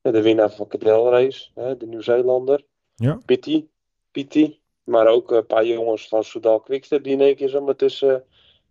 ja, 0.02 0.10
de 0.10 0.22
winnaar 0.22 0.50
van 0.50 0.66
Cadel 0.66 1.10
Race, 1.10 1.50
hè, 1.54 1.76
de 1.76 1.86
Nieuw-Zeelander, 1.86 2.64
Ja. 2.94 3.18
Pitti, 3.26 3.68
Pitti. 4.10 4.62
Maar 4.84 5.06
ook 5.06 5.30
een 5.30 5.46
paar 5.46 5.66
jongens 5.66 6.08
van 6.08 6.24
Soudal 6.24 6.60
Quickstep 6.60 7.04
die 7.04 7.12
in 7.12 7.20
één 7.20 7.36
keer 7.36 7.48
zomaar 7.48 7.76
tussen, 7.76 8.24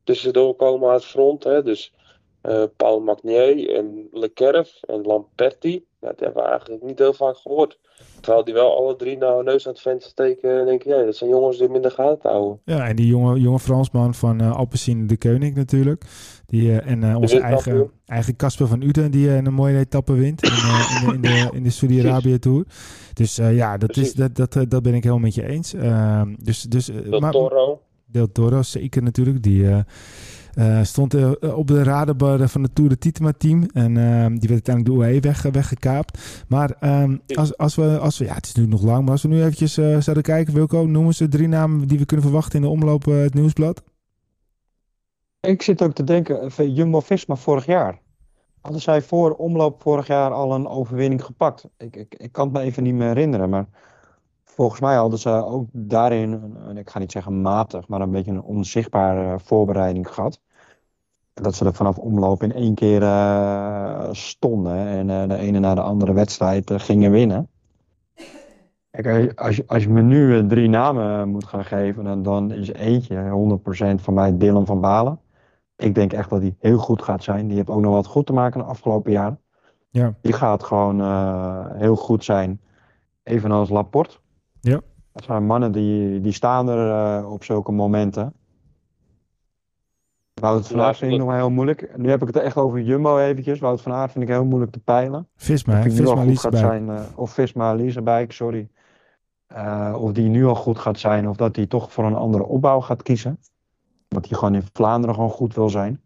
tussendoor 0.04 0.56
komen 0.56 0.90
uit 0.90 1.02
het 1.02 1.10
front. 1.10 1.44
Hè. 1.44 1.64
Dus 1.64 1.94
eh, 2.42 2.64
Paul 2.76 3.00
Magnier 3.00 3.76
en 3.76 4.08
Lekerf 4.12 4.80
en 4.82 5.02
Lamperti. 5.02 5.86
Ja, 6.00 6.08
dat 6.08 6.20
hebben 6.20 6.44
we 6.44 6.50
eigenlijk 6.50 6.84
niet 6.84 7.00
heel 7.00 7.14
vaak 7.14 7.38
gehoord. 7.38 7.80
Terwijl 8.22 8.44
die 8.44 8.54
wel 8.54 8.78
alle 8.78 8.96
drie 8.96 9.18
nou 9.18 9.44
neus 9.44 9.66
aan 9.68 9.74
het 9.74 9.82
venster 9.82 10.10
steken. 10.12 10.60
En 10.60 10.66
denk 10.66 10.84
ik, 10.84 10.88
ja, 10.92 11.04
dat 11.04 11.16
zijn 11.16 11.30
jongens 11.30 11.58
die 11.58 11.70
minder 11.70 11.92
gaten 11.92 12.30
houden. 12.30 12.62
Ja, 12.66 12.88
en 12.88 12.96
die 12.96 13.08
jonge, 13.08 13.40
jonge 13.40 13.60
Fransman 13.60 14.14
van 14.14 14.42
eh 14.42 14.58
Alpecin 14.58 15.08
de 15.08 15.18
Koning 15.18 15.56
natuurlijk. 15.56 16.04
Die, 16.54 16.80
eh, 16.80 16.92
en 16.92 17.04
eh, 17.04 17.16
onze 17.18 17.40
eigen 17.40 17.90
eigen 18.06 18.36
Casper 18.36 18.68
van 18.68 18.82
Uden, 18.82 19.12
die 19.12 19.30
eh, 19.30 19.36
een 19.36 19.54
mooie 19.54 19.78
etappe 19.78 20.14
wint 20.14 20.44
in, 20.44 20.52
in 20.52 20.58
de, 21.08 21.14
in 21.14 21.22
de, 21.22 21.50
in 21.58 21.64
de 21.64 21.70
Saudi-Arabië 21.70 22.40
Tour. 22.40 22.66
Dus 23.14 23.36
ja, 23.36 23.78
dat, 23.78 23.98
is, 23.98 24.14
dat, 24.14 24.36
dat, 24.36 24.54
dat 24.54 24.82
ben 24.82 24.94
ik 24.94 25.04
helemaal 25.04 25.24
met 25.24 25.36
je 25.36 25.48
eens. 25.48 25.74
Ehm, 25.74 26.34
dus, 26.38 26.62
dus, 26.62 26.86
Del 26.86 27.20
maar- 27.20 27.32
Toro. 27.32 27.82
Del 28.06 28.32
Toro, 28.32 28.62
zeker 28.62 29.04
natuurlijk. 29.04 29.44
Die 29.44 29.66
stond 30.82 31.16
op 31.42 31.68
de 31.68 31.84
radarbar 31.84 32.50
van 32.50 32.64
het 32.64 32.76
Tour 32.76 32.90
de 32.90 32.98
Titema 32.98 33.32
team. 33.38 33.64
En 33.74 33.98
ehm, 33.98 34.30
die 34.30 34.50
werd 34.50 34.68
uiteindelijk 34.68 34.86
de 34.86 35.06
UAE 35.06 35.20
weg, 35.20 35.42
weggekaapt. 35.42 36.44
Maar 36.48 36.76
ehm, 36.80 37.18
als, 37.34 37.58
als, 37.58 37.76
we, 37.76 38.00
als 38.00 38.18
we, 38.18 38.26
ja, 38.26 38.34
het 38.34 38.46
is 38.46 38.54
nu 38.54 38.66
nog 38.66 38.82
lang, 38.82 39.02
maar 39.02 39.12
als 39.12 39.22
we 39.22 39.28
nu 39.28 39.40
eventjes 39.40 39.74
zouden 39.74 40.22
kijken, 40.24 40.54
Wilco, 40.54 40.86
noemen 40.86 41.14
ze 41.14 41.28
drie 41.28 41.48
namen 41.48 41.88
die 41.88 42.00
we 42.00 42.06
kunnen 42.06 42.26
verwachten 42.26 42.56
in 42.56 42.62
de 42.66 42.72
omloop 42.72 43.06
het 43.06 43.34
nieuwsblad. 43.34 43.84
Ik 45.48 45.62
zit 45.62 45.82
ook 45.82 45.94
te 45.94 46.04
denken, 46.04 46.42
eh, 46.42 46.76
Jumbo-Visma 46.76 47.36
vorig 47.36 47.66
jaar. 47.66 48.00
Hadden 48.62 48.82
zij 48.82 49.02
voor 49.02 49.32
omloop 49.36 49.82
vorig 49.82 50.08
jaar 50.08 50.32
al 50.32 50.54
een 50.54 50.68
overwinning 50.68 51.26
gepakt? 51.26 51.68
Ik, 51.78 51.96
ik, 51.96 52.16
ik 52.16 52.32
kan 52.32 52.46
het 52.48 52.54
me 52.54 52.62
even 52.62 52.84
niet 52.84 52.94
meer 52.94 53.08
herinneren, 53.08 53.50
maar 53.50 53.66
volgens 54.44 54.80
mij 54.80 54.96
hadden 54.96 55.20
ze 55.20 55.30
ook 55.30 55.68
daarin, 55.72 56.56
ik 56.76 56.90
ga 56.90 57.00
niet 57.00 57.12
zeggen 57.12 57.42
matig, 57.42 57.88
maar 57.88 58.02
een 58.02 58.12
beetje 58.12 58.32
een 58.32 58.42
onzichtbare 58.42 59.40
voorbereiding 59.40 60.14
gehad. 60.14 60.40
Dat 61.34 61.56
ze 61.56 61.66
er 61.66 61.74
vanaf 61.74 61.98
omloop 61.98 62.44
in 62.44 62.54
één 62.54 62.76
keer 62.76 63.02
eh, 63.02 64.08
stonden 64.12 64.78
en 64.78 65.10
eh, 65.10 65.28
de 65.28 65.38
ene 65.38 65.60
na 65.60 65.76
de 65.76 65.82
andere 65.82 66.14
wedstrijd 66.14 66.72
gingen 66.76 67.12
winnen. 67.12 67.48
Kijk, 68.92 69.40
als 69.40 69.56
je, 69.56 69.64
als 69.68 69.84
je 69.84 69.90
me 69.90 70.02
nu 70.02 70.48
drie 70.48 70.70
namen 70.70 71.30
moet 71.30 71.46
gaan 71.46 71.66
geven, 71.66 72.04
dan, 72.04 72.24
dan 72.24 72.52
is 72.52 72.72
eentje 72.72 73.60
100% 73.98 74.02
van 74.02 74.14
mij 74.14 74.38
Dylan 74.38 74.66
van 74.66 74.82
Balen. 74.82 75.22
Ik 75.84 75.96
denk 75.96 76.14
echt 76.14 76.30
dat 76.30 76.42
hij 76.42 76.56
heel 76.60 76.78
goed 76.78 77.02
gaat 77.02 77.24
zijn. 77.24 77.48
Die 77.48 77.56
heeft 77.56 77.70
ook 77.70 77.82
nog 77.82 77.94
wat 77.94 78.06
goed 78.06 78.26
te 78.26 78.34
maken 78.34 78.60
de 78.60 78.66
afgelopen 78.66 79.12
jaren. 79.12 79.40
Ja. 79.90 80.14
Die 80.22 80.34
gaat 80.34 80.64
gewoon 80.64 81.02
eh, 81.02 81.66
heel 81.74 81.96
goed 81.96 82.24
zijn. 82.24 82.62
Evenals 83.24 83.70
Laporte. 83.70 84.18
Ja. 84.62 84.80
Dat 85.14 85.24
zijn 85.24 85.46
mannen 85.46 85.72
die, 85.72 86.22
die 86.22 86.32
staan 86.32 86.70
er 86.70 86.90
eh, 87.20 87.32
op 87.32 87.44
zulke 87.44 87.72
momenten. 87.72 88.34
Wout 90.34 90.68
van 90.68 90.82
Aert 90.82 90.98
vind 90.98 91.12
ik 91.12 91.18
nog 91.18 91.28
wel 91.28 91.36
heel 91.38 91.50
moeilijk. 91.50 91.98
Nu 91.98 92.10
heb 92.10 92.22
ik 92.22 92.28
het 92.28 92.36
echt 92.38 92.58
over 92.58 92.82
Jumbo 92.82 93.18
eventjes. 93.18 93.60
Wout 93.60 93.82
van 93.82 93.92
Aert 93.92 94.12
vind 94.12 94.24
ik 94.24 94.30
heel 94.30 94.46
moeilijk 94.46 94.72
te 94.72 94.80
peilen. 94.80 95.28
Visma, 95.36 95.74
hè? 95.74 95.82
Visma 95.82 96.16
goed 96.24 96.40
gaat 96.40 96.58
zijn. 96.58 96.90
eh, 96.90 97.02
of 97.16 97.32
Visma 97.32 97.74
Liesebijk, 97.74 98.32
sorry. 98.32 98.70
Eh, 99.48 99.96
of 100.00 100.12
die 100.12 100.30
nu 100.30 100.46
al 100.46 100.56
goed 100.56 100.80
gaat 100.80 101.00
zijn. 101.00 101.30
Of 101.30 101.36
dat 101.36 101.56
hij 101.56 101.66
toch 101.68 101.92
voor 101.92 102.06
een 102.06 102.16
andere 102.16 102.44
opbouw 102.44 102.80
gaat 102.82 103.04
kiezen. 103.04 103.40
Dat 104.14 104.30
hij 104.30 104.38
gewoon 104.38 104.56
in 104.56 104.64
Vlaanderen 104.74 105.16
gewoon 105.16 105.30
goed 105.30 105.56
wil 105.56 105.70
zijn. 105.70 106.02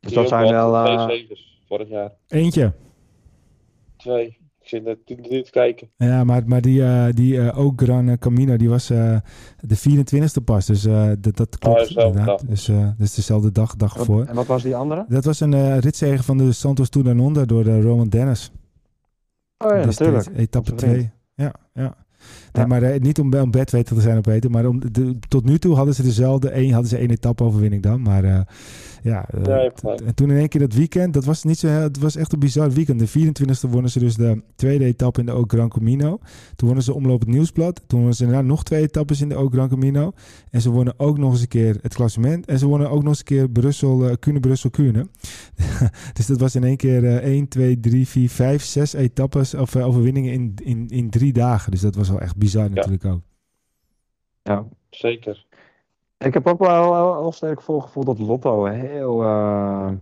Dus 0.00 0.12
dat 0.12 0.28
zijn 0.28 0.48
wel... 0.50 0.84
Twee 1.06 1.28
eh, 1.28 1.36
vorig 1.68 1.88
jaar. 1.88 2.12
Eentje. 2.28 2.72
Twee. 3.96 4.38
Ik 4.60 4.68
zit 4.68 4.86
er 4.86 4.98
nu 5.06 5.42
te 5.42 5.50
kijken. 5.50 5.90
Ja, 5.96 6.24
maar, 6.24 6.42
maar 6.46 6.60
die, 6.60 6.82
eh 6.84 7.06
die 7.14 7.40
eh, 7.40 7.58
ook 7.58 7.80
Gran 7.82 8.18
Camino, 8.18 8.56
die 8.56 8.68
was 8.68 8.90
eh, 8.90 9.16
de 9.60 9.78
24e 9.78 10.44
pas. 10.44 10.66
Dus 10.66 10.84
eh, 10.84 11.10
dat, 11.18 11.36
dat 11.36 11.58
klopt 11.58 11.80
Oh, 11.80 11.86
dezelfde 11.86 12.08
inderdaad. 12.18 12.38
dag. 12.40 12.48
Dus, 12.48 12.68
eh, 12.68 12.88
dus 12.98 13.14
dezelfde 13.14 13.52
dag, 13.52 13.76
dag 13.76 13.94
wat- 13.94 14.06
voor. 14.06 14.24
en 14.24 14.34
wat 14.34 14.46
was 14.46 14.62
die 14.62 14.76
andere? 14.76 15.04
Dat 15.08 15.24
was 15.24 15.40
een 15.40 15.54
eh 15.54 15.78
ritzege 15.78 16.22
van 16.22 16.38
de 16.38 16.52
Santos 16.52 16.88
Tour 16.88 17.46
door 17.46 17.64
de 17.64 17.80
Roman 17.80 18.08
Dennis. 18.08 18.50
Oh 19.58 19.70
ja, 19.70 19.84
natuurlijk. 19.84 20.26
Etappe 20.36 20.72
Onze 20.72 20.86
vriend. 20.86 21.10
2. 21.34 21.46
Ja, 21.46 21.54
ja. 21.74 21.96
Nee, 22.52 22.66
maar 22.66 22.82
eh, 22.82 23.00
niet 23.00 23.18
om, 23.18 23.34
om 23.34 23.50
bedweter 23.50 23.94
te 23.94 24.00
zijn 24.02 24.18
op 24.18 24.26
eten, 24.26 24.50
maar 24.50 24.66
om 24.66 24.92
de, 24.92 25.16
tot 25.28 25.44
nu 25.44 25.58
toe 25.58 25.74
hadden 25.74 25.94
ze 25.94 26.02
dezelfde, 26.02 26.48
één, 26.50 26.70
hadden 26.72 26.90
ze 26.90 26.96
één 26.96 27.10
etappe 27.10 27.44
overwinning 27.44 27.82
dan. 27.82 28.02
Maar 28.02 28.24
eh, 28.24 28.40
ja, 29.02 29.28
eh, 29.28 29.44
Ja, 29.44 29.70
en 30.06 30.14
toen 30.14 30.30
in 30.30 30.36
één 30.36 30.48
keer 30.48 30.60
dat 30.60 30.74
weekend, 30.74 31.14
dat 31.14 31.24
was 31.24 31.44
niet 31.44 31.58
zo, 31.58 31.68
heel- 31.68 31.80
het 31.80 31.98
was 31.98 32.16
echt 32.16 32.32
een 32.32 32.38
bizar 32.38 32.70
weekend. 32.70 32.98
De 32.98 33.08
24e 33.08 33.70
wonnen 33.70 33.90
ze 33.90 33.98
dus 33.98 34.16
de 34.16 34.42
tweede 34.56 34.84
etappe 34.84 35.20
in 35.20 35.26
de 35.26 35.32
Ook 35.32 35.52
Gran 35.52 35.68
Camino. 35.68 36.18
Toen 36.56 36.66
wonnen 36.66 36.82
ze 36.84 36.94
omloop 36.94 37.20
het 37.20 37.28
nieuwsblad. 37.28 37.80
Toen 37.86 37.98
wonnen 37.98 38.16
ze 38.16 38.24
daarna 38.24 38.40
nog 38.42 38.62
twee 38.64 38.82
etappes 38.82 39.20
in 39.20 39.28
de 39.28 39.34
Ook 39.36 39.52
Gran 39.52 39.68
Camino. 39.68 40.12
En 40.50 40.60
ze 40.60 40.70
wonnen 40.70 40.94
ook 40.96 41.18
nog 41.18 41.32
eens 41.32 41.40
een 41.40 41.48
keer 41.48 41.78
het 41.82 41.94
klassement. 41.94 42.46
En 42.46 42.58
ze 42.58 42.66
wonnen 42.66 42.90
ook 42.90 43.00
nog 43.00 43.08
eens 43.08 43.18
een 43.18 43.24
keer 43.24 43.48
Brussel, 43.48 44.16
Kuurne, 44.18 44.40
Brussel, 44.40 44.70
Kuurne. 44.70 45.06
dus 46.12 46.26
dat 46.26 46.40
was 46.40 46.54
in 46.54 46.64
één 46.64 46.76
keer 46.76 47.04
eh 47.04 47.16
1, 47.16 47.48
2, 47.48 47.80
3, 47.80 48.08
4, 48.08 48.28
5, 48.28 48.62
6 48.64 48.92
etappes 48.92 49.54
of 49.54 49.76
overwinningen 49.76 50.32
in, 50.32 50.54
in, 50.62 50.88
in 50.88 51.10
drie 51.10 51.32
dagen. 51.32 51.70
Dus 51.70 51.80
dat 51.80 51.94
was 51.94 52.09
wel 52.10 52.20
echt 52.20 52.36
bizar 52.36 52.70
natuurlijk 52.70 53.04
ook. 53.04 53.20
Ja. 54.42 54.64
Zeker. 54.90 55.46
Ik 56.18 56.34
heb 56.34 56.46
ook 56.46 56.58
wel 56.58 56.90
wel 56.90 57.20
heel 57.20 57.32
sterk 57.32 57.62
voorgevoel 57.62 58.04
dat 58.04 58.18
Lotto 58.18 58.64
heel, 58.64 59.22
eh, 59.22 59.92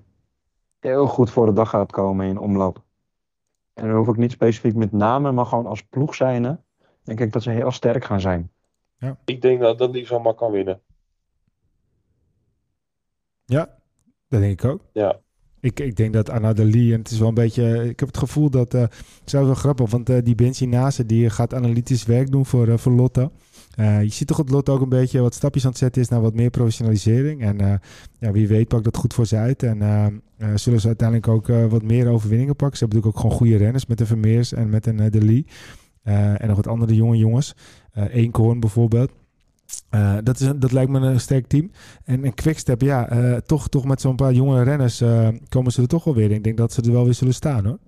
heel 0.81 1.07
goed 1.07 1.31
voor 1.31 1.47
de 1.47 1.53
dag 1.53 1.71
gaat 1.71 1.93
komen 1.93 2.27
in 2.27 2.39
omloop. 2.39 2.83
En 3.75 3.87
dan 3.87 3.97
hoef 3.97 4.09
ik 4.09 4.17
niet 4.17 4.33
specifiek 4.33 4.75
met 4.75 4.93
namen, 4.93 5.35
maar 5.35 5.47
gewoon 5.47 5.67
als 5.67 5.83
ploeg 5.83 6.15
zijnde, 6.15 6.61
denk 7.03 7.21
ik 7.21 7.33
dat 7.33 7.43
ze 7.43 7.51
heel 7.51 7.71
sterk 7.71 8.05
gaan 8.05 8.21
zijn. 8.21 8.51
Ik 9.25 9.43
denk 9.43 9.61
dat 9.61 9.79
dat 9.79 9.93
die 9.93 10.07
zomaar 10.07 10.35
kan 10.35 10.51
winnen. 10.51 10.81
Ja, 13.45 13.79
dat 14.29 14.41
denk 14.41 14.63
ik 14.63 14.71
ook. 14.71 14.81
Ja. 14.93 15.21
Ik, 15.61 15.81
ik 15.81 15.97
denk 15.97 16.13
dat 16.13 16.29
Lee, 16.65 16.93
en 16.93 16.99
het 16.99 17.11
is 17.11 17.19
wel 17.19 17.29
een 17.29 17.35
beetje, 17.35 17.89
ik 17.89 18.01
heb 18.01 18.09
het 18.09 18.19
gevoel 18.19 18.51
dat, 18.51 18.75
eh 18.75 18.81
het 18.81 19.33
wel 19.33 19.55
grappig, 19.55 19.91
want 19.91 20.11
eh, 20.11 20.17
die 20.23 20.35
Benji 20.35 20.67
Nase, 20.67 21.07
die 21.07 21.31
gaat 21.31 21.55
analytisch 21.55 22.05
werk 22.05 22.31
doen 22.31 22.47
voor, 22.47 22.69
eh, 22.69 22.79
voor 22.79 22.93
Lotto. 22.93 23.31
Eh, 23.75 24.03
je 24.03 24.09
ziet 24.09 24.27
toch 24.27 24.37
dat 24.37 24.51
Lotto 24.51 24.75
ook 24.75 24.81
een 24.81 24.89
beetje 24.89 25.21
wat 25.21 25.35
stapjes 25.35 25.65
aan 25.65 25.71
het 25.71 25.79
zetten 25.79 26.03
is 26.03 26.09
naar 26.09 26.21
wat 26.21 26.35
meer 26.35 26.51
professionalisering. 26.51 27.43
En 27.43 27.81
ja, 28.19 28.33
wie 28.33 28.49
weet 28.49 28.69
pakt 28.69 28.85
dat 28.85 28.97
goed 28.97 29.15
voor 29.15 29.27
ze 29.27 29.37
uit. 29.37 29.63
En 29.63 30.23
zullen 30.55 30.81
ze 30.81 30.87
uiteindelijk 30.87 31.29
ook 31.29 31.47
wat 31.71 31.83
meer 31.83 32.09
overwinningen 32.09 32.57
pakken. 32.57 32.79
Ze 32.79 32.85
hebben 32.85 32.99
natuurlijk 32.99 33.17
ook 33.17 33.33
gewoon 33.33 33.37
goede 33.49 33.65
renners 33.65 33.87
met 33.87 33.99
de 33.99 34.07
Vermeers 34.07 34.53
en 34.53 34.69
met 34.69 34.87
een 34.87 35.11
de 35.11 35.23
Lee. 35.23 35.47
En 36.03 36.47
nog 36.47 36.57
wat 36.57 36.67
andere 36.67 36.95
jonge 36.95 37.17
jongens. 37.17 37.55
Eenkhoorn 37.93 38.61
bijvoorbeeld. 38.61 39.11
Eh, 39.91 40.17
dat, 40.23 40.41
is 40.41 40.47
een, 40.47 40.61
dat 40.61 40.73
lijkt 40.73 40.91
me 40.91 41.01
een 41.01 41.21
sterk 41.21 41.47
team. 41.47 41.71
En, 42.05 42.25
en 42.25 42.35
Quickstep, 42.35 42.81
ja, 42.81 43.09
eh, 43.09 43.37
toch, 43.37 43.69
toch 43.69 43.85
met 43.85 44.01
zo'n 44.01 44.17
paar 44.17 44.33
jonge 44.33 44.63
renners 44.63 45.01
eh, 45.01 45.29
komen 45.49 45.73
ze 45.73 45.83
er 45.83 45.89
toch 45.89 46.05
wel 46.05 46.15
weer. 46.15 46.31
Ik 46.31 46.45
denk 46.45 46.57
dat 46.57 46.73
ze 46.73 46.83
er 46.83 46.93
wel 46.93 47.05
weer 47.05 47.15
zullen 47.15 47.35
staan 47.35 47.65
hoor. 47.65 47.79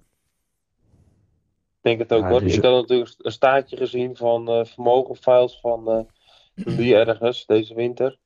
Ik 1.83 1.87
denk 1.87 1.99
het 1.99 2.13
ook 2.13 2.23
Ja, 2.23 2.29
hoor. 2.29 2.43
Ik 2.43 2.63
had 2.63 2.81
natuurlijk 2.81 3.15
een 3.19 3.33
staartje 3.33 3.77
gezien 3.77 4.17
van 4.17 4.49
eh 4.49 4.65
vermogenfiles 4.65 5.59
van 5.61 5.91
eh 5.91 6.77
die 6.77 6.95
ergens 7.05 7.47
deze 7.47 7.75
winter. 7.75 8.19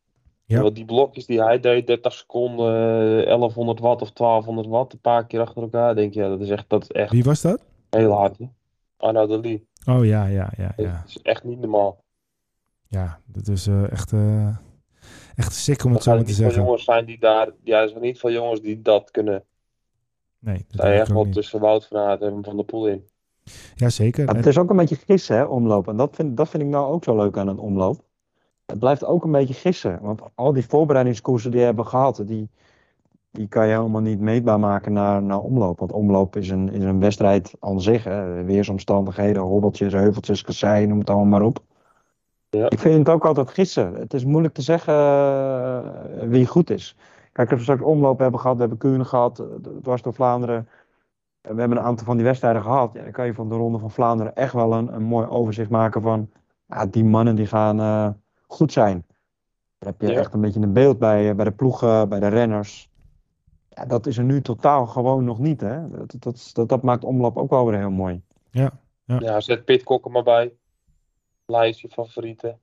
Ja. 0.46 0.62
Want 0.62 0.74
die 0.74 0.84
blokjes 0.84 1.26
die 1.26 1.42
hij 1.42 1.60
deed, 1.60 1.86
30 1.86 2.12
seconden, 2.12 3.20
eh, 3.20 3.26
1100 3.26 3.80
watt 3.80 4.02
of 4.02 4.12
1200 4.12 4.68
watt, 4.68 4.92
een 4.92 5.00
paar 5.00 5.26
keer 5.26 5.40
achter 5.40 5.62
elkaar, 5.62 5.94
denk 5.94 6.14
je, 6.14 6.20
ja, 6.20 6.28
dat 6.28 6.40
is 6.40 6.50
echt, 6.50 6.64
dat 6.68 6.82
is 6.82 6.90
echt 6.90 7.10
Wie 7.10 7.24
was 7.24 7.40
dat? 7.40 7.64
heel 7.90 8.12
hard. 8.12 8.38
Hè? 8.38 8.44
Arnaud 8.96 9.28
de 9.28 9.40
Lee. 9.40 9.66
Oh 9.96 10.04
ja, 10.04 10.26
ja, 10.26 10.52
ja, 10.56 10.72
Dat 10.76 10.86
ja. 10.86 11.02
is 11.06 11.18
echt 11.22 11.44
niet 11.44 11.60
normaal. 11.60 12.03
Ja, 12.88 13.20
dat 13.26 13.48
is 13.48 13.66
eh, 13.66 13.90
echt, 13.90 14.12
eh, 14.12 14.56
echt 15.34 15.52
sick 15.52 15.84
om 15.84 15.88
Er 15.90 15.94
het 15.94 16.04
zo 16.04 16.10
maar 16.10 16.20
te 16.20 16.26
niet 16.26 16.36
veel 16.36 16.44
zeggen. 16.44 16.62
jongens 16.64 16.84
zijn 16.84 17.04
die 17.04 17.18
daar, 17.18 17.50
ja, 17.62 17.80
er 17.80 17.88
zijn 17.88 18.00
niet 18.02 18.18
veel 18.18 18.30
jongens 18.32 18.60
die 18.60 18.82
dat 18.82 19.10
kunnen. 19.10 19.44
Nee, 20.38 20.56
dat 20.68 20.80
Er 20.80 20.86
zijn 20.86 21.00
echt 21.00 21.12
wel 21.12 21.24
niet. 21.24 21.34
tussen 21.34 21.60
Wout 21.60 21.86
van 21.86 21.98
Aert 21.98 22.20
en 22.22 22.44
Van 22.44 22.56
der 22.56 22.64
Poel 22.64 22.86
in. 22.88 23.04
Ja, 23.74 23.88
zeker. 23.88 24.28
Het 24.28 24.46
is 24.46 24.58
ook 24.58 24.70
een 24.70 24.76
beetje 24.76 24.96
gissen, 25.06 25.36
hè, 25.36 25.44
omloop. 25.44 25.88
En 25.88 25.96
dat 25.96 26.14
vind, 26.14 26.36
dat 26.36 26.48
vind 26.48 26.62
ik 26.62 26.68
nou 26.68 26.92
ook 26.92 27.04
zo 27.04 27.16
leuk 27.16 27.36
aan 27.36 27.48
een 27.48 27.58
omloop. 27.58 28.04
Het 28.66 28.78
blijft 28.78 29.04
ook 29.04 29.24
een 29.24 29.32
beetje 29.32 29.54
gissen. 29.54 29.98
Want 30.02 30.20
al 30.34 30.52
die 30.52 30.66
voorbereidingskoersen 30.66 31.50
die 31.50 31.60
we 31.60 31.66
hebben 31.66 31.86
gehad, 31.86 32.22
die, 32.26 32.48
die 33.30 33.48
kan 33.48 33.66
je 33.66 33.74
helemaal 33.74 34.00
niet 34.00 34.20
meetbaar 34.20 34.58
maken 34.60 34.92
naar, 34.92 35.22
naar 35.22 35.40
omloop. 35.40 35.78
Want 35.78 35.92
omloop 35.92 36.36
is 36.36 36.48
een, 36.48 36.72
is 36.72 36.84
een 36.84 37.00
wedstrijd 37.00 37.54
aan 37.60 37.80
zich. 37.80 38.04
Hè. 38.04 38.42
Weersomstandigheden, 38.44 39.42
hobbeltjes, 39.42 39.92
heuveltjes, 39.92 40.42
kasseien, 40.42 40.88
noem 40.88 40.98
het 40.98 41.10
allemaal 41.10 41.40
maar 41.40 41.48
op. 41.48 41.62
Ja. 42.54 42.70
Ik 42.70 42.78
vind 42.78 42.98
het 42.98 43.08
ook 43.08 43.24
altijd 43.24 43.50
gissen. 43.50 43.94
Het 43.94 44.14
is 44.14 44.24
moeilijk 44.24 44.54
te 44.54 44.62
zeggen 44.62 44.94
eh, 44.94 46.28
wie 46.28 46.46
goed 46.46 46.70
is. 46.70 46.96
Kijk, 47.32 47.48
als 47.50 47.56
we 47.58 47.62
straks 47.64 47.82
omloop 47.82 48.18
hebben 48.18 48.40
gehad, 48.40 48.54
we 48.54 48.60
hebben 48.60 48.78
Kuurne 48.78 49.04
gehad, 49.04 49.38
eh, 49.38 49.46
dwars 49.82 50.02
door 50.02 50.14
Vlaanderen. 50.14 50.68
We 51.40 51.60
hebben 51.60 51.78
een 51.78 51.84
aantal 51.84 52.06
van 52.06 52.16
die 52.16 52.24
wedstrijden 52.24 52.62
gehad. 52.62 52.90
Ja, 52.94 53.02
dan 53.02 53.12
kan 53.12 53.26
je 53.26 53.34
van 53.34 53.48
de 53.48 53.54
Ronde 53.54 53.78
van 53.78 53.90
Vlaanderen 53.90 54.34
echt 54.36 54.52
wel 54.52 54.72
een, 54.72 54.94
een 54.94 55.02
mooi 55.02 55.26
overzicht 55.26 55.70
maken 55.70 56.02
van 56.02 56.30
ja, 56.66 56.86
die 56.86 57.04
mannen 57.04 57.34
die 57.36 57.46
gaan 57.46 57.80
eh, 57.80 58.08
goed 58.46 58.72
zijn. 58.72 59.04
Daar 59.78 59.92
heb 59.92 60.00
je 60.00 60.14
Ja. 60.14 60.18
echt 60.18 60.34
een 60.34 60.40
beetje 60.40 60.60
een 60.60 60.72
beeld 60.72 60.98
bij, 60.98 61.34
bij 61.34 61.44
de 61.44 61.50
ploegen, 61.52 62.08
bij 62.08 62.20
de 62.20 62.28
renners. 62.28 62.90
Ja, 63.68 63.84
dat 63.84 64.06
is 64.06 64.18
er 64.18 64.24
nu 64.24 64.42
totaal 64.42 64.86
gewoon 64.86 65.24
nog 65.24 65.38
niet. 65.38 65.60
Hè? 65.60 65.88
Dat, 65.90 66.14
dat, 66.18 66.50
dat, 66.52 66.68
dat 66.68 66.82
maakt 66.82 67.04
omloop 67.04 67.36
ook 67.36 67.50
wel 67.50 67.66
weer 67.66 67.78
heel 67.78 67.90
mooi. 67.90 68.20
Ja, 69.06 69.40
zet 69.40 69.64
Pitcock 69.64 70.04
er 70.04 70.10
maar 70.10 70.22
bij. 70.22 70.52
Lijstje 71.46 71.88
favorieten. 71.88 72.58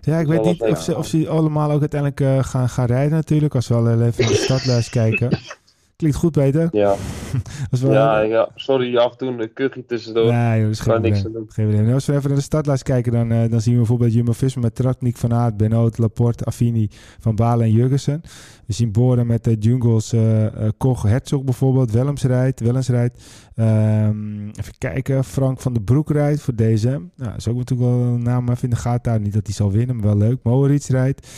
Ja, 0.00 0.18
ik 0.18 0.26
wel 0.26 0.42
weet 0.42 0.44
niet 0.44 0.62
of 0.62 0.82
ze, 0.82 0.96
of 0.96 1.06
ze 1.06 1.28
allemaal 1.28 1.70
ook 1.70 1.80
uiteindelijk 1.80 2.20
eh, 2.20 2.44
gaan, 2.44 2.68
gaan 2.68 2.86
rijden 2.86 3.12
natuurlijk. 3.12 3.54
Als 3.54 3.68
we 3.68 3.74
al 3.74 4.02
even 4.02 4.24
in 4.24 4.30
de 4.30 4.34
stadlijst 4.34 4.90
kijken. 4.90 5.38
Klinkt 5.96 6.16
goed, 6.16 6.32
Peter. 6.32 6.68
Ja, 6.72 6.96
Ja, 7.80 8.20
ja. 8.20 8.48
sorry, 8.54 8.96
af 8.96 9.10
en 9.10 9.18
toe 9.18 9.28
een 9.28 9.52
kuchje 9.52 9.84
tussendoor. 9.86 10.32
Nee, 10.32 10.56
joh, 10.56 10.62
dat 10.62 10.72
is 10.72 10.80
geen 10.80 11.00
niks 11.00 11.20
probleem. 11.20 11.26
aan 11.26 11.32
doen. 11.32 11.52
Geen 11.52 11.64
probleem. 11.64 11.82
Nou, 11.82 11.94
Als 11.94 12.06
we 12.06 12.12
even 12.12 12.28
naar 12.28 12.38
de 12.38 12.44
startlijst 12.44 12.82
kijken, 12.82 13.12
dan, 13.12 13.32
eh, 13.32 13.50
dan 13.50 13.60
zien 13.60 13.72
we 13.72 13.78
bijvoorbeeld 13.78 14.12
Jumbo-Visma 14.12 14.62
met 14.62 14.74
Tratnik, 14.74 15.16
Van 15.16 15.34
Aert, 15.34 15.56
Benoot, 15.56 15.98
Laporte, 15.98 16.44
Affini, 16.44 16.88
Van 17.18 17.34
Balen 17.34 17.66
en 17.66 17.72
Jurgensen. 17.72 18.20
We 18.66 18.72
zien 18.72 18.92
Boren 18.92 19.26
met 19.26 19.44
de 19.44 19.54
Jungles, 19.54 20.12
eh 20.12 20.44
eh, 20.46 20.68
Koch, 20.76 21.02
Herzog 21.02 21.44
bijvoorbeeld, 21.44 21.90
Willems 21.90 22.22
rijdt, 22.22 22.60
Wellens 22.60 22.88
rijdt. 22.88 23.22
Ehm, 23.54 24.48
even 24.48 24.78
kijken, 24.78 25.24
Frank 25.24 25.60
van 25.60 25.72
den 25.72 25.84
Broek 25.84 26.10
rijdt 26.10 26.40
voor 26.40 26.54
DSM. 26.54 26.88
Nou, 26.88 27.30
dat 27.30 27.36
is 27.36 27.48
ook 27.48 27.56
natuurlijk 27.56 27.90
wel 27.90 28.00
een 28.00 28.22
naam 28.22 28.48
even 28.48 28.62
in 28.62 28.70
de 28.70 28.76
gaten 28.76 29.02
houden. 29.02 29.22
Niet 29.22 29.32
dat 29.34 29.46
hij 29.46 29.54
zal 29.54 29.72
winnen, 29.72 29.96
maar 29.96 30.04
wel 30.04 30.16
leuk. 30.16 30.38
Moritz 30.42 30.88
rijdt. 30.88 31.28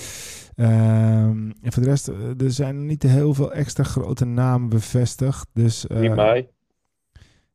Ehm, 0.57 1.51
en 1.63 1.73
voor 1.73 1.83
de 1.83 1.89
rest, 1.89 2.09
eh, 2.09 2.15
er 2.45 2.51
zijn 2.53 2.87
niet 2.87 3.03
heel 3.03 3.35
veel 3.35 3.53
extra 3.53 3.85
grote 3.85 4.25
namen 4.25 4.69
bevestigd. 4.69 5.47
Dus, 5.53 5.86
eh, 5.89 6.15
mij. 6.15 6.49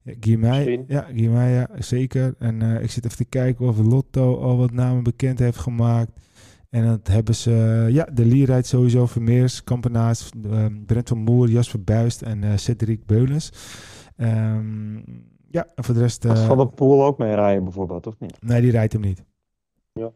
ja, 0.03 0.13
Guimai, 0.19 0.83
ja, 0.87 1.01
Guimai, 1.01 1.53
ja, 1.53 1.69
zeker. 1.79 2.35
En 2.39 2.61
eh, 2.61 2.83
ik 2.83 2.91
zit 2.91 3.05
even 3.05 3.17
te 3.17 3.25
kijken 3.25 3.67
of 3.67 3.77
Lotto 3.77 4.35
al 4.37 4.57
wat 4.57 4.71
namen 4.71 5.03
bekend 5.03 5.39
heeft 5.39 5.57
gemaakt. 5.57 6.11
En 6.69 6.85
dat 6.87 7.07
hebben 7.07 7.35
ze, 7.35 7.87
ja, 7.89 8.07
de 8.13 8.25
Lee 8.25 8.45
rijdt 8.45 8.67
sowieso, 8.67 9.05
Vermeers, 9.05 9.63
Kampenaars, 9.63 10.29
eh, 10.51 10.65
Brent 10.85 11.07
van 11.09 11.17
Moer, 11.17 11.49
Jasper 11.49 11.83
Buist 11.83 12.21
en 12.21 12.43
eh 12.43 12.55
Cedric 12.55 13.05
Beulens. 13.05 13.51
Ehm, 14.17 14.95
ja, 15.49 15.67
en 15.75 15.83
voor 15.83 15.93
de 15.93 15.99
rest, 15.99 16.25
eh, 16.25 16.45
Van 16.47 16.57
de 16.57 16.67
Poel 16.67 17.05
ook 17.05 17.17
mee 17.17 17.35
rijden 17.35 17.63
bijvoorbeeld, 17.63 18.07
of 18.07 18.19
niet? 18.19 18.37
nee, 18.41 18.61
die 18.61 18.71
rijdt 18.71 18.93
hem 18.93 19.01
niet. 19.01 19.23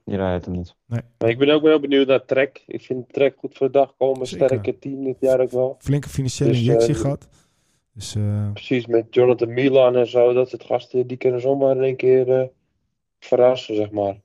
Die 0.06 0.16
rijdt 0.18 0.46
hem 0.46 0.56
niet. 0.56 0.76
Maar 0.86 1.04
ik 1.18 1.38
ben 1.38 1.50
ook 1.50 1.62
wel 1.62 1.80
benieuwd 1.80 2.08
naar 2.08 2.26
Trek. 2.26 2.64
Ik 2.68 2.82
vind 2.82 3.14
Trek 3.14 3.36
goed 3.38 3.58
voor 3.58 3.68
de 3.68 3.74
dag 3.74 3.94
komen. 3.98 4.28
Zeker. 4.28 4.46
Sterke 4.46 4.80
team 4.80 5.04
dit 5.04 5.18
jaar 5.20 5.40
ook 5.40 5.52
wel. 5.52 5.76
Flinke 5.80 6.10
financiële 6.10 6.50
Dus, 6.50 6.60
injectie 6.60 6.94
eh, 6.94 7.00
gehad. 7.00 7.28
Dus 7.96 8.16
eh, 8.16 8.52
Precies, 8.54 8.86
met 8.86 9.06
Jonathan 9.10 9.54
Milan 9.54 9.96
en 9.96 10.08
zo. 10.08 10.34
Dat 10.34 10.50
soort 10.50 10.64
gasten, 10.64 11.08
die 11.08 11.18
kunnen 11.18 11.42
zomaar 11.42 11.76
in 11.76 11.84
één 11.84 11.96
keer 11.96 12.32
eh, 12.40 12.48
verrassen, 13.20 13.76
zeg 13.76 13.92
maar. 13.92 14.22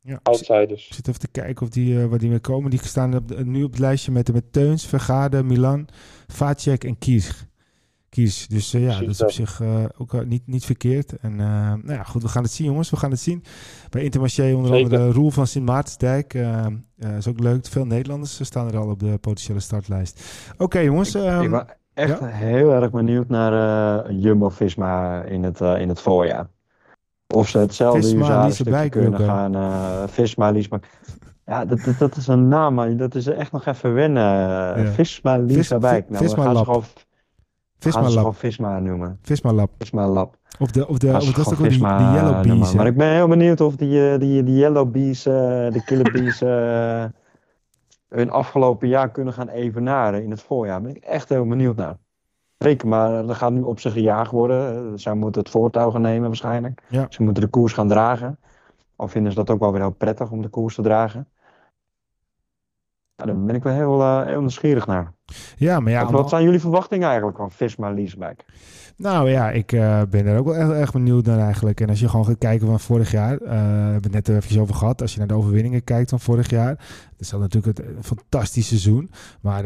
ja, 0.00 0.20
Outsiders. 0.22 0.86
ik 0.88 0.94
zit 0.94 1.08
even 1.08 1.20
te 1.20 1.28
kijken 1.28 1.62
of 1.62 1.68
die, 1.72 2.00
eh, 2.00 2.06
waar 2.06 2.18
die 2.18 2.30
mee 2.30 2.38
komen. 2.40 2.70
Die 2.70 2.82
staan 2.84 3.14
op 3.16 3.28
de- 3.28 3.44
nu 3.44 3.62
op 3.64 3.70
het 3.70 3.80
lijstje 3.80 4.12
met, 4.12 4.32
met 4.32 4.52
Teuns, 4.52 4.86
Vergade, 4.86 5.42
Milan, 5.42 5.88
Vacek 6.26 6.84
en 6.84 6.98
Kies. 6.98 7.46
Kies. 8.08 8.46
Dus 8.48 8.74
eh, 8.74 8.82
ja, 8.84 8.98
dat 9.00 9.08
is 9.08 9.20
op 9.20 9.26
dat. 9.26 9.32
zich 9.32 9.60
eh, 9.60 9.84
ook 9.98 10.24
niet, 10.26 10.46
niet 10.46 10.64
verkeerd. 10.64 11.12
En 11.18 11.32
eh, 11.32 11.46
nou 11.74 11.92
ja, 11.92 12.02
goed, 12.02 12.22
we 12.22 12.28
gaan 12.28 12.42
het 12.42 12.52
zien, 12.52 12.66
jongens. 12.66 12.90
We 12.90 12.96
gaan 12.96 13.10
het 13.10 13.20
zien. 13.20 13.44
Bij 13.90 14.02
Intermarché 14.02 14.52
onder 14.54 14.70
Zeker. 14.72 14.82
andere 14.84 15.12
Roel 15.12 15.30
van 15.30 15.46
Sint 15.46 15.64
Maartensdijk. 15.66 16.34
is 17.16 17.28
ook 17.28 17.40
leuk. 17.40 17.66
Veel 17.66 17.84
Nederlanders 17.86 18.44
staan 18.44 18.68
er 18.68 18.76
al 18.76 18.88
op 18.90 19.00
de 19.00 19.18
potentiële 19.18 19.60
startlijst. 19.60 20.22
Oké, 20.58 20.78
jongens. 20.78 21.14
ehm, 21.14 21.54
ik 21.54 21.76
echt 21.94 22.20
heel 22.24 22.72
erg 22.72 22.90
benieuwd 22.90 23.28
naar 23.28 23.52
eh, 24.06 24.10
Jumbo-Visma 24.22 25.22
in 25.22 25.42
het, 25.44 25.60
eh, 25.60 25.80
in 25.80 25.88
het 25.88 26.00
voorjaar. 26.00 26.46
Of 27.34 27.48
ze 27.48 27.58
hetzelfde 27.58 28.00
Visma, 28.02 28.18
Huzaren 28.18 28.42
Liese 28.44 28.54
stukje 28.54 28.72
Bijk 28.72 28.90
kunnen 28.90 29.20
gaan. 29.20 29.54
eh 29.54 30.02
Visma, 30.06 30.50
Liesma. 30.50 30.80
Ja, 31.46 31.64
dat, 31.64 31.80
dat, 31.84 31.98
dat 31.98 32.16
is 32.16 32.26
een 32.26 32.48
naam, 32.48 32.74
man. 32.74 32.96
Dat 32.96 33.14
is 33.14 33.26
echt 33.26 33.52
nog 33.52 33.66
even 33.66 33.94
wennen. 33.94 34.22
Ja. 34.22 34.84
Visma. 34.86 35.34
Vi- 35.34 35.40
Nou, 35.40 36.02
we 36.08 36.16
Visma 36.16 36.42
gaan 36.42 36.50
ze 36.50 36.52
Lab. 36.56 36.64
gewoon, 36.64 36.82
Visma 37.78 38.00
gaan 38.00 38.10
ze 38.10 38.14
Lab. 38.16 38.24
gewoon 38.24 38.34
Visma 38.34 38.78
noemen. 38.78 39.18
Visma 39.22 39.52
Lab. 39.52 39.70
Visma 39.78 40.06
Lab. 40.08 40.36
Of 40.58 40.70
de, 40.70 40.88
of 40.88 40.98
de, 40.98 41.06
Gaan 41.06 41.16
of 41.20 41.32
dat 41.32 41.46
is 41.46 41.52
ook 41.52 41.58
die, 41.58 41.68
die 41.68 41.78
Yellow. 41.86 42.42
Bees. 42.42 42.72
Maar 42.74 42.86
ik 42.86 42.96
ben 42.96 43.08
heel 43.12 43.28
benieuwd 43.28 43.60
of 43.60 43.76
die, 43.76 44.18
die, 44.18 44.42
die 44.42 44.56
Yellow 44.56 44.90
Bees, 44.90 45.22
de 45.22 45.82
Killer 45.84 46.12
Bees, 46.12 46.38
hun 48.12 48.30
afgelopen 48.30 48.88
jaar 48.88 49.10
kunnen 49.10 49.32
gaan 49.32 49.48
evenaren 49.48 50.22
in 50.22 50.30
het 50.30 50.42
voorjaar. 50.42 50.82
Daar 50.82 50.92
ben 50.92 50.96
ik 51.02 51.04
echt 51.04 51.28
heel 51.28 51.46
benieuwd 51.46 51.76
naar. 51.76 51.96
Reken 52.58 52.88
maar, 52.88 53.28
er 53.28 53.34
gaat 53.34 53.52
nu 53.52 53.60
op 53.60 53.80
zich 53.80 53.92
gejaagd 53.92 54.30
worden. 54.30 54.74
Eh, 54.76 54.92
Zij 54.94 55.14
moeten 55.14 55.40
het 55.40 55.50
voortouw 55.50 55.90
gaan 55.90 56.00
nemen 56.00 56.26
waarschijnlijk. 56.26 56.82
Ja. 56.88 57.06
Ze 57.08 57.22
moeten 57.22 57.42
de 57.42 57.48
koers 57.48 57.72
gaan 57.72 57.88
dragen. 57.88 58.38
Al 58.96 59.08
vinden 59.08 59.32
ze 59.32 59.38
dat 59.38 59.50
ook 59.50 59.60
wel 59.60 59.72
weer 59.72 59.80
heel 59.80 59.90
prettig 59.90 60.30
om 60.30 60.42
de 60.42 60.48
koers 60.48 60.74
te 60.74 60.82
dragen. 60.82 61.28
Ja, 63.16 63.24
daar 63.24 63.44
ben 63.44 63.54
ik 63.54 63.62
wel 63.62 63.74
heel, 63.74 64.00
eh, 64.00 64.26
heel 64.26 64.40
nieuwsgierig 64.40 64.86
naar. 64.86 65.12
Ja, 65.56 65.80
maar 65.80 65.92
ja, 65.92 66.02
wat, 66.04 66.12
wat 66.12 66.28
zijn 66.28 66.44
jullie 66.44 66.60
verwachtingen 66.60 67.08
eigenlijk 67.08 67.36
van 67.36 67.50
Visma 67.50 67.90
Liesbeck? 67.90 68.44
Nou 68.96 69.30
ja, 69.30 69.50
ik 69.50 69.72
eh, 69.72 70.02
ben 70.10 70.26
er 70.26 70.38
ook 70.38 70.44
wel 70.44 70.54
echt, 70.54 70.70
echt 70.70 70.92
benieuwd 70.92 71.26
naar 71.26 71.38
eigenlijk. 71.38 71.80
En 71.80 71.88
als 71.88 72.00
je 72.00 72.08
gewoon 72.08 72.24
gaat 72.24 72.38
kijken 72.38 72.66
van 72.66 72.80
vorig 72.80 73.10
jaar, 73.10 73.32
eh, 73.32 73.50
we 73.50 73.56
hebben 73.56 74.02
het 74.02 74.12
net 74.12 74.28
er 74.28 74.36
even 74.36 74.60
over 74.60 74.74
gehad. 74.74 75.00
Als 75.02 75.12
je 75.12 75.18
naar 75.18 75.28
de 75.28 75.34
overwinningen 75.34 75.84
kijkt 75.84 76.10
van 76.10 76.20
vorig 76.20 76.50
jaar, 76.50 76.74
dat 76.76 77.20
is 77.20 77.32
natuurlijk 77.32 77.78
een 77.78 78.04
fantastisch 78.04 78.66
seizoen. 78.66 79.10
Maar 79.40 79.64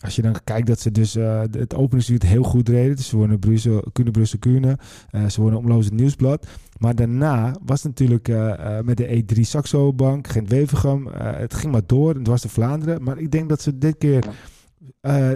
als 0.00 0.16
je 0.16 0.22
dan 0.22 0.34
kijkt 0.44 0.66
dat 0.66 0.80
ze 0.80 0.90
dus 0.90 1.14
het 1.50 1.74
openingsuur 1.74 2.22
heel 2.24 2.42
goed 2.42 2.68
reden. 2.68 2.96
Dus 2.96 3.08
ze 3.08 3.16
wonnen 3.16 3.38
Brussel, 3.38 3.84
Kuhne, 3.92 4.10
Brussel, 4.10 4.38
Kuhne. 4.38 4.78
Uh, 5.10 5.26
ze 5.26 5.40
wonnen 5.40 5.58
Omloos 5.58 5.84
het 5.84 5.94
Nieuwsblad. 5.94 6.46
Maar 6.78 6.94
daarna 6.94 7.56
was 7.64 7.82
het 7.82 7.88
natuurlijk 7.88 8.28
uh, 8.28 8.80
met 8.80 8.96
de 8.96 9.24
E3 9.24 9.40
Saxo 9.40 9.92
Bank, 9.92 10.28
Gent-Wevergem. 10.28 11.06
het 11.16 11.54
ging 11.54 11.72
maar 11.72 11.86
door, 11.86 12.14
het 12.14 12.26
was 12.26 12.42
de 12.42 12.48
Vlaanderen. 12.48 13.02
Maar 13.02 13.18
ik 13.18 13.30
denk 13.30 13.48
dat 13.48 13.60
ze 13.62 13.78
dit 13.78 13.98
keer... 13.98 14.24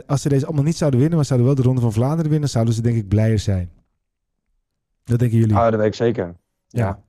Als 0.06 0.22
ze 0.22 0.28
deze 0.28 0.46
allemaal 0.46 0.64
niet 0.64 0.76
zouden 0.76 1.00
winnen, 1.00 1.16
maar 1.18 1.26
zouden 1.26 1.46
wel 1.48 1.56
de 1.56 1.62
Ronde 1.62 1.80
van 1.80 1.92
Vlaanderen 1.92 2.30
winnen, 2.30 2.48
zouden 2.48 2.74
ze 2.74 2.82
denk 2.82 2.96
ik 2.96 3.08
blijer 3.08 3.38
zijn. 3.38 3.70
Dat 5.04 5.18
denken 5.18 5.38
jullie? 5.38 5.56
Ah, 5.56 5.70
dat 5.70 5.80
weet 5.80 5.86
ik 5.86 5.94
zeker. 5.94 6.34
Ja. 6.68 6.86
ja. 6.86 7.02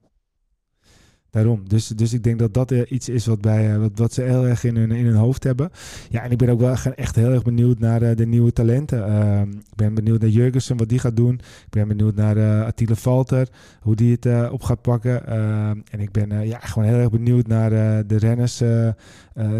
Daarom. 1.32 1.62
Dus, 1.68 1.88
dus 1.88 2.14
ik 2.14 2.24
denk 2.24 2.40
dat 2.40 2.54
dat 2.54 2.72
uh, 2.72 2.82
iets 2.92 3.10
is 3.10 3.26
wat, 3.26 3.42
bij, 3.42 3.76
uh, 3.76 3.86
wat, 3.96 4.14
ze 4.14 4.22
heel 4.22 4.48
erg 4.48 4.64
in 4.64 4.76
hun, 4.76 4.92
in 4.92 5.06
hun 5.06 5.16
hoofd 5.16 5.44
hebben. 5.44 5.70
Ja, 6.10 6.24
en 6.24 6.32
ik 6.32 6.38
ben 6.38 6.50
ook 6.50 6.60
wel 6.60 6.76
echt 6.96 7.16
heel 7.16 7.32
erg 7.32 7.44
benieuwd 7.44 7.80
naar 7.80 8.02
uh, 8.02 8.16
de 8.16 8.26
nieuwe 8.26 8.54
talenten. 8.54 9.06
Ehm, 9.06 9.50
ik 9.50 9.76
ben 9.76 9.94
benieuwd 9.94 10.22
naar 10.22 10.30
Jurgensen, 10.30 10.78
wat 10.78 10.90
die 10.90 11.00
gaat 11.00 11.16
doen. 11.16 11.34
Ik 11.34 11.70
ben 11.70 11.88
benieuwd 11.88 12.16
naar 12.16 12.38
uh, 12.38 12.66
Attila 12.66 12.96
Valter, 12.96 13.48
hoe 13.80 13.96
die 13.96 14.18
het 14.20 14.52
op 14.52 14.62
gaat 14.62 14.82
pakken. 14.82 15.28
Ehm, 15.28 15.78
en 15.92 16.00
ik 16.00 16.12
ben 16.12 16.48
ja, 16.48 16.60
gewoon 16.60 16.88
heel 16.88 16.98
erg 16.98 17.10
benieuwd 17.10 17.48
naar 17.48 17.70
de 18.08 18.18
renners 18.18 18.64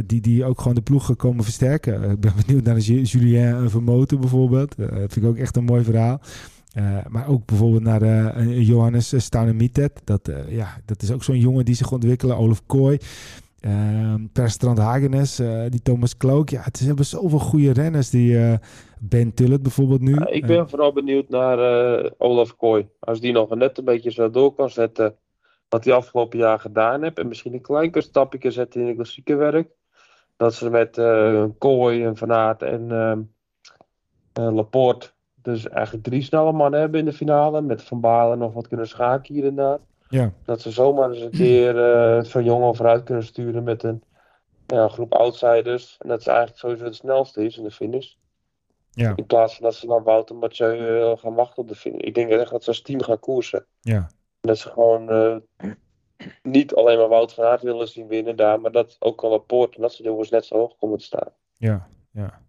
die, 0.06 0.22
die 0.22 0.46
ook 0.46 0.58
gewoon 0.58 0.76
de 0.76 0.82
ploeg 0.82 1.16
komen 1.16 1.44
versterken. 1.44 2.12
ik 2.12 2.20
ben 2.20 2.34
benieuwd 2.46 2.64
naar 2.64 2.78
Julien 2.78 3.70
Vermoten 3.70 4.20
bijvoorbeeld. 4.20 4.78
dat 4.78 4.88
vind 4.90 5.16
ik 5.16 5.26
ook 5.26 5.38
echt 5.38 5.56
een 5.56 5.64
mooi 5.64 5.84
verhaal. 5.84 6.22
Uh, 6.78 6.98
maar 7.08 7.28
ook 7.28 7.46
bijvoorbeeld 7.46 7.84
naar 7.84 8.02
uh, 8.02 8.68
Johannes 8.68 9.14
Staunemietet. 9.24 10.02
Dat, 10.04 10.28
uh, 10.28 10.52
ja, 10.52 10.68
dat 10.86 11.02
is 11.02 11.12
ook 11.12 11.24
zo'n 11.24 11.40
jongen 11.40 11.66
die 11.66 11.76
zich 11.76 11.92
ontwikkelen. 11.92 12.38
Olaf 12.38 12.66
Kooi. 12.66 12.98
per 14.34 14.50
Strand 14.50 14.78
Hagenes. 14.78 15.36
die 15.70 15.82
Thomas 15.82 16.18
Klook. 16.18 16.50
Ja, 16.50 16.62
het 16.62 16.80
hebben 16.80 17.06
zoveel 17.06 17.40
goede 17.40 17.72
renners. 17.72 18.10
Die 18.10 18.58
Ben 19.00 19.34
Tullet 19.34 19.62
bijvoorbeeld 19.62 20.02
nu. 20.02 20.16
ik 20.26 20.46
ben 20.46 20.70
vooral 20.70 20.94
benieuwd 20.94 21.30
naar 21.30 21.60
Olaf 22.18 22.56
Kooi. 22.56 22.88
Als 23.00 23.20
die 23.20 23.32
nog 23.32 23.56
net 23.56 23.78
een 23.78 23.86
beetje 23.86 24.12
zo 24.12 24.30
door 24.30 24.54
kan 24.54 24.70
zetten. 24.70 25.16
Wat 25.70 25.86
hij 25.86 25.94
afgelopen 25.94 26.40
jaar 26.40 26.60
gedaan 26.60 27.04
heeft. 27.04 27.20
En 27.20 27.28
misschien 27.28 27.54
een 27.54 27.62
klein 27.62 27.92
stapje 27.94 28.52
zetten 28.52 28.82
in 28.82 28.88
het 28.88 28.96
klassieke 28.96 29.36
werk. 29.36 29.70
dat 30.38 30.54
ze 30.54 30.70
met 30.70 31.02
Kooi 31.58 32.04
en 32.04 32.18
Van 32.18 32.32
Aert 32.32 32.62
en 32.62 32.88
uh, 32.90 34.54
Laporte 34.54 35.12
dus 35.42 35.70
eigenlijk 35.70 36.06
drie 36.06 36.22
snelle 36.22 36.52
mannen 36.52 36.80
hebben 36.80 37.00
in 37.00 37.06
de 37.06 37.14
finale. 37.14 37.62
Met 37.62 37.84
Van 37.84 38.00
Balen 38.00 38.38
nog 38.38 38.54
wat 38.54 38.68
kunnen 38.68 38.88
schaken 38.88 39.34
hier 39.34 39.46
en 39.46 39.56
daar. 39.56 39.80
Ja. 40.10 40.32
Dat 40.46 40.62
ze 40.62 40.72
zomaar 40.72 41.10
eens 41.10 41.22
een 41.22 41.30
keer 41.30 41.76
uh, 41.76 42.24
van 42.24 42.44
jongen 42.44 42.76
vooruit 42.76 43.04
kunnen 43.04 43.24
sturen 43.24 43.64
met 43.64 43.84
een 43.84 44.04
ja, 44.66 44.88
groep 44.88 45.14
outsiders. 45.14 45.98
En 46.00 46.10
dat 46.10 46.24
ze 46.24 46.30
eigenlijk 46.30 46.60
sowieso 46.60 46.84
het 46.84 46.96
snelste 46.96 47.46
is 47.46 47.58
in 47.58 47.64
de 47.64 47.72
finish. 47.72 48.14
Ja. 48.92 49.14
In 49.16 49.26
plaats 49.26 49.56
van 49.56 49.64
dat 49.64 49.76
ze 49.76 49.88
dan 49.88 50.04
Wout 50.04 50.30
en 50.30 50.36
Mathieu 50.36 51.00
uh, 51.00 51.18
gaan 51.18 51.34
wachten 51.34 51.62
op 51.62 51.68
de 51.68 51.76
finish. 51.76 52.02
Ik 52.02 52.16
denk 52.16 52.30
echt 52.30 52.52
dat 52.52 52.64
ze 52.64 52.70
als 52.70 52.82
team 52.82 53.02
gaan 53.02 53.20
koersen. 53.20 53.66
Ja. 53.80 54.10
Dat 54.42 54.58
ze 54.58 54.70
gewoon 54.70 55.14
uh, 55.14 55.38
niet 56.44 56.76
alleen 56.76 56.98
maar 56.98 57.08
Wout 57.08 57.34
van 57.34 57.44
Aert 57.44 57.62
willen 57.62 57.88
zien 57.88 58.08
winnen 58.08 58.36
daar. 58.36 58.62
Maar 58.62 58.72
dat 58.72 58.96
ook 59.00 59.24
al 59.24 59.30
Laporte 59.30 59.76
en 59.76 59.82
dat 59.82 59.94
ze 59.94 60.04
jongens 60.04 60.30
net 60.30 60.46
zo 60.46 60.56
hoog 60.56 60.76
komen 60.78 60.98
te 60.98 61.04
staan. 61.04 61.30
Ja, 61.58 61.88
ja. 62.12 62.42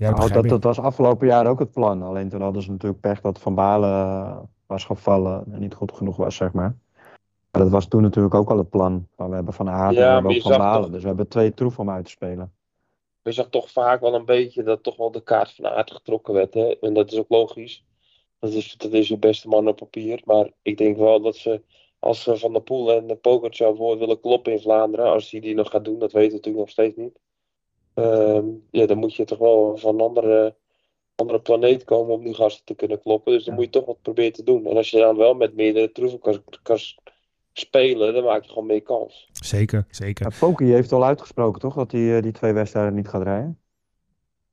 Ja, 0.00 0.10
nou, 0.10 0.32
dat, 0.32 0.48
dat, 0.48 0.64
was 0.64 0.78
afgelopen 0.78 1.26
jaar 1.26 1.46
ook 1.46 1.58
het 1.58 1.72
plan. 1.72 2.02
Alleen 2.02 2.28
toen 2.28 2.40
hadden 2.40 2.62
ze 2.62 2.70
natuurlijk 2.70 3.00
pech 3.00 3.20
dat 3.20 3.38
Van 3.38 3.54
Balen 3.54 4.48
was 4.66 4.84
gevallen 4.84 5.44
en 5.52 5.60
niet 5.60 5.74
goed 5.74 5.92
genoeg 5.92 6.16
was, 6.16 6.36
zeg 6.36 6.52
maar. 6.52 6.76
Maar 7.50 7.62
dat 7.62 7.70
was 7.70 7.86
toen 7.86 8.02
natuurlijk 8.02 8.34
ook 8.34 8.50
al 8.50 8.58
het 8.58 8.70
plan. 8.70 9.08
Maar 9.16 9.28
we 9.28 9.34
hebben 9.34 9.54
Van 9.54 9.70
Aert 9.70 9.94
ja, 9.94 10.00
en 10.00 10.06
we 10.06 10.12
hebben 10.12 10.34
ook 10.34 10.42
Van 10.42 10.58
Balen. 10.58 10.82
Toch... 10.82 10.90
Dus 10.90 11.02
we 11.02 11.08
hebben 11.08 11.28
twee 11.28 11.54
troef 11.54 11.78
om 11.78 11.90
uit 11.90 12.04
te 12.04 12.10
spelen. 12.10 12.52
Je 13.22 13.32
zag 13.32 13.48
toch 13.48 13.70
vaak 13.70 14.00
wel 14.00 14.14
een 14.14 14.24
beetje 14.24 14.62
dat 14.62 14.82
toch 14.82 14.96
wel 14.96 15.10
de 15.10 15.22
kaart 15.22 15.54
van 15.54 15.66
Aert 15.66 15.90
getrokken 15.90 16.34
werd. 16.34 16.54
Hè? 16.54 16.76
En 16.80 16.94
dat 16.94 17.12
is 17.12 17.18
ook 17.18 17.28
logisch. 17.28 17.84
Dat 18.38 18.52
is, 18.52 18.76
dat 18.76 18.92
is 18.92 19.08
je 19.08 19.18
beste 19.18 19.48
man 19.48 19.68
op 19.68 19.76
papier. 19.76 20.22
Maar 20.24 20.50
ik 20.62 20.78
denk 20.78 20.96
wel 20.96 21.20
dat 21.20 21.36
ze, 21.36 21.62
als 21.98 22.22
ze 22.22 22.36
Van 22.36 22.52
der 22.52 22.62
Poel 22.62 22.92
en 22.92 23.06
de 23.06 23.16
Pogacar 23.16 23.76
voor 23.76 23.98
willen 23.98 24.20
kloppen 24.20 24.52
in 24.52 24.60
Vlaanderen. 24.60 25.12
Als 25.12 25.30
hij 25.30 25.40
die 25.40 25.54
nog 25.54 25.70
gaat 25.70 25.84
doen, 25.84 25.98
dat 25.98 26.12
weten 26.12 26.30
we 26.30 26.36
natuurlijk 26.36 26.64
nog 26.64 26.70
steeds 26.70 26.96
niet. 26.96 27.18
Uh, 28.00 28.42
ja, 28.70 28.86
dan 28.86 28.98
moet 28.98 29.14
je 29.14 29.24
toch 29.24 29.38
wel 29.38 29.76
van 29.76 29.94
een 29.94 30.00
andere, 30.00 30.54
andere 31.14 31.40
planeet 31.40 31.84
komen 31.84 32.14
om 32.14 32.24
die 32.24 32.34
gasten 32.34 32.64
te 32.64 32.74
kunnen 32.74 33.00
kloppen. 33.00 33.32
Dus 33.32 33.44
dan 33.44 33.54
moet 33.54 33.64
je 33.64 33.70
toch 33.70 33.86
wat 33.86 34.02
proberen 34.02 34.32
te 34.32 34.42
doen. 34.42 34.66
En 34.66 34.76
als 34.76 34.90
je 34.90 34.98
dan 34.98 35.16
wel 35.16 35.34
met 35.34 35.54
meerdere 35.54 35.92
troeven 35.92 36.18
kan, 36.18 36.42
kan 36.62 36.78
spelen, 37.52 38.14
dan 38.14 38.24
maak 38.24 38.42
je 38.42 38.48
gewoon 38.48 38.66
meer 38.66 38.82
kans. 38.82 39.28
Zeker, 39.32 39.86
zeker. 39.90 40.26
Ja, 40.30 40.36
Poki 40.38 40.64
heeft 40.64 40.92
al 40.92 41.04
uitgesproken, 41.04 41.60
toch? 41.60 41.74
Dat 41.74 41.92
hij 41.92 42.20
die 42.20 42.32
twee 42.32 42.52
wedstrijden 42.52 42.94
niet 42.94 43.08
gaat 43.08 43.22
rijden? 43.22 43.58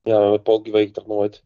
Ja, 0.04 0.20
maar 0.20 0.32
met 0.32 0.44
Poki 0.44 0.72
weet 0.72 0.88
je 0.88 0.94
toch 0.94 1.08
nooit. 1.08 1.44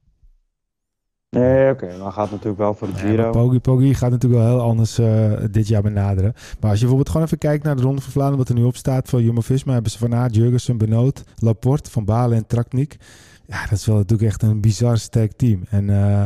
Nee, 1.37 1.71
oké. 1.71 1.85
Okay. 1.85 1.97
Maar 1.97 2.11
gaat 2.11 2.31
natuurlijk 2.31 2.57
wel 2.57 2.73
voor 2.73 2.87
de 2.87 2.93
Giro. 2.93 3.23
Ja, 3.23 3.29
Poggi, 3.29 3.59
Poggi 3.59 3.93
gaat 3.93 4.11
natuurlijk 4.11 4.41
wel 4.41 4.51
heel 4.51 4.61
anders 4.61 4.99
uh, 4.99 5.31
dit 5.51 5.67
jaar 5.67 5.81
benaderen. 5.81 6.33
Maar 6.33 6.69
als 6.69 6.79
je 6.79 6.85
bijvoorbeeld 6.85 7.09
gewoon 7.09 7.25
even 7.25 7.37
kijkt 7.37 7.63
naar 7.63 7.75
de 7.75 7.81
Ronde 7.81 8.01
van 8.01 8.11
Vlaanderen... 8.11 8.39
wat 8.39 8.49
er 8.49 8.55
nu 8.55 8.63
op 8.63 8.75
staat 8.75 9.09
voor 9.09 9.21
Jumbo-Visma... 9.21 9.73
hebben 9.73 9.91
ze 9.91 9.97
Van 9.97 10.15
Aert, 10.15 10.35
Jurgensen, 10.35 10.77
Benoot, 10.77 11.23
Laporte, 11.37 11.91
Van 11.91 12.05
Balen 12.05 12.37
en 12.37 12.47
Traknik. 12.47 12.97
Ja, 13.45 13.61
dat 13.61 13.77
is 13.77 13.85
wel 13.85 13.95
natuurlijk 13.95 14.29
echt 14.29 14.41
een 14.41 14.61
bizar 14.61 14.97
sterk 14.97 15.31
team. 15.31 15.63
En... 15.69 15.89
Uh, 15.89 16.23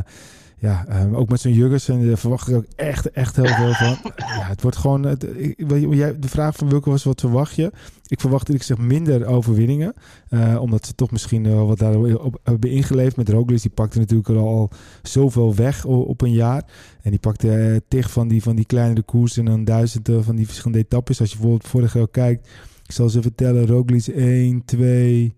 ja, 0.65 1.01
um, 1.01 1.15
ook 1.15 1.29
met 1.29 1.41
zo'n 1.41 1.53
Jurgensen 1.53 2.07
daar 2.07 2.17
verwacht 2.17 2.47
ik 2.47 2.55
ook 2.55 2.65
echt, 2.75 3.11
echt 3.11 3.35
heel 3.35 3.45
veel 3.45 3.73
van. 3.73 3.97
Ja, 4.15 4.47
het 4.47 4.61
wordt 4.61 4.77
gewoon... 4.77 5.03
Het, 5.03 5.23
ik, 5.37 5.69
jij, 5.89 6.19
de 6.19 6.27
vraag 6.27 6.55
van 6.55 6.69
Wilke 6.69 6.89
was, 6.89 7.03
wat 7.03 7.19
verwacht 7.19 7.55
je? 7.55 7.71
Ik 8.07 8.19
verwacht 8.19 8.53
ik 8.53 8.63
zeg 8.63 8.77
minder 8.77 9.25
overwinningen. 9.25 9.93
Uh, 10.29 10.61
omdat 10.61 10.85
ze 10.85 10.95
toch 10.95 11.11
misschien 11.11 11.45
uh, 11.45 11.65
wat 11.65 11.77
daarop 11.77 12.39
hebben 12.43 12.69
ingeleefd. 12.69 13.15
Met 13.15 13.29
Roglic, 13.29 13.61
die 13.61 13.71
pakte 13.71 13.99
natuurlijk 13.99 14.29
al 14.29 14.69
zoveel 15.01 15.55
weg 15.55 15.85
op 15.85 16.21
een 16.21 16.33
jaar. 16.33 16.63
En 17.01 17.09
die 17.09 17.19
pakte 17.19 17.47
uh, 17.47 17.77
tig 17.87 18.11
van 18.11 18.27
die, 18.27 18.43
van 18.43 18.55
die 18.55 18.65
kleinere 18.65 19.01
koers 19.01 19.37
en 19.37 19.45
dan 19.45 19.63
duizenden 19.63 20.23
van 20.23 20.35
die 20.35 20.45
verschillende 20.45 20.83
etappes. 20.83 21.19
Als 21.19 21.29
je 21.29 21.35
bijvoorbeeld 21.35 21.69
vorig 21.69 21.93
jaar 21.93 22.09
kijkt... 22.09 22.49
Ik 22.85 22.91
zal 22.91 23.09
ze 23.09 23.21
vertellen. 23.21 23.67
Roglic 23.67 24.07
1, 24.07 24.65
2, 24.65 25.35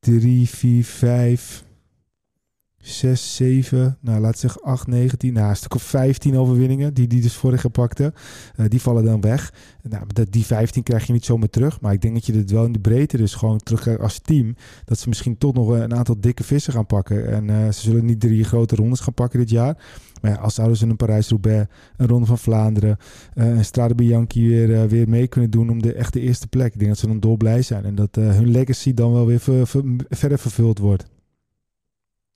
3, 0.00 0.48
4, 0.48 0.84
5... 0.84 1.65
6, 2.86 3.36
7, 3.36 3.98
nou 4.00 4.20
laat 4.20 4.38
zeggen 4.38 4.62
8, 4.62 4.86
19, 4.86 5.32
nou 5.32 5.48
een 5.48 5.56
stuk 5.56 5.74
of 5.74 5.82
15 5.82 6.36
overwinningen 6.36 6.94
die 6.94 7.06
die 7.06 7.20
dus 7.20 7.34
vorig 7.34 7.70
pakte. 7.70 8.12
Uh, 8.56 8.66
die 8.68 8.80
vallen 8.80 9.04
dan 9.04 9.20
weg. 9.20 9.52
Nou, 9.82 10.04
dat, 10.06 10.32
die 10.32 10.44
15 10.44 10.82
krijg 10.82 11.06
je 11.06 11.12
niet 11.12 11.24
zomaar 11.24 11.50
terug. 11.50 11.80
Maar 11.80 11.92
ik 11.92 12.00
denk 12.00 12.14
dat 12.14 12.26
je 12.26 12.32
het 12.32 12.50
wel 12.50 12.64
in 12.64 12.72
de 12.72 12.78
breedte 12.78 13.16
dus 13.16 13.34
gewoon 13.34 13.58
terug 13.58 13.98
als 13.98 14.18
team. 14.18 14.56
Dat 14.84 14.98
ze 14.98 15.08
misschien 15.08 15.38
toch 15.38 15.54
nog 15.54 15.68
een 15.68 15.94
aantal 15.94 16.20
dikke 16.20 16.44
vissen 16.44 16.72
gaan 16.72 16.86
pakken. 16.86 17.28
En 17.28 17.48
uh, 17.48 17.64
ze 17.64 17.80
zullen 17.80 18.04
niet 18.04 18.20
drie 18.20 18.44
grote 18.44 18.76
rondes 18.76 19.00
gaan 19.00 19.14
pakken 19.14 19.38
dit 19.38 19.50
jaar. 19.50 19.84
Maar 20.20 20.30
ja, 20.30 20.36
als 20.36 20.54
zouden 20.54 20.76
ze 20.76 20.86
een 20.86 20.96
Parijs-Roubaix, 20.96 21.70
een 21.96 22.06
Ronde 22.06 22.26
van 22.26 22.38
Vlaanderen, 22.38 22.96
uh, 23.34 23.46
een 23.46 23.64
Strade 23.64 23.94
Bianchi 23.94 24.48
weer, 24.48 24.88
weer 24.88 25.08
mee 25.08 25.26
kunnen 25.26 25.50
doen 25.50 25.70
om 25.70 25.82
de 25.82 25.92
echte 25.92 26.20
eerste 26.20 26.46
plek. 26.46 26.72
Ik 26.72 26.78
denk 26.78 26.90
dat 26.90 27.00
ze 27.00 27.06
dan 27.06 27.20
dolblij 27.20 27.62
zijn. 27.62 27.84
En 27.84 27.94
dat 27.94 28.14
hun 28.14 28.50
legacy 28.50 28.94
dan 28.94 29.12
wel 29.12 29.26
weer 29.26 29.40
ver, 29.40 29.66
ver, 29.66 29.82
verder 30.08 30.38
vervuld 30.38 30.78
wordt. 30.78 31.15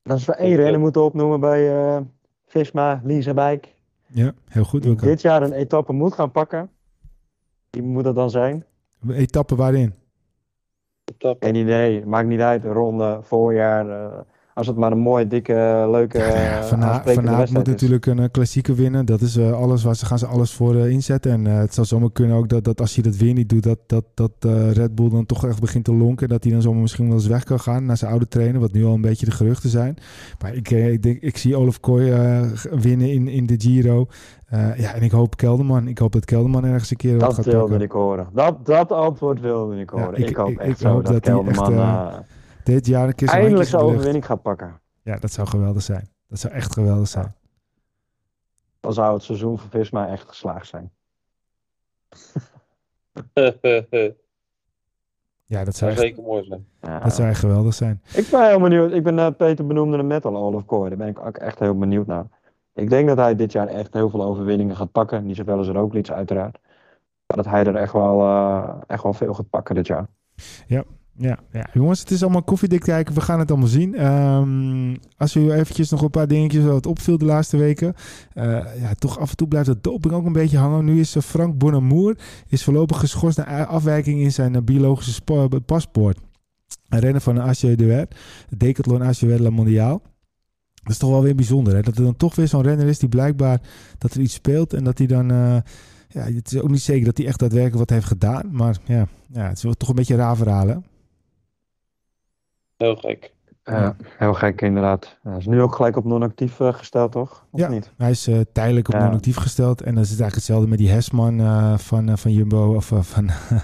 Als 0.03 0.24
we 0.24 0.34
één 0.34 0.57
renner 0.57 0.80
moeten 0.80 1.03
opnoemen 1.03 1.40
bij 1.40 1.74
uh, 1.74 2.01
Visma, 2.46 3.01
Lisa 3.05 3.34
Bijk. 3.34 3.74
Ja, 4.07 4.32
heel 4.48 4.64
goed. 4.64 4.82
Die 4.82 4.96
dit 4.96 5.20
jaar 5.20 5.42
een 5.42 5.53
etappe 5.53 5.92
moet 5.92 6.12
gaan 6.14 6.30
pakken. 6.30 6.70
Wie 7.70 7.82
moet 7.82 8.05
dat 8.05 8.14
dan 8.14 8.30
zijn? 8.30 8.64
Etappe 9.09 9.55
waarin? 9.55 9.94
Etappe. 11.05 11.46
Geen 11.46 11.55
idee. 11.55 12.07
Maakt 12.07 12.28
niet 12.28 12.40
uit. 12.40 12.64
Ronde, 12.64 13.18
voorjaar. 13.22 13.86
Uh, 13.86 14.20
als 14.55 14.66
het 14.66 14.76
maar 14.76 14.92
een 14.92 14.98
mooie, 14.98 15.26
dikke, 15.26 15.86
leuke. 15.90 16.18
Ja, 16.18 16.62
Vanavond 16.62 17.51
moet 17.51 17.66
natuurlijk 17.66 18.07
een 18.07 18.18
uh, 18.18 18.24
klassieker 18.30 18.74
winnen. 18.74 19.07
Dat 19.07 19.20
is 19.20 19.36
uh, 19.36 19.53
alles 19.53 19.84
waar 19.84 19.96
ze 19.96 20.07
gaan 20.07 20.18
ze 20.18 20.26
alles 20.26 20.53
voor 20.53 20.74
uh, 20.74 20.90
inzetten. 20.90 21.32
En 21.32 21.44
het 21.44 21.74
zou 21.74 21.86
zomaar 21.86 22.12
kunnen 22.12 22.36
ook 22.36 22.48
dat, 22.48 22.64
dat 22.64 22.80
als 22.80 22.94
je 22.94 23.03
dat 23.03 23.16
weer 23.16 23.32
niet 23.32 23.48
doet, 23.48 23.62
dat, 23.62 23.78
dat, 23.86 24.05
dat 24.14 24.32
Red 24.72 24.94
Bull 24.94 25.11
dan 25.11 25.26
toch 25.26 25.46
echt 25.46 25.61
begint 25.61 25.84
te 25.84 25.94
lonken. 25.94 26.28
Dat 26.28 26.44
hij 26.44 26.53
dan 26.53 26.62
zomaar 26.62 26.80
misschien 26.80 27.07
wel 27.07 27.14
eens 27.14 27.26
weg 27.26 27.44
kan 27.44 27.61
gaan 27.61 27.84
naar 27.84 27.96
zijn 27.96 28.11
oude 28.11 28.28
trainer. 28.28 28.61
Wat 28.61 28.72
nu 28.72 28.84
al 28.84 28.94
een 28.94 29.01
beetje 29.01 29.26
de 29.26 29.32
geruchten 29.32 29.70
zijn. 29.70 29.96
Maar 30.40 30.55
ik, 30.55 30.70
ik, 30.70 31.03
denk, 31.03 31.20
ik 31.20 31.36
zie 31.36 31.57
Olaf 31.57 31.80
Kooi 31.80 32.12
winnen 32.70 33.12
in, 33.12 33.28
in 33.28 33.46
de 33.46 33.55
Giro. 33.59 34.07
ja, 34.51 34.94
en 34.94 35.03
ik 35.03 35.11
hoop 35.11 35.36
Kelderman. 35.36 35.88
Ik 35.88 35.98
hoop 35.98 36.12
dat 36.12 36.24
Kelderman 36.24 36.64
ergens 36.64 36.90
een 36.90 36.96
keer 36.96 37.18
dat 37.18 37.34
gaat 37.34 37.44
wilde 37.44 37.61
pakken. 37.61 37.80
ik 37.80 37.92
horen. 37.92 38.28
Dat, 38.32 38.66
dat 38.66 38.92
antwoord 38.92 39.40
wilde 39.40 39.80
ik 39.80 39.90
horen. 39.90 40.11
Ja, 40.11 40.16
ik, 40.16 40.28
ik, 40.28 40.36
hoop 40.36 40.59
echt 40.59 40.70
ik 40.70 40.76
zo 40.76 40.88
hoop 40.88 41.05
dat, 41.05 41.12
dat 41.12 41.24
hij 41.24 41.34
Kelderman... 41.34 42.09
echt, 42.09 42.38
dit 42.64 42.86
jaar 42.86 43.06
een 43.08 43.14
keer 43.14 43.28
eindelijk 43.28 43.70
lucht. 43.70 43.84
overwinning 43.84 44.26
gaat 44.26 44.42
pakken. 44.42 44.80
Ja, 45.02 45.16
dat 45.16 45.32
zou 45.32 45.48
geweldig 45.48 45.82
zijn. 45.82 46.08
Dat 46.28 46.38
zou 46.38 46.54
echt 46.54 46.72
geweldig 46.72 47.08
zijn. 47.08 47.34
Dan 48.80 48.92
zou 48.92 49.14
het 49.14 49.22
seizoen 49.22 49.58
voor 49.58 49.70
Visma 49.70 50.08
echt 50.08 50.28
geslaagd 50.28 50.66
zijn. 50.66 50.90
Ja, 55.50 55.64
dat 55.64 55.76
zou 55.76 55.90
zou, 55.90 55.90
echt, 55.90 56.00
zeker 56.00 56.22
mooi 56.22 56.44
zijn. 56.44 56.66
Ja. 56.80 56.98
dat 56.98 57.14
zou 57.14 57.28
echt 57.28 57.38
geweldig 57.38 57.74
zijn. 57.74 58.02
Ik 58.14 58.28
ben 58.30 58.48
heel 58.48 58.61
benieuwd. 58.61 58.92
Ik 58.92 59.02
ben 59.02 59.18
uh, 59.18 59.26
Peter 59.36 59.66
benoemde 59.66 59.96
hem 59.96 60.06
net 60.06 60.24
al, 60.24 60.36
Olaf 60.36 60.64
Kooi. 60.64 60.88
Daar 60.88 60.98
ben 60.98 61.08
ik 61.08 61.26
ook 61.26 61.36
echt 61.36 61.58
heel 61.58 61.78
benieuwd 61.78 62.06
naar. 62.06 62.26
Ik 62.74 62.90
denk 62.90 63.08
dat 63.08 63.16
hij 63.16 63.36
dit 63.36 63.52
jaar 63.52 63.66
echt 63.66 63.92
heel 63.92 64.11
veel 64.11 64.22
overwinningen 64.22 64.76
gaat 64.76 64.92
pakken. 64.92 65.26
Niet 65.26 65.36
zoveel 65.36 65.56
als 65.56 65.68
er 65.68 65.76
ook 65.76 65.94
iets 65.94 66.12
uiteraard. 66.12 66.58
Maar 67.26 67.36
dat 67.36 67.46
hij 67.46 67.64
er 67.64 67.74
echt 67.74 67.92
wel, 67.92 68.20
uh, 68.20 68.68
echt 68.86 69.02
wel 69.02 69.12
veel 69.12 69.34
gaat 69.34 69.50
pakken 69.50 69.74
dit 69.74 69.86
jaar. 69.86 70.06
Ja, 70.66 70.84
ja, 71.16 71.38
ja, 71.52 71.66
jongens, 71.72 72.00
het 72.00 72.11
is 72.11 72.22
allemaal 72.22 72.42
koffiedik 72.42 72.80
kijken. 72.80 73.14
We 73.14 73.20
gaan 73.20 73.38
het 73.38 73.50
allemaal 73.50 73.68
zien. 73.68 74.06
Um, 74.06 74.96
als 75.16 75.34
u 75.34 75.52
eventjes 75.52 75.90
nog 75.90 76.02
een 76.02 76.11
paar 76.11 76.28
dingetjes 76.28 76.64
wat 76.64 76.86
opviel 76.86 77.18
de 77.18 77.24
laatste 77.24 77.56
weken. 77.56 77.94
Uh, 78.34 78.44
ja, 78.80 78.94
toch 78.94 79.18
af 79.18 79.30
en 79.30 79.36
toe 79.36 79.48
blijft 79.48 79.66
dat 79.66 79.82
doping 79.82 80.14
ook 80.14 80.26
een 80.26 80.32
beetje 80.32 80.58
hangen. 80.58 80.84
Nu 80.84 81.00
is 81.00 81.16
uh, 81.16 81.22
Frank 81.22 81.58
Bonamour 81.58 82.18
is 82.46 82.64
voorlopig 82.64 82.98
geschorst 82.98 83.36
naar 83.36 83.66
afwijking 83.66 84.20
in 84.20 84.32
zijn 84.32 84.54
uh, 84.54 84.62
biologische 84.62 85.22
paspoort. 85.66 86.18
Een 86.88 87.00
renner 87.00 87.20
van 87.20 87.34
de 87.34 87.40
ACE 87.40 87.76
de 87.76 88.08
Decathlon 88.56 89.02
ACE 89.02 89.42
La 89.42 89.50
Mondiaal. 89.50 90.02
Dat 90.82 90.92
is 90.92 90.98
toch 90.98 91.11
wel 91.11 91.22
weer 91.22 91.34
bijzonder, 91.34 91.74
hè? 91.74 91.82
Dat 91.82 91.96
er 91.96 92.04
dan 92.04 92.16
toch 92.16 92.34
weer 92.34 92.48
zo'n 92.48 92.62
renner 92.62 92.86
is 92.86 92.98
die 92.98 93.08
blijkbaar 93.08 93.61
dat 93.98 94.14
er 94.14 94.20
iets 94.20 94.34
speelt 94.34 94.72
en 94.72 94.84
dat 94.84 94.98
hij 94.98 95.06
dan 95.06 95.28
ja, 96.08 96.22
het 96.22 96.52
is 96.52 96.61
ook 96.61 96.70
niet 96.70 96.82
zeker 96.82 97.04
dat 97.04 97.16
hij 97.16 97.26
echt 97.26 97.38
daadwerkelijk 97.38 97.78
wat 97.78 97.90
heeft 97.90 98.06
gedaan. 98.06 98.48
Maar 98.52 98.76
ja, 98.84 99.06
ja 99.32 99.48
het 99.48 99.64
is 99.64 99.74
toch 99.76 99.88
een 99.88 99.94
beetje 99.94 100.16
raar 100.16 100.36
verhaal, 100.36 100.68
hè? 100.68 100.76
Heel 102.81 102.97
gek. 102.97 103.33
Ja, 103.64 103.97
heel 104.18 104.35
gek 104.35 104.61
inderdaad. 104.61 105.18
Hij 105.22 105.37
is 105.37 105.47
nu 105.47 105.61
ook 105.62 105.74
gelijk 105.74 105.97
op 105.97 106.05
non-actief 106.05 106.61
uh, 106.61 106.74
gesteld, 106.74 107.12
toch? 107.12 107.47
Of 107.51 107.61
ja, 107.61 107.68
niet? 107.68 107.91
hij 107.97 108.11
is 108.11 108.28
uh, 108.28 108.41
tijdelijk 108.53 108.89
op 108.89 108.95
Ja. 108.95 109.05
non-actief 109.05 109.37
gesteld. 109.37 109.83
En 109.83 109.95
dat 109.95 110.05
is 110.05 110.09
eigenlijk 110.09 110.35
hetzelfde 110.35 110.68
met 110.68 110.78
die 110.78 110.89
Hesman 110.91 111.41
uh, 111.41 111.78
van, 111.78 112.09
uh, 112.09 112.16
van 112.16 112.33
Jumbo 112.33 112.74
of 112.74 112.91
uh, 112.91 113.03
van 113.03 113.24
uh, 113.24 113.61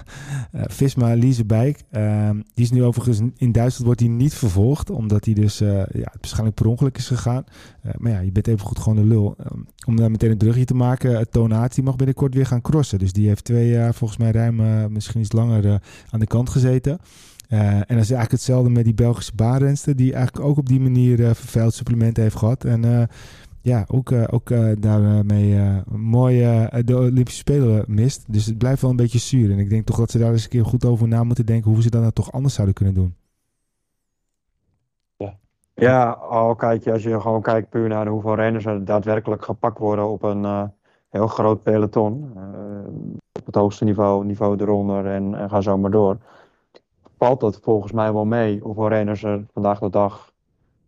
Visma, 0.77 1.13
Liesebijk. 1.13 1.83
Uh, 1.91 2.29
die 2.29 2.63
is 2.63 2.71
nu 2.71 2.83
overigens 2.83 3.19
in 3.37 3.51
Duitsland 3.51 3.85
wordt 3.85 3.99
hij 3.99 4.09
niet 4.09 4.33
vervolgd, 4.33 4.89
omdat 4.89 5.25
hij 5.25 5.33
dus 5.33 5.61
uh, 5.61 5.69
ja, 5.85 6.11
waarschijnlijk 6.19 6.55
per 6.55 6.67
ongeluk 6.67 6.97
is 6.97 7.07
gegaan. 7.07 7.43
Uh, 7.85 7.91
maar 7.97 8.11
ja, 8.11 8.19
je 8.19 8.31
bent 8.31 8.47
even 8.47 8.65
goed 8.65 8.79
gewoon 8.79 8.97
de 8.97 9.05
lul. 9.05 9.35
Um, 9.51 9.67
om 9.87 9.95
daar 9.95 10.11
meteen 10.11 10.31
een 10.31 10.37
brugje 10.37 10.65
te 10.65 10.75
maken, 10.75 11.11
uh, 11.11 11.19
Tonaat 11.21 11.75
die 11.75 11.83
mag 11.83 11.95
binnenkort 11.95 12.33
weer 12.33 12.45
gaan 12.45 12.61
crossen. 12.61 12.99
Dus 12.99 13.13
die 13.13 13.27
heeft 13.27 13.43
twee 13.43 13.69
jaar 13.69 13.93
volgens 13.93 14.19
mij 14.19 14.31
ruim, 14.31 14.59
uh, 14.59 14.85
misschien 14.85 15.21
iets 15.21 15.31
langer 15.31 15.65
uh, 15.65 15.75
aan 16.09 16.19
de 16.19 16.27
kant 16.27 16.49
gezeten. 16.49 16.99
Uh, 17.49 17.59
en 17.59 17.77
dat 17.77 17.87
is 17.89 17.95
eigenlijk 17.95 18.31
hetzelfde 18.31 18.69
met 18.69 18.83
die 18.83 18.93
Belgische 18.93 19.35
baanrenster, 19.35 19.95
die 19.95 20.13
eigenlijk 20.13 20.45
ook 20.45 20.57
op 20.57 20.67
die 20.67 20.79
manier 20.79 21.19
uh, 21.19 21.25
vervuild 21.33 21.73
supplementen 21.73 22.23
heeft 22.23 22.35
gehad. 22.35 22.63
En 22.63 22.83
uh, 22.83 23.03
ja, 23.61 23.85
ook, 23.87 24.09
uh, 24.09 24.23
ook 24.29 24.49
uh, 24.49 24.71
daarmee 24.79 25.53
uh, 25.53 25.77
mooi 25.91 26.39
de 26.85 26.97
Olympische 26.97 27.39
Spelen 27.39 27.83
mist. 27.87 28.25
Dus 28.27 28.45
het 28.45 28.57
blijft 28.57 28.81
wel 28.81 28.89
een 28.89 28.95
beetje 28.95 29.19
zuur. 29.19 29.51
En 29.51 29.59
ik 29.59 29.69
denk 29.69 29.85
toch 29.85 29.97
dat 29.97 30.11
ze 30.11 30.17
daar 30.17 30.31
eens 30.31 30.43
een 30.43 30.49
keer 30.49 30.65
goed 30.65 30.85
over 30.85 31.07
na 31.07 31.23
moeten 31.23 31.45
denken 31.45 31.71
hoe 31.71 31.81
ze 31.81 31.89
dat 31.89 32.01
nou 32.01 32.13
toch 32.13 32.31
anders 32.31 32.53
zouden 32.53 32.75
kunnen 32.75 32.93
doen. 32.93 33.15
Ja, 35.17 35.37
ja 35.73 36.09
al 36.09 36.55
kijk 36.55 36.83
je, 36.83 36.91
als 36.91 37.03
je 37.03 37.21
gewoon 37.21 37.41
kijkt 37.41 37.69
puur 37.69 37.87
naar 37.87 38.07
hoeveel 38.07 38.35
renners 38.35 38.65
er 38.65 38.85
daadwerkelijk 38.85 39.43
gepakt 39.43 39.77
worden 39.77 40.09
op 40.09 40.23
een 40.23 40.71
heel 41.09 41.27
groot 41.27 41.63
peloton. 41.63 42.31
op 43.39 43.45
het 43.45 43.55
hoogste 43.55 43.83
niveau, 43.83 44.25
niveau 44.25 44.61
eronder 44.61 45.05
en, 45.05 45.35
en 45.35 45.49
ga 45.49 45.61
zo 45.61 45.77
maar 45.77 45.91
door. 45.91 46.17
Valt 47.17 47.39
dat 47.39 47.59
volgens 47.61 47.91
mij 47.91 48.13
wel 48.13 48.25
mee 48.25 48.59
hoeveel 48.59 48.87
renners 48.87 49.23
er 49.23 49.45
vandaag 49.53 49.79
de 49.79 49.89
dag 49.89 50.33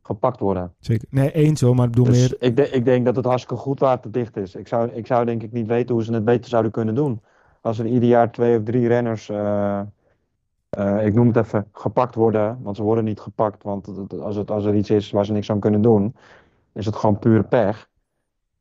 gepakt 0.02 0.40
worden. 0.40 0.74
Zeker. 0.80 1.08
Nee, 1.10 1.32
eens 1.32 1.62
hoor, 1.62 1.76
maar 1.76 1.86
ik 1.86 1.92
bedoel 1.92 2.06
dus 2.06 2.30
meer... 2.30 2.36
Ik, 2.40 2.56
de, 2.56 2.70
ik 2.70 2.86
denk 2.86 3.06
dat 3.06 3.16
het 3.16 3.26
hartstikke 3.26 3.62
goed 3.64 3.80
waterdicht 3.80 4.38
is. 4.38 4.56
Ik 4.56 4.68
zou, 4.68 4.90
ik 4.90 5.08
zou 5.08 5.26
denk 5.26 5.44
ik 5.44 5.52
niet 5.52 5.68
weten 5.68 5.96
hoe 5.96 6.04
ze 6.04 6.14
het 6.14 6.26
beter 6.26 6.50
zouden 6.50 6.72
kunnen 6.72 6.96
doen. 6.96 7.22
Als 7.62 7.80
er 7.80 7.86
ieder 7.86 8.10
jaar 8.10 8.32
twee 8.32 8.58
of 8.58 8.64
drie 8.64 8.88
renners, 8.88 9.30
uh, 9.30 9.82
uh, 10.78 11.06
ik 11.06 11.14
noem 11.14 11.28
het 11.28 11.38
even, 11.38 11.68
gepakt 11.72 12.16
worden. 12.16 12.60
Want 12.62 12.76
ze 12.76 12.84
worden 12.84 13.04
niet 13.04 13.20
gepakt, 13.20 13.64
want 13.64 14.12
als, 14.22 14.36
het, 14.36 14.52
als 14.52 14.66
er 14.66 14.76
iets 14.76 14.90
is 14.90 15.12
waar 15.12 15.26
ze 15.26 15.32
niks 15.32 15.52
aan 15.52 15.60
kunnen 15.60 15.82
doen, 15.82 16.16
is 16.74 16.86
het 16.86 16.96
gewoon 16.96 17.20
pure 17.20 17.44
pech. 17.44 17.89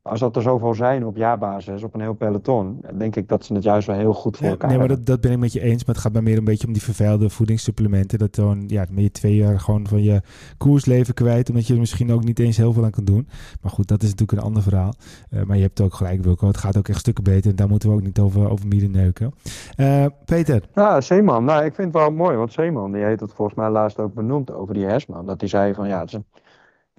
Als 0.01 0.19
dat 0.19 0.35
er 0.35 0.41
zoveel 0.41 0.73
zijn 0.73 1.05
op 1.05 1.15
jaarbasis, 1.15 1.83
op 1.83 1.93
een 1.93 2.01
heel 2.01 2.13
peloton, 2.13 2.81
denk 2.97 3.15
ik 3.15 3.27
dat 3.27 3.45
ze 3.45 3.53
het 3.53 3.63
juist 3.63 3.87
wel 3.87 3.95
heel 3.95 4.13
goed 4.13 4.37
voor 4.37 4.47
elkaar 4.47 4.69
Nee, 4.69 4.77
maar 4.77 4.87
dat, 4.87 5.05
dat, 5.05 5.21
ben 5.21 5.31
ik 5.31 5.37
met 5.37 5.53
je 5.53 5.61
eens. 5.61 5.85
Maar 5.85 5.95
het 5.95 6.03
gaat 6.03 6.13
mij 6.13 6.21
meer 6.21 6.37
een 6.37 6.43
beetje 6.43 6.67
om 6.67 6.73
die 6.73 6.81
vervuilde 6.81 7.29
voedingssupplementen. 7.29 8.19
Dat 8.19 8.35
dan, 8.35 8.63
ja, 8.67 8.85
ben 8.91 9.03
je 9.03 9.11
twee 9.11 9.35
jaar 9.35 9.59
gewoon 9.59 9.87
van 9.87 10.03
je 10.03 10.21
koersleven 10.57 11.13
kwijt, 11.13 11.49
omdat 11.49 11.67
je 11.67 11.73
er 11.73 11.79
misschien 11.79 12.11
ook 12.11 12.23
niet 12.23 12.39
eens 12.39 12.57
heel 12.57 12.73
veel 12.73 12.83
aan 12.83 12.91
kan 12.91 13.05
doen. 13.05 13.27
Maar 13.61 13.71
goed, 13.71 13.87
dat 13.87 14.03
is 14.03 14.09
natuurlijk 14.09 14.39
een 14.39 14.45
ander 14.45 14.63
verhaal. 14.63 14.93
Uh, 15.31 15.43
maar 15.43 15.55
je 15.55 15.63
hebt 15.63 15.81
ook 15.81 15.93
gelijk, 15.93 16.23
Wilco. 16.23 16.47
Het 16.47 16.57
gaat 16.57 16.77
ook 16.77 16.87
echt 16.87 16.99
stukken 16.99 17.23
beter. 17.23 17.49
En 17.49 17.55
daar 17.55 17.69
moeten 17.69 17.89
we 17.89 17.95
ook 17.95 18.03
niet 18.03 18.19
over, 18.19 18.49
over 18.49 18.67
neuken. 18.77 19.33
Uh, 19.77 20.05
Peter? 20.25 20.63
Ja, 20.75 21.01
Zeeman. 21.01 21.45
Nou, 21.45 21.65
ik 21.65 21.75
vind 21.75 21.93
het 21.93 22.01
wel 22.01 22.11
mooi, 22.11 22.37
want 22.37 22.53
Zeeman, 22.53 22.91
die 22.91 23.03
heeft 23.03 23.19
het 23.19 23.33
volgens 23.33 23.57
mij 23.57 23.69
laatst 23.69 23.99
ook 23.99 24.13
benoemd 24.13 24.51
over 24.51 24.73
die 24.73 24.85
Hesman. 24.85 25.25
Dat 25.25 25.39
hij 25.39 25.49
zei 25.49 25.73
van, 25.73 25.87
ja, 25.87 25.99
het 25.99 26.07
is 26.07 26.13
een 26.13 26.25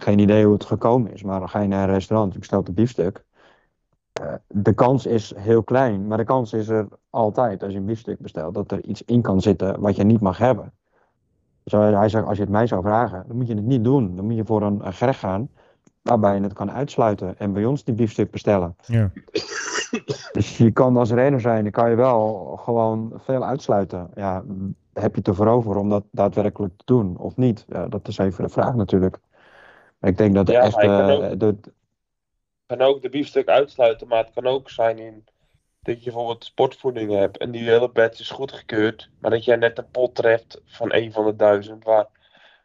geen 0.02 0.18
idee 0.18 0.44
hoe 0.44 0.52
het 0.52 0.64
gekomen 0.64 1.12
is, 1.12 1.22
maar 1.22 1.38
dan 1.38 1.48
ga 1.48 1.60
je 1.60 1.68
naar 1.68 1.88
een 1.88 1.94
restaurant, 1.94 2.32
je 2.32 2.38
bestelt 2.38 2.68
een 2.68 2.74
biefstuk. 2.74 3.24
Uh, 4.22 4.32
de 4.46 4.72
kans 4.72 5.06
is 5.06 5.32
heel 5.36 5.62
klein, 5.62 6.06
maar 6.06 6.18
de 6.18 6.24
kans 6.24 6.52
is 6.52 6.68
er 6.68 6.88
altijd 7.10 7.62
als 7.62 7.72
je 7.72 7.78
een 7.78 7.84
biefstuk 7.84 8.18
bestelt 8.18 8.54
dat 8.54 8.72
er 8.72 8.84
iets 8.84 9.02
in 9.04 9.22
kan 9.22 9.40
zitten 9.40 9.80
wat 9.80 9.96
je 9.96 10.04
niet 10.04 10.20
mag 10.20 10.38
hebben. 10.38 10.72
Dus 11.62 11.72
hij 11.72 12.08
zegt, 12.08 12.26
als 12.26 12.36
je 12.36 12.42
het 12.42 12.52
mij 12.52 12.66
zou 12.66 12.82
vragen, 12.82 13.24
dan 13.26 13.36
moet 13.36 13.46
je 13.46 13.54
het 13.54 13.64
niet 13.64 13.84
doen. 13.84 14.16
Dan 14.16 14.24
moet 14.24 14.36
je 14.36 14.44
voor 14.44 14.62
een, 14.62 14.86
een 14.86 14.92
gerecht 14.92 15.18
gaan 15.18 15.48
waarbij 16.02 16.34
je 16.34 16.42
het 16.42 16.52
kan 16.52 16.70
uitsluiten 16.70 17.38
en 17.38 17.52
bij 17.52 17.64
ons 17.64 17.84
die 17.84 17.94
biefstuk 17.94 18.30
bestellen. 18.30 18.76
Ja. 18.86 19.10
Dus 20.32 20.56
je 20.56 20.70
kan 20.70 20.96
als 20.96 21.10
renner 21.10 21.40
zijn, 21.40 21.62
dan 21.62 21.72
kan 21.72 21.90
je 21.90 21.96
wel 21.96 22.56
gewoon 22.62 23.12
veel 23.16 23.44
uitsluiten. 23.44 24.10
Ja, 24.14 24.44
heb 24.92 25.12
je 25.12 25.18
het 25.18 25.28
ervoor 25.28 25.46
over 25.46 25.76
om 25.76 25.88
dat 25.88 26.04
daadwerkelijk 26.10 26.72
te 26.76 26.84
doen 26.84 27.16
of 27.16 27.36
niet? 27.36 27.64
Ja, 27.68 27.88
dat 27.88 28.08
is 28.08 28.18
even 28.18 28.44
de 28.44 28.50
vraag 28.50 28.74
natuurlijk. 28.74 29.20
Ik 30.00 30.16
denk 30.16 30.34
dat 30.34 30.46
de 30.46 30.52
Ja, 30.52 30.60
echte. 30.62 30.86
kan 30.86 31.10
ook- 31.10 31.40
de, 31.40 31.56
kan 32.66 32.80
ook 32.80 33.02
de 33.02 33.08
biefstuk 33.08 33.48
uitsluiten, 33.48 34.08
maar 34.08 34.24
het 34.24 34.34
kan 34.34 34.46
ook 34.46 34.70
zijn 34.70 34.98
in 34.98 35.24
dat 35.82 35.98
je 35.98 36.04
bijvoorbeeld 36.04 36.44
sportvoeding 36.44 37.12
hebt 37.12 37.38
en 37.38 37.50
die 37.50 37.62
hele 37.62 37.90
batch 37.90 38.20
is 38.20 38.30
goedgekeurd, 38.30 39.10
maar 39.20 39.30
dat 39.30 39.44
jij 39.44 39.56
net 39.56 39.78
een 39.78 39.90
pot 39.90 40.14
treft 40.14 40.60
van 40.64 40.92
een 40.94 41.12
van 41.12 41.24
de 41.24 41.36
duizend 41.36 41.84
waar 41.84 42.06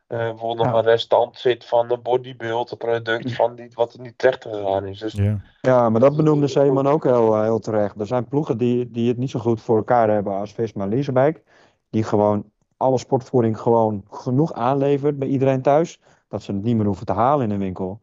eh, 0.07 0.17
bijvoorbeeld 0.17 0.67
nog 0.67 0.77
een 0.77 0.89
restant 0.89 1.37
zit 1.37 1.65
van 1.65 1.91
een 1.91 2.01
bodybuild, 2.01 2.71
een 2.71 2.77
product 2.77 3.33
van 3.35 3.55
die, 3.55 3.71
wat 3.73 3.93
er 3.93 3.99
niet 4.01 4.17
terecht 4.17 4.43
gegaan 4.43 4.85
is. 4.85 4.99
Dus 4.99 5.13
Ja. 5.13 5.41
ja, 5.61 5.89
maar 5.89 6.01
dat 6.01 6.15
benoemde 6.15 6.47
Zeeman 6.47 6.87
ook 6.87 7.03
heel, 7.03 7.35
eh, 7.35 7.41
heel 7.41 7.59
terecht. 7.59 7.99
Er 7.99 8.07
zijn 8.07 8.27
ploegen 8.27 8.57
die, 8.57 8.91
die 8.91 9.07
het 9.07 9.17
niet 9.17 9.29
zo 9.29 9.39
goed 9.39 9.61
voor 9.61 9.77
elkaar 9.77 10.09
hebben 10.09 10.33
als 10.33 10.53
Visma 10.53 10.85
Leasebike. 10.87 11.41
Die 11.89 12.03
gewoon 12.03 12.51
alle 12.77 12.97
sportvoeding 12.97 13.59
gewoon 13.59 14.03
genoeg 14.09 14.53
aanlevert 14.53 15.19
bij 15.19 15.27
iedereen 15.27 15.61
thuis. 15.61 15.99
Dat 16.27 16.43
ze 16.43 16.51
het 16.51 16.63
niet 16.63 16.75
meer 16.75 16.85
hoeven 16.85 17.05
te 17.05 17.13
halen 17.13 17.45
in 17.45 17.51
een 17.51 17.59
winkel. 17.59 17.99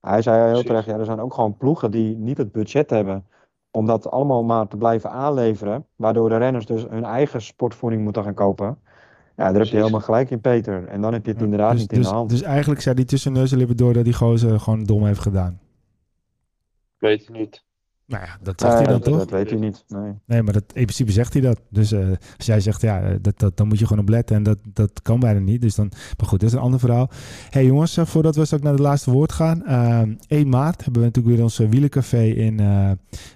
Hij 0.00 0.22
zei 0.22 0.36
heel 0.36 0.48
Precies. 0.48 0.66
terecht, 0.66 0.86
ja, 0.86 0.98
er 0.98 1.04
zijn 1.04 1.20
ook 1.20 1.34
gewoon 1.34 1.56
ploegen 1.56 1.90
die 1.90 2.16
niet 2.16 2.38
het 2.38 2.52
budget 2.52 2.90
hebben 2.90 3.26
om 3.70 3.86
dat 3.86 4.10
allemaal 4.10 4.44
maar 4.44 4.68
te 4.68 4.76
blijven 4.76 5.10
aanleveren. 5.10 5.86
Waardoor 5.96 6.28
de 6.28 6.36
renners 6.36 6.66
dus 6.66 6.86
hun 6.88 7.04
eigen 7.04 7.42
sportvoeding 7.42 8.02
moeten 8.02 8.22
gaan 8.22 8.34
kopen. 8.34 8.78
Ja, 9.36 9.44
daar 9.44 9.60
heb 9.60 9.64
je 9.64 9.76
helemaal 9.76 10.00
gelijk 10.00 10.30
in, 10.30 10.40
Peter. 10.40 10.86
En 10.86 11.00
dan 11.00 11.12
heb 11.12 11.24
je 11.24 11.32
het 11.32 11.42
inderdaad 11.42 11.72
dus, 11.72 11.80
niet 11.80 11.92
in 11.92 11.98
dus, 11.98 12.08
de 12.08 12.14
hand. 12.14 12.30
dus 12.30 12.42
eigenlijk 12.42 12.80
zei 12.80 12.94
hij 12.94 13.04
tussen 13.04 13.32
neus 13.32 13.52
en 13.52 13.58
lippen 13.58 13.76
door 13.76 13.92
dat 13.92 14.04
die 14.04 14.14
gozer 14.14 14.60
gewoon 14.60 14.84
dom 14.84 15.04
heeft 15.04 15.20
gedaan. 15.20 15.60
weet 16.98 17.24
je 17.26 17.32
niet. 17.32 17.64
Nou 18.06 18.24
ja, 18.24 18.38
dat 18.42 18.60
zegt 18.60 18.74
hij 18.74 18.82
dan 18.82 18.92
dat, 18.92 19.04
toch? 19.04 19.18
dat 19.18 19.30
weet 19.30 19.50
hij 19.50 19.58
niet. 19.58 19.84
Nee. 19.88 20.12
Nee, 20.26 20.42
maar 20.42 20.52
dat, 20.52 20.64
in 20.66 20.82
principe 20.82 21.12
zegt 21.12 21.32
hij 21.32 21.42
dat. 21.42 21.60
Dus 21.68 21.92
eh, 21.92 22.08
als 22.36 22.46
jij 22.46 22.60
zegt, 22.60 22.80
ja, 22.80 23.00
eh, 23.00 23.14
dat, 23.20 23.38
dat, 23.38 23.56
dan 23.56 23.68
moet 23.68 23.78
je 23.78 23.86
gewoon 23.86 24.02
op 24.02 24.08
letten. 24.08 24.36
En 24.36 24.42
dat, 24.42 24.58
dat 24.72 25.02
kan 25.02 25.20
bijna 25.20 25.40
niet. 25.40 25.60
Dus 25.60 25.74
dan, 25.74 25.88
maar 26.18 26.26
goed, 26.28 26.40
dat 26.40 26.48
is 26.48 26.54
een 26.54 26.62
ander 26.62 26.80
verhaal. 26.80 27.10
hey, 27.50 27.64
jongens, 27.64 27.96
eh, 27.96 28.06
voordat 28.06 28.36
we 28.36 28.44
straks 28.44 28.62
naar 28.62 28.72
het 28.72 28.80
laatste 28.80 29.10
woord 29.10 29.32
gaan. 29.32 29.64
ehm 29.64 30.14
1 30.26 30.48
maart 30.48 30.84
hebben 30.84 31.00
we 31.02 31.06
natuurlijk 31.06 31.34
weer 31.34 31.44
ons 31.44 31.58
wielencafé 31.58 32.22
in 32.22 32.60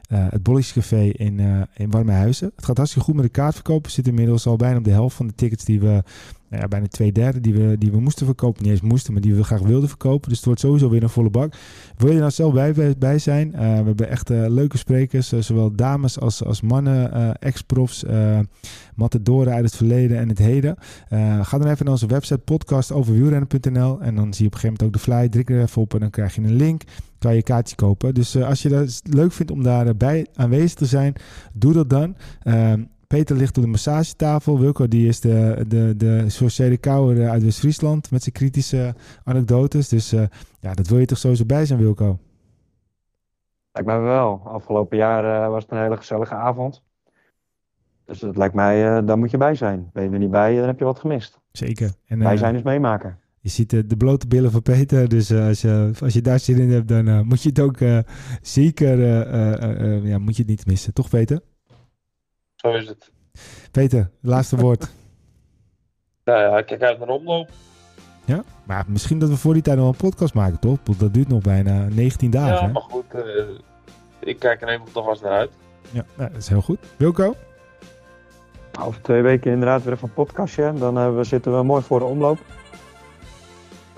eh, 0.09 0.27
het 0.29 0.43
Bolliescafé 0.43 1.01
in, 1.01 1.41
eh 1.41 1.61
in 1.75 1.91
Warmhuizen. 1.91 2.53
Het 2.57 2.65
gaat 2.65 2.77
hartstikke 2.77 3.07
goed 3.07 3.17
met 3.17 3.25
de 3.25 3.31
kaartverkoop. 3.31 3.85
We 3.85 3.91
zitten 3.91 4.13
inmiddels 4.13 4.47
al 4.47 4.57
bijna 4.57 4.79
op 4.79 4.85
de 4.85 4.91
helft 4.91 5.17
van 5.17 5.27
de 5.27 5.35
tickets 5.35 5.65
die 5.65 5.81
we... 5.81 6.03
Nou 6.51 6.63
ja, 6.63 6.69
bijna 6.69 6.87
twee 6.87 7.13
derde 7.13 7.41
die 7.41 7.55
we, 7.55 7.79
die 7.79 7.91
we 7.91 8.01
moesten 8.01 8.27
verkopen. 8.27 8.63
Niet 8.63 8.73
eens 8.73 8.81
moesten, 8.81 9.13
maar 9.13 9.23
die 9.23 9.35
we 9.35 9.45
graag 9.45 9.61
wilden 9.61 9.89
verkopen. 9.89 10.29
Dus 10.29 10.37
het 10.37 10.47
wordt 10.47 10.61
sowieso 10.61 10.91
weer 10.91 11.03
een 11.03 11.09
volle 11.09 11.31
bak. 11.31 11.55
Wil 11.97 12.13
je 12.13 12.19
nou 12.19 12.31
zelf 12.31 12.53
bij, 12.53 12.95
bij, 12.99 13.19
zijn? 13.19 13.55
Eh, 13.55 13.61
we 13.61 13.85
hebben 13.85 14.09
echt 14.09 14.29
leuke 14.29 14.79
sprekers, 14.79 15.29
zowel 15.29 15.75
dames 15.75 16.21
als, 16.21 16.45
als 16.45 16.61
mannen, 16.61 17.37
ex-profs, 17.39 18.05
matadoren 18.95 19.53
uit 19.53 19.65
het 19.65 19.77
verleden 19.77 20.19
en 20.19 20.29
het 20.29 20.39
heden. 20.39 20.77
Ga 21.43 21.59
dan 21.59 21.69
even 21.69 21.85
naar 21.85 21.95
onze 21.95 22.07
website 22.07 22.39
podcastoverwielrennen.nl 22.39 24.01
en 24.01 24.15
dan 24.15 24.35
zie 24.35 24.45
je 24.45 24.51
op 24.51 24.55
een 24.55 24.61
gegeven 24.61 24.67
moment 24.69 24.83
ook 24.83 24.93
de 24.93 24.99
flyer. 24.99 25.31
Druk 25.31 25.51
er 25.51 25.63
even 25.63 25.83
op 25.83 25.95
en 25.95 26.01
dan 26.01 26.11
krijg 26.11 26.35
je 26.35 26.41
een 26.41 26.57
link. 26.57 26.83
Kan 27.19 27.35
je 27.35 27.43
kaartje 27.43 27.77
kopen. 27.77 28.15
Dus 28.15 28.35
eh, 28.35 28.49
als 28.49 28.63
je 28.63 28.69
dat 28.69 29.01
leuk 29.03 29.33
vindt 29.33 29.53
om 29.53 29.63
daarbij 29.63 30.27
aanwezig 30.35 30.75
te 30.75 30.87
zijn, 30.87 31.15
doe 31.53 31.73
dat 31.73 31.91
dan. 31.91 32.17
Ehm, 32.43 32.85
Peter 33.07 33.37
ligt 33.37 33.57
op 33.57 33.63
de 33.63 33.69
massagetafel. 33.69 34.59
Wilco 34.59 34.89
die 34.89 35.09
is 35.09 35.21
de, 35.21 35.65
de, 35.69 35.95
de 35.97 36.25
sociale 36.31 36.77
kouwer 36.77 37.29
uit 37.29 37.43
West-Friesland 37.43 38.11
met 38.11 38.23
zijn 38.23 38.35
kritische 38.35 38.95
anekdotes. 39.25 39.89
Dus 39.89 40.13
eh, 40.13 40.23
ja, 40.61 40.75
dat 40.75 40.89
wil 40.89 40.99
je 40.99 41.07
toch 41.07 41.19
sowieso 41.19 41.45
bij 41.45 41.67
zijn, 41.67 41.79
Wilco? 41.79 42.19
Lijkt 43.73 43.89
mij 43.89 44.01
wel. 44.01 44.41
Afgelopen 44.45 44.97
jaar 44.97 45.45
eh, 45.45 45.49
was 45.49 45.63
het 45.63 45.73
een 45.73 45.79
hele 45.79 45.97
gezellige 45.97 46.35
avond. 46.35 46.83
Dus 48.05 48.21
het 48.21 48.37
lijkt 48.37 48.55
mij, 48.55 48.97
eh, 48.97 49.07
daar 49.07 49.19
moet 49.19 49.31
je 49.31 49.37
bij 49.37 49.55
zijn. 49.55 49.91
Ben 49.93 50.03
je 50.05 50.11
er 50.11 50.19
niet 50.19 50.31
bij, 50.31 50.57
dan 50.57 50.67
heb 50.67 50.79
je 50.79 50.85
wat 50.85 50.99
gemist. 50.99 51.41
Zeker. 51.53 51.91
En, 52.07 52.19
Wij 52.19 52.33
eh, 52.33 52.39
zijn 52.39 52.55
dus 52.55 52.63
meemaken. 52.63 53.19
Je 53.49 53.55
ziet 53.55 53.73
eh, 53.73 53.81
de 53.87 53.97
blote 53.97 54.27
billen 54.27 54.51
van 54.51 54.63
Peter. 54.63 55.09
Dus 55.09 55.31
eh, 55.31 55.47
als, 55.47 55.61
je, 55.61 55.91
als 56.01 56.13
je 56.13 56.21
daar 56.21 56.39
zin 56.41 56.59
in 56.59 56.71
hebt, 56.71 56.89
dan 56.89 57.09
eh, 57.09 57.21
moet 57.21 57.43
je 57.43 57.49
het 57.49 57.61
ook 57.61 57.81
eh, 57.81 57.99
zeker 58.43 59.03
eh, 59.03 59.21
eh, 59.21 59.53
eh, 59.63 59.97
eh, 59.97 60.05
ja, 60.05 60.19
moet 60.19 60.37
je 60.37 60.43
het 60.43 60.51
niet 60.51 60.67
missen. 60.67 60.93
Toch, 60.95 61.09
Peter? 61.09 61.41
Zo 62.55 62.73
is 62.73 62.89
het. 62.89 63.11
Peter, 63.71 64.11
laatste 64.21 64.57
woord. 64.65 64.91
Nou 66.25 66.39
ja, 66.41 66.63
kijk 66.63 66.83
uit 66.83 66.99
naar 66.99 67.07
de 67.07 67.13
omloop. 67.13 67.49
Ja? 68.25 68.43
Maar 68.67 68.85
misschien 68.89 69.19
dat 69.19 69.29
we 69.29 69.37
voor 69.37 69.53
die 69.53 69.63
tijd 69.63 69.79
nog 69.79 69.89
een 69.89 69.97
podcast 70.09 70.35
maken, 70.35 70.59
toch? 70.59 70.79
Want 70.85 71.01
Dat 71.01 71.15
duurt 71.15 71.29
nog 71.29 71.43
bijna 71.43 71.87
19 71.89 72.31
dagen. 72.31 72.55
Ja, 72.55 72.67
hè? 72.67 72.73
maar 72.73 72.83
goed. 72.83 73.05
eh, 73.15 73.23
ik 74.21 74.39
kijk 74.39 74.63
er 74.63 74.69
even 74.69 74.93
toch 74.93 75.05
vast 75.05 75.23
naar 75.23 75.33
uit. 75.33 75.51
Ja, 75.91 76.05
nou, 76.17 76.31
dat 76.31 76.39
is 76.41 76.49
heel 76.49 76.61
goed. 76.63 76.79
Wilco? 76.97 77.35
Over 78.81 79.03
twee 79.03 79.23
weken 79.23 79.53
inderdaad 79.53 79.83
weer 79.85 79.93
even 79.93 80.09
een 80.09 80.15
podcastje. 80.15 80.73
Dan 80.79 81.17
we 81.17 81.25
zitten 81.25 81.57
we 81.57 81.63
mooi 81.63 81.83
voor 81.83 81.99
de 81.99 82.05
omloop. 82.05 82.39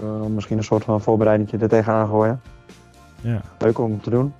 Eh, 0.03 0.27
misschien 0.27 0.57
een 0.59 0.65
soort 0.65 0.85
van 0.85 1.01
voorbereiding 1.01 1.63
er 1.63 1.69
tegenaan 1.69 2.09
gooien. 2.09 2.41
Ja. 3.21 3.41
Leuk 3.59 3.79
om 3.79 4.01
te 4.01 4.11
doen. 4.11 4.33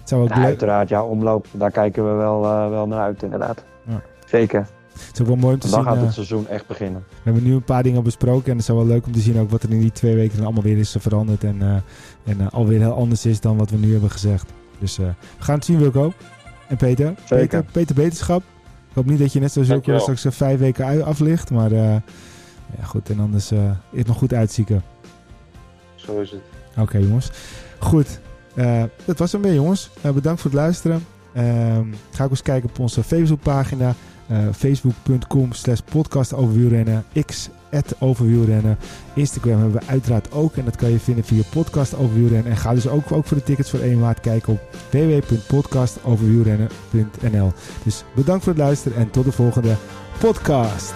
Het 0.00 0.08
zou 0.08 0.22
ook 0.22 0.34
leuk 0.34 0.44
uiteraard, 0.44 0.88
ja, 0.88 1.04
omloop. 1.04 1.46
Daar 1.52 1.70
kijken 1.70 2.04
we 2.10 2.16
wel, 2.16 2.44
eh, 2.44 2.68
wel 2.68 2.86
naar 2.86 3.00
uit 3.00 3.22
inderdaad. 3.22 3.64
Ja. 3.86 4.00
Zeker. 4.26 4.66
Het 4.92 5.10
is 5.14 5.20
ook 5.20 5.26
wel 5.26 5.36
mooi 5.36 5.54
om 5.54 5.60
te 5.60 5.70
Dan 5.70 5.78
zien. 5.78 5.88
gaat 5.88 5.96
eh, 5.96 6.02
het 6.04 6.12
seizoen 6.12 6.48
echt 6.48 6.66
beginnen. 6.66 7.04
we 7.08 7.20
hebben 7.22 7.42
nu 7.42 7.52
een 7.54 7.64
paar 7.64 7.82
dingen 7.82 8.02
besproken. 8.02 8.44
En 8.44 8.50
het 8.58 8.68
is 8.68 8.74
wel 8.74 8.86
leuk 8.86 9.06
om 9.06 9.12
te 9.12 9.20
zien 9.20 9.38
ook 9.40 9.50
wat 9.50 9.62
er 9.62 9.70
in 9.70 9.80
die 9.80 9.92
twee 9.92 10.14
weken 10.14 10.36
dan 10.36 10.44
allemaal 10.44 10.62
weer 10.62 10.78
is 10.78 10.96
veranderd. 10.98 11.44
En, 11.44 11.62
eh, 11.62 11.68
en 12.32 12.40
eh, 12.40 12.46
alweer 12.52 12.80
heel 12.80 12.92
anders 12.94 13.26
is 13.26 13.40
dan 13.40 13.56
wat 13.56 13.70
we 13.70 13.76
nu 13.76 13.92
hebben 13.92 14.10
gezegd. 14.10 14.52
Dus 14.78 14.98
eh, 14.98 15.06
we 15.38 15.44
gaan 15.44 15.54
het 15.54 15.64
zien, 15.64 15.78
Wilco. 15.78 16.12
En 16.68 16.76
Peter. 16.76 17.14
Zeker. 17.24 17.36
Peter, 17.36 17.64
Peter 17.72 17.94
Beterschap. 17.94 18.42
Ik 18.88 18.94
hoop 18.94 19.06
niet 19.06 19.18
dat 19.18 19.32
je 19.32 19.40
net 19.40 19.54
Wilco 19.54 19.70
Dankjewel. 19.70 20.00
straks 20.00 20.24
eh, 20.24 20.32
vijf 20.32 20.58
weken 20.58 21.04
aflicht. 21.04 21.50
Maar 21.50 21.72
eh, 21.72 21.94
ja, 22.78 22.84
goed. 22.84 23.10
En 23.10 23.20
anders 23.20 23.50
eh 23.50 23.70
is 23.90 23.98
het 23.98 24.06
nog 24.06 24.16
goed 24.16 24.34
uitzieken. 24.34 24.82
Zo 25.94 26.20
is 26.20 26.30
het. 26.30 26.40
Oké, 26.76 26.98
jongens. 26.98 27.30
Goed. 27.78 28.20
Eh, 28.54 28.82
dat 29.04 29.18
was 29.18 29.32
hem 29.32 29.42
weer, 29.42 29.54
jongens. 29.54 29.90
Eh, 30.00 30.10
bedankt 30.10 30.40
voor 30.40 30.50
het 30.50 30.60
luisteren. 30.60 31.06
Ehm, 31.32 31.86
ga 32.10 32.24
ook 32.24 32.30
eens 32.30 32.42
kijken 32.42 32.68
op 32.68 32.78
onze 32.78 33.02
Facebookpagina. 33.02 33.94
Facebook.com 34.52 35.52
slash 35.52 35.80
podcast 35.80 36.32
over. 36.32 37.04
X 37.26 37.48
overwielrennen. 37.98 38.78
Instagram 39.14 39.60
hebben 39.60 39.80
we 39.80 39.86
uiteraard 39.86 40.32
ook. 40.32 40.56
En 40.56 40.64
dat 40.64 40.76
kan 40.76 40.90
je 40.90 40.98
vinden 40.98 41.24
via 41.24 41.42
podcast 41.50 41.96
over 41.96 42.14
wielrennen. 42.14 42.52
En 42.52 42.58
ga 42.58 42.74
dus 42.74 42.88
ook, 42.88 43.12
ook 43.12 43.26
voor 43.26 43.36
de 43.36 43.42
tickets 43.42 43.70
voor 43.70 43.80
1 43.80 43.98
maart 43.98 44.20
kijken 44.20 44.52
op 44.52 44.60
www.podcastoverwielrennen.nl 44.90 47.52
Dus 47.82 48.04
bedankt 48.14 48.44
voor 48.44 48.52
het 48.52 48.62
luisteren 48.62 48.98
en 48.98 49.10
tot 49.10 49.24
de 49.24 49.32
volgende 49.32 49.74
podcast. 50.18 50.94